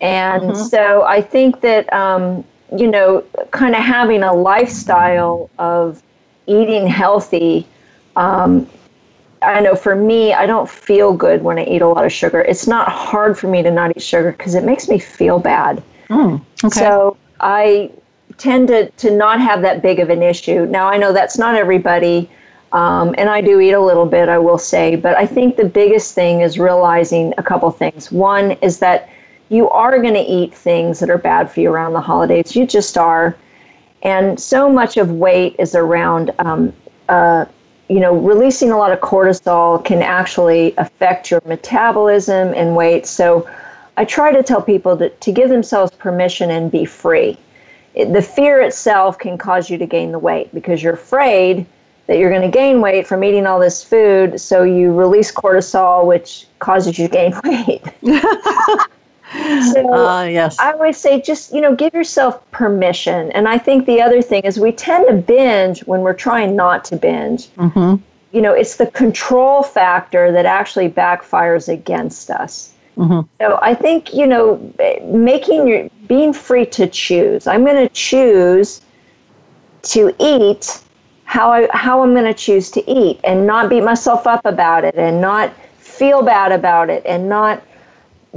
and 0.00 0.42
mm-hmm. 0.42 0.62
so 0.64 1.02
I 1.02 1.20
think 1.22 1.60
that, 1.60 1.90
um, 1.92 2.44
you 2.76 2.90
know, 2.90 3.24
kind 3.50 3.74
of 3.74 3.82
having 3.82 4.22
a 4.22 4.32
lifestyle 4.32 5.50
of 5.58 6.02
eating 6.46 6.86
healthy. 6.86 7.66
Um, 8.16 8.68
I 9.42 9.60
know 9.60 9.74
for 9.74 9.94
me, 9.94 10.32
I 10.32 10.46
don't 10.46 10.68
feel 10.68 11.12
good 11.12 11.42
when 11.42 11.58
I 11.58 11.64
eat 11.64 11.82
a 11.82 11.88
lot 11.88 12.04
of 12.04 12.12
sugar. 12.12 12.40
It's 12.40 12.66
not 12.66 12.88
hard 12.88 13.38
for 13.38 13.48
me 13.48 13.62
to 13.62 13.70
not 13.70 13.96
eat 13.96 14.02
sugar 14.02 14.32
because 14.32 14.54
it 14.54 14.64
makes 14.64 14.88
me 14.88 14.98
feel 14.98 15.38
bad. 15.38 15.82
Mm, 16.08 16.40
okay. 16.64 16.78
So 16.78 17.16
I 17.40 17.90
tend 18.38 18.68
to, 18.68 18.90
to 18.90 19.10
not 19.10 19.40
have 19.40 19.62
that 19.62 19.82
big 19.82 20.00
of 20.00 20.10
an 20.10 20.22
issue. 20.22 20.66
Now, 20.66 20.88
I 20.88 20.96
know 20.96 21.12
that's 21.12 21.38
not 21.38 21.54
everybody, 21.54 22.28
um, 22.72 23.14
and 23.18 23.28
I 23.28 23.40
do 23.40 23.60
eat 23.60 23.72
a 23.72 23.80
little 23.80 24.06
bit, 24.06 24.28
I 24.28 24.38
will 24.38 24.58
say, 24.58 24.96
but 24.96 25.16
I 25.16 25.26
think 25.26 25.56
the 25.56 25.64
biggest 25.64 26.14
thing 26.14 26.40
is 26.40 26.58
realizing 26.58 27.32
a 27.38 27.42
couple 27.42 27.70
things. 27.70 28.10
One 28.10 28.52
is 28.62 28.78
that 28.80 29.08
you 29.48 29.68
are 29.70 30.00
going 30.00 30.14
to 30.14 30.20
eat 30.20 30.54
things 30.54 31.00
that 31.00 31.10
are 31.10 31.18
bad 31.18 31.50
for 31.50 31.60
you 31.60 31.70
around 31.70 31.92
the 31.92 32.00
holidays. 32.00 32.56
You 32.56 32.66
just 32.66 32.98
are. 32.98 33.36
And 34.02 34.38
so 34.38 34.70
much 34.70 34.96
of 34.96 35.12
weight 35.12 35.56
is 35.58 35.74
around, 35.74 36.32
um, 36.38 36.72
uh, 37.08 37.46
you 37.88 38.00
know, 38.00 38.16
releasing 38.16 38.70
a 38.70 38.76
lot 38.76 38.92
of 38.92 39.00
cortisol 39.00 39.84
can 39.84 40.02
actually 40.02 40.74
affect 40.76 41.30
your 41.30 41.40
metabolism 41.46 42.52
and 42.54 42.74
weight. 42.76 43.06
So 43.06 43.48
I 43.96 44.04
try 44.04 44.32
to 44.32 44.42
tell 44.42 44.60
people 44.60 44.96
to, 44.98 45.08
to 45.08 45.32
give 45.32 45.48
themselves 45.48 45.92
permission 45.92 46.50
and 46.50 46.70
be 46.70 46.84
free. 46.84 47.38
It, 47.94 48.12
the 48.12 48.22
fear 48.22 48.60
itself 48.60 49.18
can 49.18 49.38
cause 49.38 49.70
you 49.70 49.78
to 49.78 49.86
gain 49.86 50.12
the 50.12 50.18
weight 50.18 50.52
because 50.52 50.82
you're 50.82 50.94
afraid 50.94 51.64
that 52.06 52.18
you're 52.18 52.30
going 52.30 52.42
to 52.42 52.48
gain 52.48 52.80
weight 52.80 53.06
from 53.06 53.24
eating 53.24 53.46
all 53.46 53.58
this 53.58 53.82
food. 53.82 54.40
So 54.40 54.62
you 54.62 54.92
release 54.92 55.32
cortisol, 55.32 56.06
which 56.06 56.46
causes 56.58 56.98
you 56.98 57.08
to 57.08 57.12
gain 57.12 57.34
weight. 57.44 57.82
So 59.32 59.92
uh, 59.92 60.24
yes. 60.30 60.58
I 60.58 60.72
always 60.72 60.96
say 60.96 61.20
just, 61.20 61.52
you 61.52 61.60
know, 61.60 61.74
give 61.74 61.94
yourself 61.94 62.48
permission. 62.50 63.32
And 63.32 63.48
I 63.48 63.58
think 63.58 63.86
the 63.86 64.00
other 64.00 64.22
thing 64.22 64.42
is 64.42 64.58
we 64.58 64.72
tend 64.72 65.06
to 65.08 65.14
binge 65.14 65.80
when 65.80 66.00
we're 66.00 66.14
trying 66.14 66.56
not 66.56 66.84
to 66.86 66.96
binge. 66.96 67.48
Mm-hmm. 67.54 67.96
You 68.32 68.42
know, 68.42 68.52
it's 68.52 68.76
the 68.76 68.86
control 68.86 69.62
factor 69.62 70.32
that 70.32 70.46
actually 70.46 70.88
backfires 70.90 71.68
against 71.68 72.30
us. 72.30 72.72
Mm-hmm. 72.96 73.20
So 73.40 73.58
I 73.62 73.74
think, 73.74 74.14
you 74.14 74.26
know, 74.26 74.72
making 75.04 75.66
your 75.66 75.88
being 76.06 76.32
free 76.32 76.66
to 76.66 76.86
choose. 76.86 77.46
I'm 77.46 77.64
going 77.64 77.86
to 77.86 77.92
choose 77.92 78.80
to 79.82 80.14
eat 80.18 80.80
how 81.24 81.50
I 81.50 81.68
how 81.72 82.02
I'm 82.02 82.12
going 82.12 82.24
to 82.24 82.34
choose 82.34 82.70
to 82.72 82.90
eat 82.90 83.20
and 83.24 83.46
not 83.46 83.68
beat 83.68 83.82
myself 83.82 84.26
up 84.26 84.46
about 84.46 84.84
it 84.84 84.94
and 84.94 85.20
not 85.20 85.52
feel 85.78 86.22
bad 86.22 86.52
about 86.52 86.88
it 86.88 87.02
and 87.04 87.28
not 87.28 87.62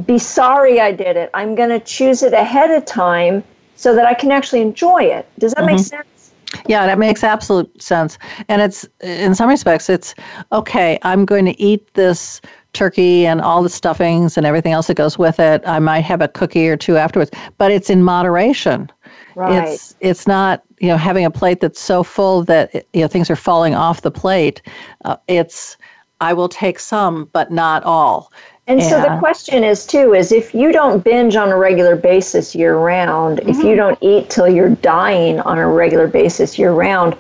be 0.06 0.18
sorry 0.18 0.80
I 0.80 0.92
did 0.92 1.18
it. 1.18 1.30
I'm 1.34 1.56
going 1.56 1.70
to 1.70 1.80
choose 1.80 2.24
it 2.24 2.34
ahead 2.34 2.72
of 2.72 2.86
time 2.86 3.44
so 3.76 3.96
that 3.96 4.06
I 4.06 4.14
can 4.14 4.32
actually 4.32 4.62
enjoy 4.62 5.04
it. 5.04 5.28
Does 5.40 5.54
that 5.54 5.66
mm-hmm. 5.66 5.76
make 5.76 5.86
sense? 5.86 6.34
Yeah, 6.68 6.86
that 6.86 6.98
makes 6.98 7.24
absolute 7.24 7.82
sense. 7.82 8.18
And 8.48 8.62
it's 8.62 8.88
in 9.02 9.36
some 9.36 9.50
respects 9.50 9.90
it's 9.90 10.16
okay, 10.52 10.98
I'm 11.04 11.26
going 11.26 11.46
to 11.46 11.60
eat 11.62 11.94
this 11.94 12.42
turkey 12.74 13.26
and 13.26 13.42
all 13.42 13.64
the 13.64 13.70
stuffings 13.70 14.38
and 14.38 14.46
everything 14.46 14.74
else 14.74 14.88
that 14.88 14.96
goes 14.96 15.18
with 15.18 15.40
it. 15.40 15.62
I 15.66 15.80
might 15.80 16.02
have 16.02 16.22
a 16.22 16.28
cookie 16.28 16.68
or 16.68 16.78
two 16.78 16.98
afterwards, 16.98 17.32
but 17.58 17.72
it's 17.72 17.90
in 17.90 18.04
moderation. 18.04 18.92
Right. 19.36 19.70
It's 19.70 19.96
it's 20.00 20.28
not, 20.28 20.64
you 20.80 20.88
know, 20.88 20.98
having 20.98 21.26
a 21.26 21.32
plate 21.32 21.62
that's 21.62 21.80
so 21.80 22.04
full 22.04 22.44
that 22.46 22.86
you 22.94 23.02
know 23.02 23.08
things 23.08 23.30
are 23.30 23.36
falling 23.36 23.76
off 23.76 24.02
the 24.02 24.12
plate. 24.12 24.62
Uh, 25.06 25.18
it's 25.28 25.78
I 26.22 26.34
will 26.34 26.50
take 26.50 26.80
some, 26.80 27.30
but 27.32 27.52
not 27.52 27.84
all. 27.84 28.32
And 28.70 28.80
yeah. 28.80 28.90
so 28.90 29.02
the 29.02 29.18
question 29.18 29.64
is 29.64 29.84
too 29.84 30.14
is 30.14 30.32
if 30.32 30.54
you 30.54 30.72
don't 30.72 31.04
binge 31.04 31.36
on 31.36 31.50
a 31.50 31.58
regular 31.58 31.96
basis 31.96 32.54
year 32.54 32.78
round, 32.78 33.40
mm-hmm. 33.40 33.50
if 33.50 33.58
you 33.58 33.64
mm-hmm. 33.64 33.78
don't 33.78 33.98
eat 34.02 34.30
till 34.30 34.48
you're 34.48 34.76
dying 34.76 35.40
on 35.40 35.58
a 35.58 35.68
regular 35.68 36.08
basis 36.08 36.60
year 36.60 36.72
round, 36.72 37.16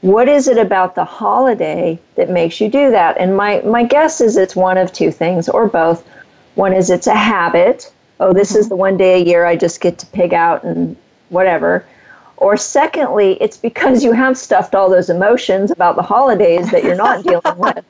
what 0.00 0.28
is 0.28 0.48
it 0.48 0.56
about 0.56 0.94
the 0.94 1.04
holiday 1.04 1.98
that 2.14 2.30
makes 2.30 2.58
you 2.58 2.70
do 2.70 2.90
that? 2.90 3.18
And 3.18 3.36
my 3.36 3.60
my 3.66 3.84
guess 3.84 4.22
is 4.22 4.38
it's 4.38 4.56
one 4.56 4.78
of 4.78 4.90
two 4.90 5.10
things 5.10 5.46
or 5.46 5.68
both. 5.68 6.08
One 6.54 6.72
is 6.72 6.88
it's 6.88 7.06
a 7.06 7.14
habit. 7.14 7.92
Oh, 8.18 8.32
this 8.32 8.52
mm-hmm. 8.52 8.60
is 8.60 8.68
the 8.70 8.76
one 8.76 8.96
day 8.96 9.20
a 9.20 9.24
year 9.24 9.44
I 9.44 9.56
just 9.56 9.82
get 9.82 9.98
to 9.98 10.06
pig 10.06 10.32
out 10.32 10.64
and 10.64 10.96
whatever. 11.28 11.84
Or 12.38 12.56
secondly, 12.56 13.36
it's 13.42 13.58
because 13.58 14.02
you 14.02 14.12
have 14.12 14.38
stuffed 14.38 14.74
all 14.74 14.88
those 14.88 15.10
emotions 15.10 15.70
about 15.70 15.96
the 15.96 16.02
holidays 16.02 16.70
that 16.70 16.82
you're 16.82 16.94
not 16.94 17.24
dealing 17.24 17.42
with. 17.58 17.84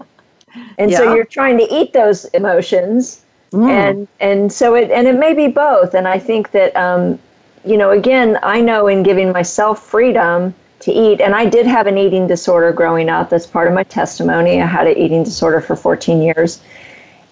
And 0.79 0.91
yeah. 0.91 0.99
so 0.99 1.15
you're 1.15 1.25
trying 1.25 1.59
to 1.59 1.67
eat 1.75 1.93
those 1.93 2.25
emotions 2.27 3.25
mm. 3.53 3.69
and 3.69 4.09
and 4.21 4.53
so 4.53 4.75
it 4.75 4.91
and 4.91 5.07
it 5.07 5.19
may 5.19 5.35
be 5.35 5.49
both. 5.49 5.95
And 5.95 6.07
i 6.09 6.19
think 6.19 6.51
that 6.53 6.75
um, 6.77 7.19
you 7.65 7.77
know 7.77 7.91
again 7.91 8.39
i 8.43 8.61
know 8.61 8.87
in 8.87 9.03
giving 9.03 9.33
myself 9.33 9.85
freedom 9.85 10.55
to 10.81 10.93
eat 10.93 11.21
and 11.21 11.35
i 11.35 11.45
did 11.45 11.67
have 11.67 11.87
an 11.87 11.99
eating 11.99 12.27
disorder 12.27 12.73
growing 12.73 13.09
up. 13.09 13.31
That's 13.31 13.47
part 13.47 13.69
of 13.69 13.75
my 13.75 13.85
testimony. 13.85 14.61
I 14.63 14.67
had 14.67 14.87
an 14.87 14.97
eating 14.97 15.25
disorder 15.25 15.61
for 15.61 15.77
14 15.77 16.23
years. 16.23 16.61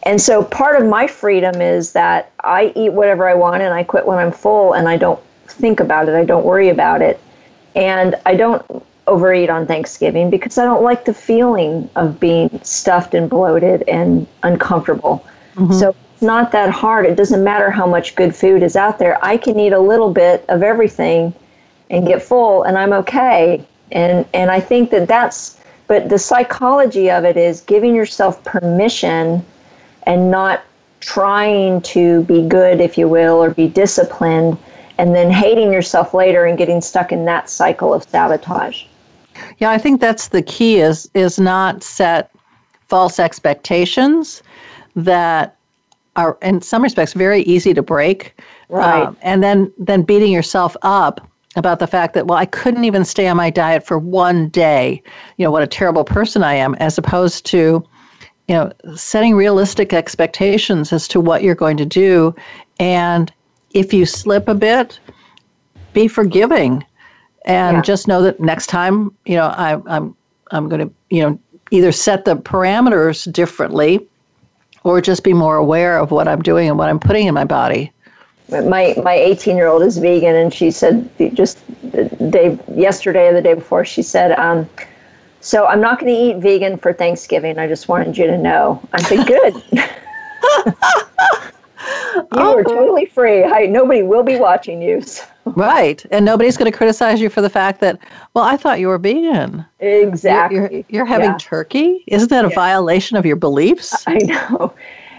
And 0.02 0.20
so 0.20 0.44
part 0.44 0.80
of 0.80 0.88
my 0.88 1.06
freedom 1.06 1.60
is 1.60 1.92
that 1.92 2.32
i 2.40 2.72
eat 2.76 2.92
whatever 2.92 3.28
i 3.28 3.34
want 3.34 3.62
and 3.62 3.72
i 3.72 3.82
quit 3.82 4.06
when 4.06 4.18
i'm 4.18 4.32
full 4.32 4.74
and 4.74 4.88
i 4.88 4.96
don't 4.96 5.20
think 5.46 5.80
about 5.80 6.08
it. 6.08 6.14
I 6.14 6.24
don't 6.24 6.44
worry 6.44 6.68
about 6.68 7.02
it. 7.02 7.20
And 7.74 8.16
i 8.24 8.34
don't 8.34 8.64
overeat 9.06 9.50
on 9.50 9.66
Thanksgiving 9.66 10.30
because 10.30 10.58
I 10.58 10.64
don't 10.64 10.82
like 10.82 11.04
the 11.04 11.14
feeling 11.14 11.88
of 11.96 12.18
being 12.18 12.60
stuffed 12.62 13.14
and 13.14 13.30
bloated 13.30 13.84
and 13.88 14.26
uncomfortable. 14.42 15.24
Mm-hmm. 15.54 15.72
So 15.72 15.94
it's 16.12 16.22
not 16.22 16.52
that 16.52 16.70
hard. 16.70 17.06
It 17.06 17.16
doesn't 17.16 17.44
matter 17.44 17.70
how 17.70 17.86
much 17.86 18.14
good 18.14 18.34
food 18.34 18.62
is 18.62 18.76
out 18.76 18.98
there. 18.98 19.22
I 19.24 19.36
can 19.36 19.58
eat 19.60 19.72
a 19.72 19.80
little 19.80 20.12
bit 20.12 20.44
of 20.48 20.62
everything 20.62 21.34
and 21.90 22.06
get 22.06 22.22
full 22.22 22.64
and 22.64 22.76
I'm 22.76 22.92
okay. 22.92 23.64
And 23.92 24.26
and 24.34 24.50
I 24.50 24.60
think 24.60 24.90
that 24.90 25.06
that's 25.06 25.60
but 25.86 26.08
the 26.08 26.18
psychology 26.18 27.10
of 27.10 27.24
it 27.24 27.36
is 27.36 27.60
giving 27.60 27.94
yourself 27.94 28.42
permission 28.42 29.44
and 30.02 30.30
not 30.30 30.62
trying 31.00 31.80
to 31.82 32.24
be 32.24 32.46
good 32.48 32.80
if 32.80 32.98
you 32.98 33.08
will 33.08 33.42
or 33.42 33.50
be 33.50 33.68
disciplined 33.68 34.58
and 34.98 35.14
then 35.14 35.30
hating 35.30 35.72
yourself 35.72 36.14
later 36.14 36.46
and 36.46 36.58
getting 36.58 36.80
stuck 36.80 37.12
in 37.12 37.24
that 37.26 37.48
cycle 37.48 37.92
of 37.92 38.02
sabotage. 38.04 38.84
Yeah, 39.58 39.70
I 39.70 39.78
think 39.78 40.00
that's 40.00 40.28
the 40.28 40.42
key 40.42 40.80
is 40.80 41.10
is 41.14 41.38
not 41.38 41.82
set 41.82 42.30
false 42.88 43.18
expectations 43.18 44.42
that 44.94 45.56
are, 46.14 46.38
in 46.42 46.60
some 46.62 46.82
respects, 46.82 47.12
very 47.12 47.42
easy 47.42 47.74
to 47.74 47.82
break. 47.82 48.40
Right. 48.68 49.02
Um, 49.02 49.16
and 49.22 49.42
then, 49.42 49.72
then 49.78 50.02
beating 50.02 50.32
yourself 50.32 50.76
up 50.82 51.28
about 51.56 51.78
the 51.78 51.86
fact 51.86 52.14
that, 52.14 52.26
well, 52.26 52.38
I 52.38 52.46
couldn't 52.46 52.84
even 52.84 53.04
stay 53.04 53.28
on 53.28 53.36
my 53.36 53.50
diet 53.50 53.86
for 53.86 53.98
one 53.98 54.48
day. 54.48 55.02
You 55.36 55.44
know, 55.44 55.50
what 55.50 55.62
a 55.62 55.66
terrible 55.66 56.04
person 56.04 56.42
I 56.42 56.54
am, 56.54 56.74
as 56.76 56.98
opposed 56.98 57.44
to, 57.46 57.84
you 58.48 58.54
know, 58.54 58.72
setting 58.94 59.34
realistic 59.34 59.92
expectations 59.92 60.92
as 60.92 61.08
to 61.08 61.20
what 61.20 61.42
you're 61.42 61.54
going 61.54 61.76
to 61.78 61.86
do. 61.86 62.34
And 62.78 63.32
if 63.72 63.92
you 63.92 64.06
slip 64.06 64.48
a 64.48 64.54
bit, 64.54 64.98
be 65.92 66.08
forgiving 66.08 66.84
and 67.46 67.76
Yeah. 67.76 67.82
just 67.82 68.08
know 68.08 68.22
that 68.22 68.40
next 68.40 68.66
time, 68.66 69.14
you 69.24 69.36
know, 69.36 69.46
I, 69.46 69.80
I'm, 69.86 70.14
I'm 70.50 70.68
going 70.68 70.88
to, 70.88 70.94
you 71.10 71.22
know, 71.22 71.38
either 71.70 71.92
set 71.92 72.24
the 72.24 72.36
parameters 72.36 73.30
differently 73.32 74.06
or 74.84 75.00
just 75.00 75.24
be 75.24 75.32
more 75.32 75.56
aware 75.56 75.98
of 75.98 76.10
what 76.10 76.28
I'm 76.28 76.42
doing 76.42 76.68
and 76.68 76.78
what 76.78 76.88
I'm 76.88 77.00
putting 77.00 77.26
in 77.26 77.34
my 77.34 77.44
body. 77.44 77.92
my 78.48 78.94
my 79.02 79.14
18 79.14 79.56
year 79.56 79.66
old 79.66 79.82
is 79.82 79.98
vegan 79.98 80.36
and 80.36 80.54
she 80.54 80.70
said 80.70 81.08
just 81.34 81.58
the 81.90 82.04
day 82.30 82.56
yesterday 82.76 83.26
or 83.28 83.32
the 83.32 83.42
day 83.42 83.54
before 83.54 83.84
she 83.84 84.02
said 84.02 84.30
um, 84.38 84.68
so 85.40 85.66
i'm 85.66 85.80
not 85.80 85.98
going 85.98 86.12
to 86.12 86.18
eat 86.18 86.36
vegan 86.40 86.76
for 86.78 86.92
thanksgiving 86.92 87.58
i 87.58 87.66
just 87.66 87.88
wanted 87.88 88.16
you 88.16 88.24
to 88.26 88.38
know 88.38 88.80
i 88.92 89.02
said 89.02 89.26
good 89.26 89.60
you 92.14 92.40
are 92.40 92.64
totally 92.64 93.06
free 93.06 93.44
I, 93.44 93.66
nobody 93.66 94.02
will 94.02 94.22
be 94.22 94.38
watching 94.38 94.82
you 94.82 95.00
so. 95.02 95.24
Right. 95.46 96.04
And 96.10 96.24
nobody's 96.24 96.56
going 96.56 96.70
to 96.70 96.76
criticize 96.76 97.20
you 97.20 97.28
for 97.28 97.40
the 97.40 97.48
fact 97.48 97.80
that, 97.80 97.98
well, 98.34 98.44
I 98.44 98.56
thought 98.56 98.80
you 98.80 98.88
were 98.88 98.98
vegan. 98.98 99.64
You're- 99.80 100.02
exactly 100.02 100.56
You're, 100.56 100.84
you're, 100.88 101.04
having 101.04 101.30
Yeah. 101.30 101.36
turkey? 101.38 102.02
Isn't 102.08 102.30
that 102.30 102.44
a 102.44 102.48
Yeah. 102.48 102.54
violation 102.54 103.16
of 103.16 103.24
your 103.24 103.36
beliefs? 103.36 103.94
I 104.08 104.18
know. 104.18 104.72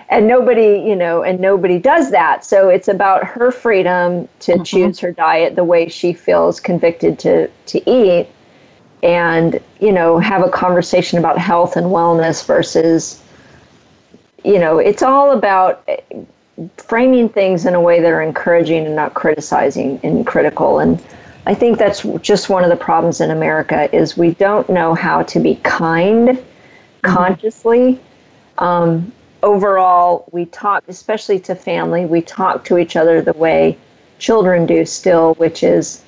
And 0.09 0.27
nobody, 0.27 0.83
you 0.85 0.95
know, 0.95 1.23
and 1.23 1.39
nobody 1.39 1.79
does 1.79 2.11
that. 2.11 2.43
So 2.43 2.69
it's 2.69 2.87
about 2.87 3.23
her 3.23 3.51
freedom 3.51 4.27
to 4.41 4.53
mm-hmm. 4.53 4.63
choose 4.63 4.99
her 4.99 5.11
diet 5.11 5.55
the 5.55 5.63
way 5.63 5.87
she 5.87 6.13
feels 6.13 6.59
convicted 6.59 7.19
to 7.19 7.47
to 7.67 7.89
eat 7.89 8.27
and, 9.03 9.61
you 9.79 9.91
know, 9.91 10.17
have 10.17 10.43
a 10.43 10.49
conversation 10.49 11.19
about 11.19 11.37
health 11.37 11.77
and 11.77 11.87
wellness 11.87 12.45
versus 12.45 13.21
you 14.43 14.59
know, 14.59 14.77
it's 14.77 15.01
all 15.01 15.31
about 15.31 15.87
framing 16.77 17.29
things 17.29 17.65
in 17.65 17.75
a 17.75 17.81
way 17.81 17.99
that 18.01 18.11
are 18.11 18.21
encouraging 18.21 18.85
and 18.85 18.95
not 18.95 19.13
criticizing 19.13 19.99
and 20.03 20.25
critical 20.25 20.79
and 20.79 21.03
I 21.45 21.53
think 21.53 21.77
that's 21.77 22.03
just 22.21 22.49
one 22.49 22.65
of 22.65 22.69
the 22.69 22.75
problems 22.75 23.21
in 23.21 23.31
America 23.31 23.93
is 23.95 24.17
we 24.17 24.33
don't 24.33 24.69
know 24.69 24.93
how 24.93 25.23
to 25.23 25.39
be 25.39 25.55
kind 25.63 26.43
consciously 27.03 28.01
um, 28.57 29.11
overall, 29.43 30.27
we 30.31 30.45
talk, 30.45 30.83
especially 30.87 31.39
to 31.41 31.55
family, 31.55 32.05
we 32.05 32.21
talk 32.21 32.63
to 32.65 32.77
each 32.77 32.95
other 32.95 33.21
the 33.21 33.33
way 33.33 33.77
children 34.19 34.65
do 34.65 34.85
still, 34.85 35.35
which 35.35 35.63
is 35.63 36.03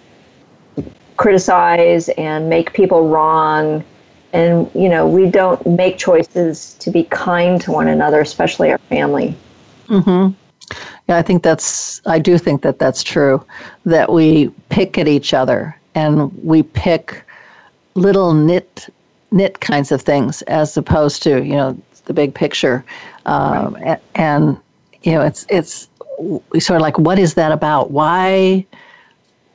criticize 1.18 2.10
and 2.10 2.50
make 2.50 2.74
people 2.74 3.10
wrong. 3.10 3.84
And, 4.32 4.70
you 4.74 4.89
know, 4.89 5.08
we 5.08 5.30
don't 5.30 5.66
make 5.66 5.97
choices 5.97 6.76
to 6.76 6.91
be 6.91 7.04
kind 7.06 7.60
to 7.62 7.72
one 7.72 7.88
another, 7.88 8.22
especially 8.22 8.72
our 8.72 8.78
family. 8.78 9.36
Yeah, 11.08 11.18
I 11.18 11.22
think 11.22 11.44
that's, 11.44 12.02
I 12.06 12.20
do 12.20 12.38
think 12.38 12.62
that 12.62 12.80
that's 12.80 13.04
true, 13.04 13.44
that 13.86 14.12
we 14.12 14.50
pick 14.70 14.98
at 14.98 15.08
each 15.08 15.34
other 15.34 15.76
and 15.96 16.32
we 16.44 16.64
pick 16.64 17.24
little 17.96 18.34
knit, 18.34 18.88
knit 19.32 19.60
kinds 19.60 19.92
of 19.92 20.02
things 20.02 20.42
as 20.44 20.78
opposed 20.78 21.24
to, 21.24 21.44
you 21.44 21.54
know, 21.54 21.78
the 22.06 22.14
big 22.14 22.34
picture. 22.34 22.84
Um, 23.26 23.76
a- 23.78 24.00
and, 24.16 24.58
you 25.04 25.14
know, 25.14 25.22
it's, 25.22 25.46
it's, 25.50 25.88
we 26.52 26.60
sort 26.60 26.78
of 26.78 26.82
like, 26.82 26.98
what 26.98 27.18
is 27.18 27.34
that 27.36 27.52
about? 27.52 27.92
Why, 27.92 28.66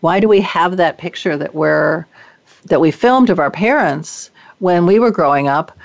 why 0.00 0.20
do 0.20 0.28
we 0.28 0.40
have 0.40 0.76
that 0.76 0.98
picture 0.98 1.36
that 1.36 1.54
we're, 1.54 2.06
that 2.66 2.80
we 2.80 2.90
filmed 2.90 3.30
of 3.30 3.38
our 3.38 3.50
parents 3.50 4.30
when 4.58 4.86
we 4.86 4.98
were 4.98 5.10
growing 5.10 5.48
up? 5.48 5.76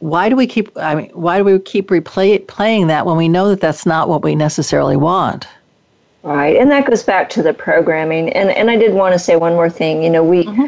Why 0.00 0.28
do 0.28 0.36
we 0.36 0.46
keep? 0.46 0.76
I 0.76 0.94
mean, 0.94 1.10
why 1.10 1.38
do 1.38 1.44
we 1.44 1.58
keep 1.58 1.88
replay 1.88 2.46
playing 2.46 2.88
that 2.88 3.06
when 3.06 3.16
we 3.16 3.28
know 3.28 3.48
that 3.48 3.60
that's 3.60 3.86
not 3.86 4.08
what 4.08 4.22
we 4.22 4.34
necessarily 4.34 4.96
want? 4.96 5.46
Right. 6.24 6.56
And 6.56 6.70
that 6.70 6.86
goes 6.86 7.02
back 7.02 7.28
to 7.30 7.42
the 7.42 7.52
programming. 7.52 8.32
And, 8.32 8.48
and 8.48 8.70
I 8.70 8.76
did 8.76 8.94
want 8.94 9.12
to 9.12 9.18
say 9.18 9.36
one 9.36 9.52
more 9.52 9.68
thing. 9.68 10.02
You 10.02 10.08
know, 10.08 10.24
we, 10.24 10.46
mm-hmm. 10.46 10.66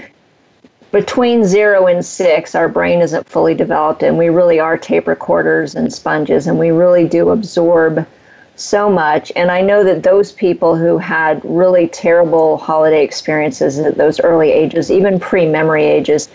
between 0.93 1.47
zero 1.47 1.87
and 1.87 2.05
six, 2.05 2.55
our 2.55 2.69
brain 2.69 3.01
isn't 3.01 3.27
fully 3.27 3.55
developed, 3.55 4.03
and 4.03 4.19
we 4.19 4.29
really 4.29 4.61
are 4.61 4.77
tape 4.77 5.07
recorders 5.07 5.75
and 5.75 5.91
sponges, 5.91 6.47
and 6.47 6.59
we 6.59 6.73
really 6.73 7.09
do 7.09 7.31
absorb 7.31 8.07
so 8.57 8.91
much. 8.91 9.33
And 9.35 9.51
I 9.51 9.63
know 9.63 9.83
that 9.83 10.03
those 10.03 10.31
people 10.31 10.77
who 10.77 10.99
had 10.99 11.41
really 11.43 11.89
terrible 11.89 12.59
holiday 12.59 13.03
experiences 13.03 13.79
at 13.79 13.97
those 13.97 14.21
early 14.21 14.53
ages, 14.53 14.91
even 14.91 15.19
pre 15.19 15.47
memory 15.47 15.85
ages, 15.85 16.29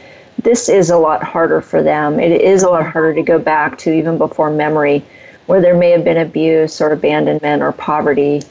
this 0.43 0.69
is 0.69 0.89
a 0.89 0.97
lot 0.97 1.23
harder 1.23 1.61
for 1.61 1.81
them. 1.83 2.19
It 2.19 2.41
is 2.41 2.63
a 2.63 2.69
lot 2.69 2.85
harder 2.85 3.13
to 3.13 3.21
go 3.21 3.39
back 3.39 3.77
to 3.79 3.93
even 3.93 4.17
before 4.17 4.49
memory, 4.49 5.03
where 5.47 5.61
there 5.61 5.75
may 5.75 5.91
have 5.91 6.03
been 6.03 6.17
abuse 6.17 6.81
or 6.81 6.91
abandonment 6.91 7.61
or 7.61 7.71
poverty, 7.71 8.41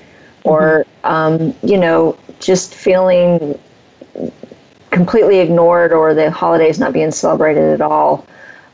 or, 0.45 0.87
um, 1.05 1.55
you 1.63 1.77
know, 1.77 2.17
just 2.41 2.75
feeling 2.75 3.59
completely 4.91 5.39
ignored 5.39 5.93
or 5.93 6.15
the 6.15 6.31
holidays 6.31 6.79
not 6.79 6.93
being 6.93 7.11
celebrated 7.11 7.73
at 7.73 7.81
all. 7.81 8.27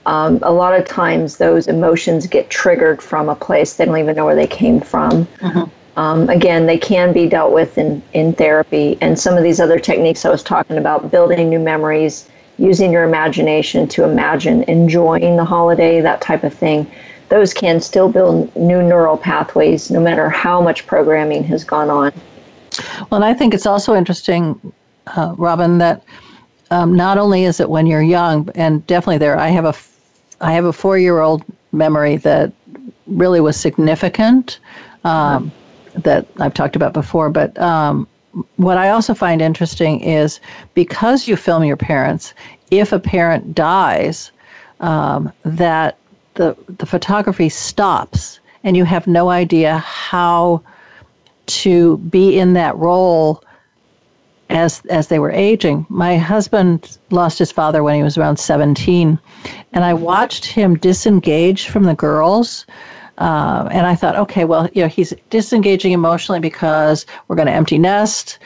Um, 0.07 0.39
a 0.43 0.53
lot 0.53 0.79
of 0.79 0.87
times 0.87 1.37
those 1.37 1.67
emotions 1.67 2.27
get 2.27 2.49
triggered 2.49 3.03
from 3.03 3.29
a 3.29 3.35
place 3.35 3.75
they 3.75 3.85
don't 3.85 3.99
even 3.99 4.15
know 4.15 4.25
where 4.25 4.37
they 4.37 4.47
came 4.47 4.81
from. 4.81 5.27
Um, 5.97 6.29
again, 6.29 6.67
they 6.67 6.79
can 6.79 7.13
be 7.13 7.27
dealt 7.27 7.53
with 7.53 7.79
in, 7.79 8.03
in 8.13 8.35
therapy. 8.35 8.99
And 9.01 9.19
some 9.19 9.37
of 9.37 9.43
these 9.43 9.61
other 9.61 9.79
techniques 9.79 10.25
I 10.25 10.29
was 10.31 10.43
talking 10.43 10.79
about, 10.79 11.11
building 11.11 11.49
new 11.49 11.59
memories, 11.59 12.29
using 12.59 12.93
your 12.93 13.05
imagination 13.05 13.87
to 13.89 14.05
imagine 14.05 14.63
enjoying 14.65 15.37
the 15.37 15.45
holiday, 15.45 16.01
that 16.01 16.21
type 16.21 16.45
of 16.45 16.55
thing, 16.55 16.91
those 17.29 17.53
can 17.53 17.81
still 17.81 18.09
build 18.09 18.55
new 18.57 18.83
neural 18.83 19.17
pathways 19.17 19.91
no 19.91 20.01
matter 20.01 20.29
how 20.29 20.61
much 20.61 20.87
programming 20.87 21.45
has 21.45 21.65
gone 21.65 21.91
on. 21.91 22.13
Well, 23.11 23.23
and 23.23 23.25
I 23.25 23.35
think 23.35 23.53
it's 23.53 23.67
also 23.67 23.95
interesting, 23.95 24.73
uh, 25.09 25.35
Robin, 25.37 25.79
that 25.79 26.03
um, 26.71 26.95
not 26.95 27.19
only 27.19 27.45
is 27.45 27.61
it 27.61 27.69
when 27.69 27.87
you're 27.87 28.03
young, 28.03 28.49
and 28.55 28.87
definitely 28.87 29.19
there, 29.19 29.39
I 29.39 29.49
have 29.49 29.65
a, 29.65 29.75
I 30.41 30.53
have 30.53 30.65
a 30.65 30.73
four-year-old 30.73 31.45
memory 31.73 32.17
that 32.19 32.53
really 33.07 33.41
was 33.41 33.57
significant, 33.57 34.59
um, 35.05 35.53
that 35.95 36.27
I've 36.39 36.55
talked 36.55 36.77
about 36.77 36.93
before. 36.93 37.31
But 37.31 37.59
um, 37.59 38.07
what 38.57 38.79
I 38.79 38.91
also 38.91 39.15
find 39.15 39.41
interesting 39.41 40.01
is 40.01 40.41
because 40.75 41.27
you 41.29 41.37
film 41.37 41.65
your 41.65 41.77
parents, 41.77 42.35
if 42.71 42.93
a 42.93 42.99
parent 42.99 43.55
dies, 43.55 44.31
um, 44.81 45.33
that 45.45 45.99
the 46.35 46.57
the 46.79 46.87
photography 46.87 47.49
stops, 47.49 48.41
and 48.65 48.77
you 48.77 48.85
have 48.85 49.07
no 49.07 49.31
idea 49.31 49.79
how 49.79 50.63
to 51.47 51.97
be 51.99 52.39
in 52.39 52.53
that 52.55 52.77
role 52.77 53.43
as 54.51 54.83
as 54.91 55.09
they 55.09 55.19
were 55.19 55.31
aging. 55.31 55.87
My 55.89 56.19
husband 56.19 56.99
lost 57.11 57.39
his 57.39 57.53
father 57.53 57.83
when 57.83 57.97
he 57.97 58.03
was 58.03 58.19
around 58.19 58.39
17, 58.39 59.19
and 59.73 59.85
I 59.85 59.95
watched 59.95 60.45
him 60.45 60.77
disengage 60.77 61.69
from 61.69 61.85
the 61.85 61.95
girls. 61.95 62.67
Uh, 63.19 63.69
and 63.71 63.87
I 63.87 63.95
thought, 63.95 64.17
okay, 64.17 64.45
well, 64.45 64.69
you 64.75 64.83
know, 64.83 64.89
he's 64.89 65.15
disengaging 65.31 65.93
emotionally 65.93 66.41
because 66.41 67.07
we're 67.29 67.37
going 67.37 67.47
to 67.47 67.53
empty 67.53 67.79
nest 67.79 68.39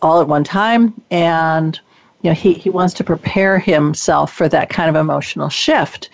all 0.00 0.20
at 0.20 0.28
one 0.28 0.42
time, 0.42 1.00
and 1.10 1.78
you 2.22 2.30
know, 2.30 2.34
he 2.34 2.54
he 2.54 2.70
wants 2.70 2.94
to 2.94 3.04
prepare 3.04 3.58
himself 3.58 4.32
for 4.32 4.48
that 4.48 4.68
kind 4.70 4.88
of 4.88 4.96
emotional 4.96 5.48
shift. 5.48 6.10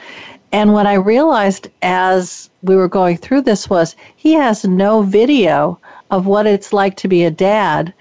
And 0.52 0.72
what 0.72 0.86
I 0.86 0.94
realized 0.94 1.68
as 1.82 2.48
we 2.62 2.76
were 2.76 2.88
going 2.88 3.18
through 3.18 3.42
this 3.42 3.68
was 3.68 3.96
he 4.16 4.32
has 4.32 4.64
no 4.64 5.02
video 5.02 5.78
of 6.10 6.26
what 6.26 6.46
it's 6.46 6.72
like 6.72 6.96
to 6.96 7.08
be 7.08 7.24
a 7.24 7.30
dad 7.30 7.92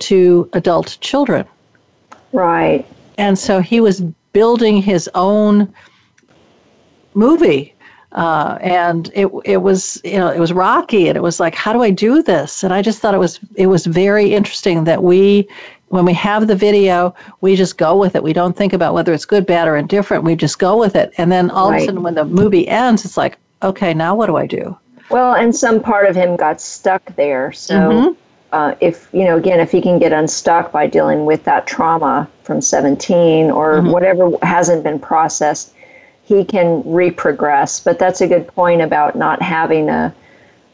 to 0.00 0.48
adult 0.52 0.98
children. 1.00 1.46
Right. 2.32 2.86
And 3.16 3.38
so 3.38 3.60
he 3.60 3.80
was 3.80 4.00
building 4.32 4.82
his 4.82 5.08
own 5.14 5.72
movie. 7.14 7.73
Uh, 8.14 8.58
and 8.60 9.10
it 9.14 9.28
it 9.44 9.56
was 9.58 10.00
you 10.04 10.18
know 10.18 10.30
it 10.30 10.38
was 10.38 10.52
rocky 10.52 11.08
and 11.08 11.16
it 11.16 11.22
was 11.22 11.40
like 11.40 11.54
how 11.54 11.72
do 11.72 11.82
I 11.82 11.90
do 11.90 12.22
this? 12.22 12.62
And 12.62 12.72
I 12.72 12.80
just 12.80 13.00
thought 13.00 13.14
it 13.14 13.18
was 13.18 13.40
it 13.56 13.66
was 13.66 13.86
very 13.86 14.32
interesting 14.32 14.84
that 14.84 15.02
we 15.02 15.48
when 15.88 16.04
we 16.04 16.14
have 16.14 16.46
the 16.46 16.54
video 16.54 17.14
we 17.40 17.56
just 17.56 17.76
go 17.76 17.96
with 17.96 18.14
it. 18.14 18.22
We 18.22 18.32
don't 18.32 18.56
think 18.56 18.72
about 18.72 18.94
whether 18.94 19.12
it's 19.12 19.24
good 19.24 19.46
bad 19.46 19.66
or 19.66 19.76
indifferent. 19.76 20.22
We 20.22 20.36
just 20.36 20.58
go 20.58 20.78
with 20.78 20.94
it. 20.94 21.12
And 21.18 21.32
then 21.32 21.50
all 21.50 21.70
of 21.70 21.76
a 21.76 21.84
sudden 21.84 22.02
when 22.02 22.14
the 22.14 22.24
movie 22.24 22.68
ends 22.68 23.04
it's 23.04 23.16
like 23.16 23.36
okay 23.62 23.92
now 23.94 24.14
what 24.14 24.26
do 24.26 24.36
I 24.36 24.46
do? 24.46 24.76
Well, 25.10 25.34
and 25.34 25.54
some 25.54 25.80
part 25.80 26.08
of 26.08 26.16
him 26.16 26.36
got 26.36 26.60
stuck 26.60 27.04
there. 27.16 27.52
So, 27.52 28.16
uh, 28.52 28.74
if 28.80 29.08
you 29.12 29.24
know, 29.24 29.36
again, 29.36 29.60
if 29.60 29.70
he 29.70 29.80
can 29.80 29.98
get 29.98 30.12
unstuck 30.12 30.72
by 30.72 30.86
dealing 30.86 31.24
with 31.26 31.44
that 31.44 31.66
trauma 31.66 32.28
from 32.42 32.60
17 32.60 33.50
or 33.50 33.82
whatever 33.82 34.30
hasn't 34.42 34.82
been 34.82 34.98
processed, 34.98 35.73
he 36.24 36.44
can 36.44 36.82
reprogress. 36.82 37.82
But 37.82 37.98
that's 37.98 38.20
a 38.20 38.26
good 38.26 38.46
point 38.48 38.82
about 38.82 39.16
not 39.16 39.42
having 39.42 39.88
a 39.88 40.14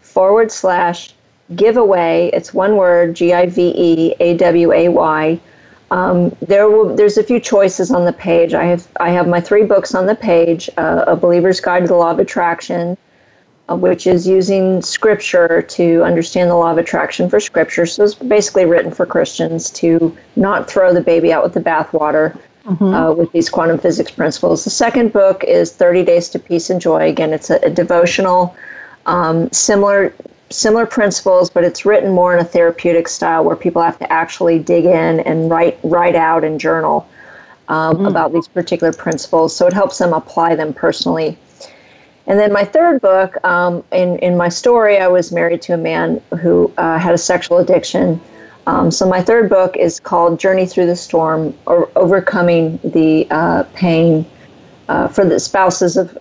forward 0.01 0.51
slash 0.51 1.13
giveaway, 1.55 2.29
it's 2.33 2.53
one 2.53 2.75
word 2.75 3.15
G 3.15 3.33
I 3.33 3.45
V 3.45 3.73
E 3.75 4.15
A 4.19 4.35
W 4.35 4.73
A 4.73 4.89
Y. 4.89 5.39
Um, 5.91 6.35
there 6.41 6.69
will, 6.69 6.95
there's 6.95 7.17
a 7.17 7.23
few 7.23 7.39
choices 7.39 7.91
on 7.91 8.05
the 8.05 8.13
page. 8.13 8.53
I 8.53 8.63
have 8.63 8.87
I 8.99 9.09
have 9.09 9.27
my 9.27 9.41
three 9.41 9.63
books 9.63 9.93
on 9.93 10.05
the 10.05 10.15
page: 10.15 10.69
uh, 10.77 11.03
A 11.05 11.15
Believer's 11.15 11.59
Guide 11.59 11.81
to 11.81 11.87
the 11.87 11.95
Law 11.95 12.11
of 12.11 12.19
Attraction, 12.19 12.97
uh, 13.69 13.75
which 13.75 14.07
is 14.07 14.27
using 14.27 14.81
scripture 14.81 15.61
to 15.61 16.03
understand 16.03 16.49
the 16.49 16.55
law 16.55 16.71
of 16.71 16.77
attraction 16.77 17.29
for 17.29 17.39
scripture. 17.39 17.85
So 17.85 18.03
it's 18.05 18.15
basically 18.15 18.65
written 18.65 18.91
for 18.91 19.05
Christians 19.05 19.69
to 19.71 20.15
not 20.35 20.69
throw 20.69 20.93
the 20.93 21.01
baby 21.01 21.33
out 21.33 21.43
with 21.43 21.53
the 21.53 21.59
bathwater 21.59 22.39
mm-hmm. 22.65 22.83
uh, 22.83 23.11
with 23.11 23.31
these 23.31 23.49
quantum 23.49 23.77
physics 23.77 24.11
principles. 24.11 24.63
The 24.63 24.69
second 24.69 25.13
book 25.13 25.43
is 25.43 25.73
30 25.73 26.03
Days 26.03 26.29
to 26.29 26.39
Peace 26.39 26.69
and 26.69 26.81
Joy. 26.81 27.09
Again, 27.09 27.33
it's 27.33 27.49
a, 27.49 27.59
a 27.63 27.69
devotional, 27.69 28.55
um, 29.05 29.51
similar 29.51 30.13
similar 30.51 30.85
principles, 30.85 31.49
but 31.49 31.63
it's 31.63 31.85
written 31.85 32.11
more 32.11 32.33
in 32.33 32.39
a 32.39 32.45
therapeutic 32.45 33.07
style 33.07 33.43
where 33.43 33.55
people 33.55 33.81
have 33.81 33.97
to 33.99 34.11
actually 34.11 34.59
dig 34.59 34.85
in 34.85 35.19
and 35.21 35.49
write 35.49 35.79
write 35.83 36.15
out 36.15 36.43
and 36.43 36.59
journal 36.59 37.07
um, 37.69 37.95
mm-hmm. 37.95 38.05
about 38.05 38.33
these 38.33 38.47
particular 38.47 38.93
principles. 38.93 39.55
So 39.55 39.65
it 39.67 39.73
helps 39.73 39.97
them 39.97 40.13
apply 40.13 40.55
them 40.55 40.73
personally. 40.73 41.37
And 42.27 42.39
then 42.39 42.53
my 42.53 42.63
third 42.63 43.01
book, 43.01 43.43
um, 43.43 43.83
in, 43.91 44.19
in 44.19 44.37
my 44.37 44.49
story, 44.49 44.99
I 44.99 45.07
was 45.07 45.31
married 45.31 45.61
to 45.63 45.73
a 45.73 45.77
man 45.77 46.21
who 46.39 46.71
uh, 46.77 46.99
had 46.99 47.13
a 47.13 47.17
sexual 47.17 47.57
addiction. 47.57 48.21
Um, 48.67 48.91
so 48.91 49.09
my 49.09 49.21
third 49.21 49.49
book 49.49 49.75
is 49.75 49.99
called 49.99 50.39
Journey 50.39 50.67
Through 50.67 50.85
the 50.85 50.95
Storm, 50.95 51.57
or 51.65 51.89
Overcoming 51.95 52.79
the 52.83 53.27
uh, 53.31 53.63
Pain 53.73 54.25
uh, 54.87 55.07
for 55.07 55.25
the 55.25 55.39
Spouses 55.39 55.97
of, 55.97 56.15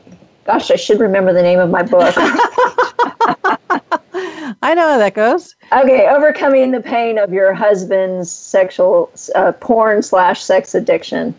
gosh, 0.46 0.70
I 0.70 0.76
should 0.76 1.00
remember 1.00 1.32
the 1.34 1.42
name 1.42 1.58
of 1.58 1.70
my 1.70 1.82
book. 1.82 2.14
I 4.62 4.74
know 4.74 4.88
how 4.88 4.98
that 4.98 5.14
goes. 5.14 5.56
Okay, 5.72 6.06
overcoming 6.08 6.70
the 6.70 6.80
pain 6.80 7.18
of 7.18 7.32
your 7.32 7.54
husband's 7.54 8.30
sexual 8.30 9.10
uh, 9.34 9.52
porn 9.52 10.02
slash 10.02 10.42
sex 10.42 10.74
addiction. 10.74 11.34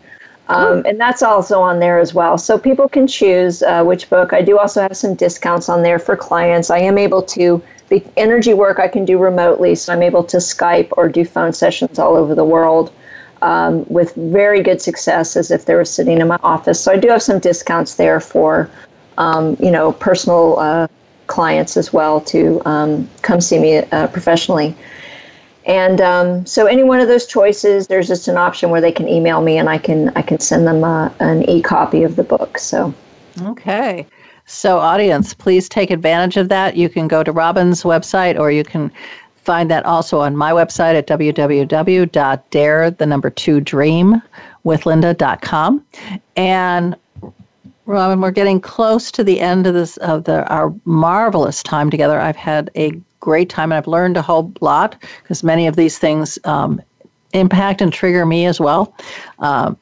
Um, 0.48 0.82
and 0.84 1.00
that's 1.00 1.22
also 1.22 1.60
on 1.60 1.78
there 1.78 1.98
as 1.98 2.12
well. 2.12 2.36
So 2.36 2.58
people 2.58 2.88
can 2.88 3.06
choose 3.06 3.62
uh, 3.62 3.84
which 3.84 4.10
book. 4.10 4.32
I 4.32 4.42
do 4.42 4.58
also 4.58 4.82
have 4.82 4.96
some 4.96 5.14
discounts 5.14 5.68
on 5.68 5.82
there 5.82 5.98
for 5.98 6.16
clients. 6.16 6.68
I 6.68 6.78
am 6.78 6.98
able 6.98 7.22
to, 7.22 7.62
the 7.88 8.04
energy 8.16 8.52
work 8.52 8.78
I 8.78 8.88
can 8.88 9.04
do 9.04 9.18
remotely, 9.18 9.76
so 9.76 9.92
I'm 9.92 10.02
able 10.02 10.24
to 10.24 10.38
Skype 10.38 10.88
or 10.92 11.08
do 11.08 11.24
phone 11.24 11.52
sessions 11.52 11.98
all 11.98 12.16
over 12.16 12.34
the 12.34 12.44
world 12.44 12.92
um, 13.40 13.84
with 13.88 14.14
very 14.14 14.62
good 14.62 14.82
success 14.82 15.36
as 15.36 15.50
if 15.50 15.64
they 15.64 15.74
were 15.74 15.84
sitting 15.84 16.20
in 16.20 16.28
my 16.28 16.38
office. 16.42 16.80
So 16.80 16.92
I 16.92 16.96
do 16.96 17.08
have 17.08 17.22
some 17.22 17.38
discounts 17.38 17.94
there 17.94 18.20
for, 18.20 18.68
um, 19.18 19.56
you 19.60 19.70
know, 19.70 19.92
personal 19.92 20.58
uh, 20.58 20.88
clients 21.32 21.78
as 21.78 21.92
well 21.92 22.20
to 22.20 22.60
um, 22.66 23.08
come 23.22 23.40
see 23.40 23.58
me 23.58 23.78
uh, 23.78 24.06
professionally. 24.08 24.76
And 25.64 26.00
um, 26.00 26.44
so, 26.44 26.66
any 26.66 26.82
one 26.82 27.00
of 27.00 27.08
those 27.08 27.26
choices, 27.26 27.86
there's 27.86 28.08
just 28.08 28.28
an 28.28 28.36
option 28.36 28.70
where 28.70 28.80
they 28.80 28.92
can 28.92 29.08
email 29.08 29.40
me, 29.40 29.56
and 29.58 29.68
I 29.68 29.78
can 29.78 30.10
I 30.10 30.22
can 30.22 30.40
send 30.40 30.66
them 30.66 30.84
uh, 30.84 31.10
an 31.20 31.48
e 31.48 31.62
copy 31.62 32.02
of 32.02 32.16
the 32.16 32.24
book. 32.24 32.58
So, 32.58 32.92
okay. 33.42 34.06
So, 34.44 34.78
audience, 34.78 35.34
please 35.34 35.68
take 35.68 35.90
advantage 35.90 36.36
of 36.36 36.48
that. 36.48 36.76
You 36.76 36.88
can 36.88 37.08
go 37.08 37.22
to 37.22 37.32
Robin's 37.32 37.84
website, 37.84 38.38
or 38.38 38.50
you 38.50 38.64
can 38.64 38.90
find 39.36 39.70
that 39.70 39.86
also 39.86 40.20
on 40.20 40.36
my 40.36 40.52
website 40.52 40.94
at 40.94 41.06
www.dare 41.06 42.90
the 42.90 43.06
number 43.06 43.30
two 43.30 43.60
dream 43.60 44.22
with 44.64 44.84
linda.com. 44.86 45.84
And 46.36 46.96
Robin, 47.86 48.20
we're 48.20 48.30
getting 48.30 48.60
close 48.60 49.10
to 49.10 49.24
the 49.24 49.40
end 49.40 49.66
of 49.66 49.74
this 49.74 49.96
of 49.98 50.24
the 50.24 50.46
our 50.52 50.72
marvelous 50.84 51.62
time 51.62 51.90
together. 51.90 52.20
I've 52.20 52.36
had 52.36 52.70
a 52.76 52.92
great 53.20 53.48
time 53.48 53.72
and 53.72 53.78
I've 53.78 53.86
learned 53.86 54.16
a 54.16 54.22
whole 54.22 54.52
lot 54.60 54.96
because 55.22 55.42
many 55.42 55.66
of 55.66 55.76
these 55.76 55.98
things 55.98 56.38
um, 56.44 56.80
impact 57.32 57.80
and 57.80 57.92
trigger 57.92 58.26
me 58.26 58.46
as 58.46 58.60
well. 58.60 58.94
Um, 59.40 59.76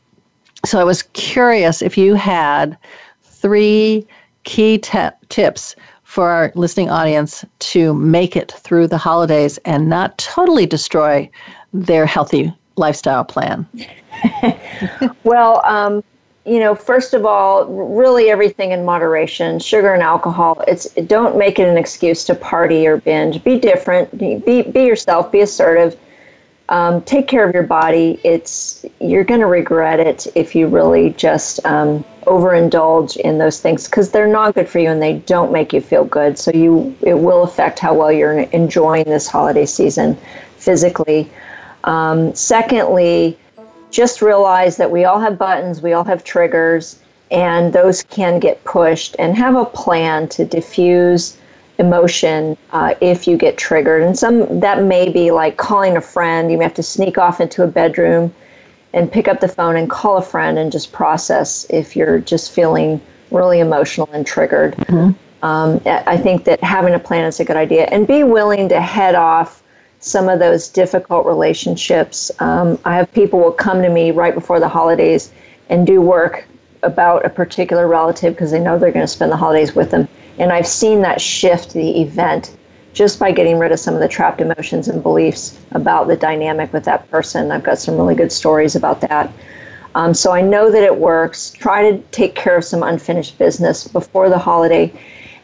so 0.65 0.79
I 0.79 0.85
was 0.85 1.03
curious 1.15 1.83
if 1.83 1.97
you 1.97 2.15
had 2.15 2.77
three 3.23 4.07
key 4.45 4.79
te- 4.79 5.09
tips 5.29 5.75
for 6.05 6.29
our 6.29 6.53
listening 6.55 6.91
audience 6.91 7.45
to 7.61 7.95
make 7.95 8.37
it 8.37 8.53
through 8.53 8.89
the 8.89 8.99
holidays 8.99 9.59
and 9.59 9.89
not 9.89 10.17
totally 10.19 10.67
destroy 10.67 11.31
their 11.73 12.05
healthy 12.05 12.53
lifestyle 12.77 13.25
plan. 13.25 13.67
well, 15.25 15.65
um, 15.65 16.03
you 16.51 16.59
know, 16.59 16.75
first 16.75 17.15
of 17.15 17.25
all, 17.25 17.65
really 17.67 18.29
everything 18.29 18.73
in 18.73 18.85
moderation. 18.85 19.61
Sugar 19.61 19.95
and 19.95 20.03
alcohol. 20.03 20.65
It's 20.67 20.93
don't 21.07 21.39
make 21.39 21.61
it 21.61 21.69
an 21.69 21.79
excuse 21.79 22.25
to 22.25 22.35
party 22.35 22.89
or 22.89 22.97
binge. 22.97 23.45
Be 23.45 23.57
different. 23.57 24.19
Be 24.19 24.63
be 24.63 24.83
yourself. 24.83 25.31
Be 25.31 25.43
assertive. 25.43 25.97
Um, 26.69 27.03
take 27.03 27.29
care 27.29 27.47
of 27.47 27.55
your 27.55 27.63
body. 27.63 28.19
It's 28.25 28.85
you're 29.01 29.23
going 29.23 29.41
to 29.41 29.47
regret 29.47 30.01
it 30.01 30.27
if 30.35 30.57
you 30.57 30.67
really 30.67 31.11
just 31.11 31.65
um, 31.65 32.05
overindulge 32.23 33.17
in 33.19 33.39
those 33.39 33.61
things 33.61 33.87
because 33.87 34.11
they're 34.11 34.27
not 34.27 34.57
good 34.57 34.69
for 34.69 34.81
you 34.81 34.89
and 34.89 35.01
they 35.01 35.19
don't 35.19 35.53
make 35.53 35.73
you 35.73 35.81
feel 35.81 36.05
good. 36.05 36.37
So 36.37 36.51
you 36.51 36.97
it 37.03 37.15
will 37.15 37.45
affect 37.45 37.79
how 37.79 37.95
well 37.95 38.11
you're 38.11 38.41
enjoying 38.41 39.05
this 39.05 39.29
holiday 39.29 39.67
season 39.67 40.19
physically. 40.57 41.31
Um, 41.85 42.35
secondly 42.35 43.39
just 43.91 44.23
realize 44.23 44.77
that 44.77 44.91
we 44.91 45.05
all 45.05 45.21
have 45.21 45.39
buttons, 45.39 45.83
we 45.83 45.93
all 45.93 46.05
have 46.05 46.25
triggers, 46.25 47.01
and 47.31 47.73
those 47.73 48.03
can 48.05 48.41
get 48.41 48.63
pushed, 48.65 49.17
and 49.19 49.37
have 49.37 49.55
a 49.55 49.65
plan 49.65 50.29
to 50.29 50.45
diffuse 50.45 51.39
emotion 51.79 52.57
uh, 52.73 52.95
if 53.01 53.27
you 53.27 53.37
get 53.37 53.57
triggered. 53.57 54.03
And 54.03 54.19
some 54.19 54.61
that 54.61 54.83
may 54.85 55.11
be 55.11 55.31
like 55.31 55.57
calling 55.57 55.97
a 55.97 56.01
friend. 56.01 56.51
You 56.51 56.59
may 56.59 56.65
have 56.65 56.75
to 56.75 56.83
sneak 56.83 57.19
off 57.19 57.41
into 57.41 57.63
a 57.63 57.67
bedroom 57.67 58.33
and 58.93 59.11
pick 59.11 59.29
up 59.29 59.41
the 59.41 59.49
phone 59.49 59.77
and 59.77 59.89
call 59.89 60.19
a 60.19 60.23
friend 60.23 60.59
and 60.59 60.71
just 60.71 60.93
process 60.93 61.67
if 61.71 61.97
you're 61.97 62.19
just 62.19 62.53
feeling 62.53 63.01
really 63.31 63.61
emotional 63.61 64.09
and 64.13 64.27
triggered. 64.27 64.75
Mm-hmm. 64.77 65.45
Um, 65.45 65.81
I 65.87 66.19
think 66.19 66.45
that 66.45 66.63
having 66.63 66.93
a 66.93 66.99
plan 66.99 67.25
is 67.25 67.41
a 67.41 67.45
good 67.45 67.57
idea, 67.57 67.85
and 67.87 68.07
be 68.07 68.25
willing 68.25 68.69
to 68.69 68.81
head 68.81 69.15
off 69.15 69.60
some 70.01 70.29
of 70.29 70.39
those 70.39 70.69
difficult 70.69 71.27
relationships. 71.27 72.31
Um, 72.41 72.79
I 72.85 72.97
have 72.97 73.13
people 73.13 73.39
will 73.39 73.53
come 73.53 73.83
to 73.83 73.89
me 73.91 74.11
right 74.11 74.35
before 74.35 74.59
the 74.59 74.69
holidays 74.69 75.31
and 75.69 75.87
do 75.87 76.01
work 76.01 76.47
about 76.83 77.25
a 77.25 77.31
particular 77.31 77.87
relative 77.87 78.35
because 78.35 78.51
they 78.51 78.59
know 78.59 78.79
they're 78.79 78.93
going 78.93 79.05
to 79.05 79.09
spend 79.13 79.31
the 79.31 79.37
holidays 79.37 79.75
with 79.75 79.91
them. 79.91 80.09
And 80.39 80.53
I've 80.53 80.67
seen 80.67 81.03
that 81.03 81.21
shift 81.21 81.75
the 81.75 82.01
event 82.01 82.57
just 82.93 83.21
by 83.21 83.31
getting 83.31 83.59
rid 83.59 83.73
of 83.73 83.79
some 83.79 83.95
of 83.95 84.01
the 84.01 84.09
trapped 84.09 84.41
emotions 84.41 84.89
and 84.89 85.03
beliefs 85.03 85.59
about 85.73 86.09
the 86.09 86.17
dynamic 86.17 86.73
with 86.73 86.85
that 86.85 87.09
person. 87.11 87.53
I've 87.53 87.63
got 87.63 87.79
some 87.79 87.97
really 87.97 88.15
good 88.15 88.33
stories 88.33 88.75
about 88.75 89.01
that. 89.03 89.31
Um, 89.95 90.15
so 90.15 90.33
I 90.33 90.41
know 90.41 90.71
that 90.71 90.83
it 90.83 90.97
works. 90.97 91.51
Try 91.51 91.91
to 91.91 91.99
take 92.11 92.35
care 92.35 92.57
of 92.57 92.65
some 92.65 92.83
unfinished 92.83 93.39
business 93.39 93.87
before 93.87 94.29
the 94.29 94.39
holiday 94.39 94.93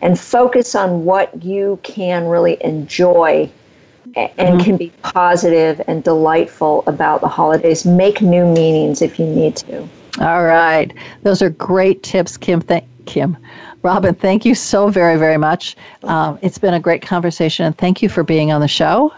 and 0.01 0.19
focus 0.19 0.75
on 0.75 1.05
what 1.05 1.43
you 1.43 1.79
can 1.83 2.27
really 2.27 2.57
enjoy 2.63 3.51
and 4.17 4.31
mm-hmm. 4.37 4.61
can 4.61 4.77
be 4.77 4.91
positive 5.03 5.81
and 5.87 6.03
delightful 6.03 6.83
about 6.87 7.21
the 7.21 7.29
holidays. 7.29 7.85
Make 7.85 8.23
new 8.23 8.47
meanings 8.47 9.03
if 9.03 9.19
you 9.19 9.27
need 9.27 9.57
to. 9.57 9.87
All 10.21 10.45
right. 10.45 10.93
Those 11.23 11.43
are 11.43 11.51
great 11.51 12.03
tips, 12.03 12.37
Kim. 12.37 12.61
Thank 12.61 12.85
Kim. 13.07 13.37
Robin, 13.83 14.15
thank 14.15 14.45
you 14.45 14.55
so 14.55 14.89
very, 14.89 15.17
very 15.17 15.37
much. 15.37 15.77
Um, 16.03 16.39
it's 16.43 16.59
been 16.59 16.75
a 16.75 16.81
great 16.81 17.03
conversation, 17.03 17.67
and 17.67 17.79
thank 17.79 18.03
you 18.03 18.09
for 18.09 18.25
being 18.25 18.51
on 18.51 18.61
the 18.61 18.69
show. 18.69 19.13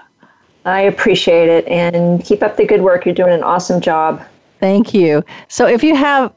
I 0.64 0.82
appreciate 0.82 1.48
it, 1.48 1.66
and 1.68 2.22
keep 2.22 2.42
up 2.42 2.56
the 2.56 2.66
good 2.66 2.82
work. 2.82 3.06
You're 3.06 3.14
doing 3.14 3.32
an 3.32 3.42
awesome 3.42 3.80
job. 3.80 4.22
Thank 4.60 4.92
you. 4.92 5.24
So, 5.48 5.66
if 5.66 5.82
you 5.82 5.94
have 5.94 6.32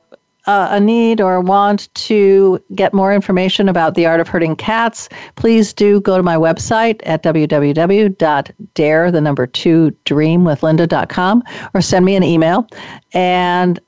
uh, 0.52 0.68
a 0.72 0.80
need 0.80 1.22
or 1.22 1.40
want 1.40 1.94
to 1.94 2.62
get 2.76 2.94
more 2.94 3.14
information 3.14 3.70
about 3.70 3.96
the 3.96 4.06
art 4.06 4.20
of 4.20 4.28
herding 4.28 4.56
cats, 4.56 5.08
please 5.36 5.72
do 5.72 6.02
go 6.02 6.18
to 6.18 6.24
my 6.24 6.36
website 6.36 7.00
at 7.04 7.24
www.dare, 7.24 9.12
the 9.12 9.22
number 9.22 9.48
two, 9.48 9.96
dreamwithlinda.com, 10.06 11.44
or 11.74 11.82
send 11.82 12.06
me 12.06 12.16
an 12.16 12.24
email. 12.24 12.68
And 13.14 13.80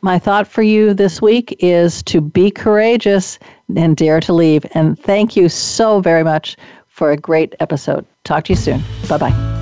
my 0.00 0.18
thought 0.18 0.48
for 0.48 0.62
you 0.62 0.92
this 0.92 1.22
week 1.22 1.54
is 1.60 2.02
to 2.04 2.20
be 2.20 2.50
courageous 2.50 3.38
and 3.76 3.96
dare 3.96 4.18
to 4.20 4.32
leave. 4.32 4.66
And 4.74 4.98
thank 4.98 5.36
you 5.36 5.48
so 5.48 6.00
very 6.00 6.24
much 6.24 6.56
for 6.88 7.12
a 7.12 7.16
great 7.16 7.54
episode. 7.60 8.04
Talk 8.24 8.44
to 8.44 8.52
you 8.52 8.56
soon. 8.56 8.82
Bye 9.08 9.18
bye. 9.18 9.61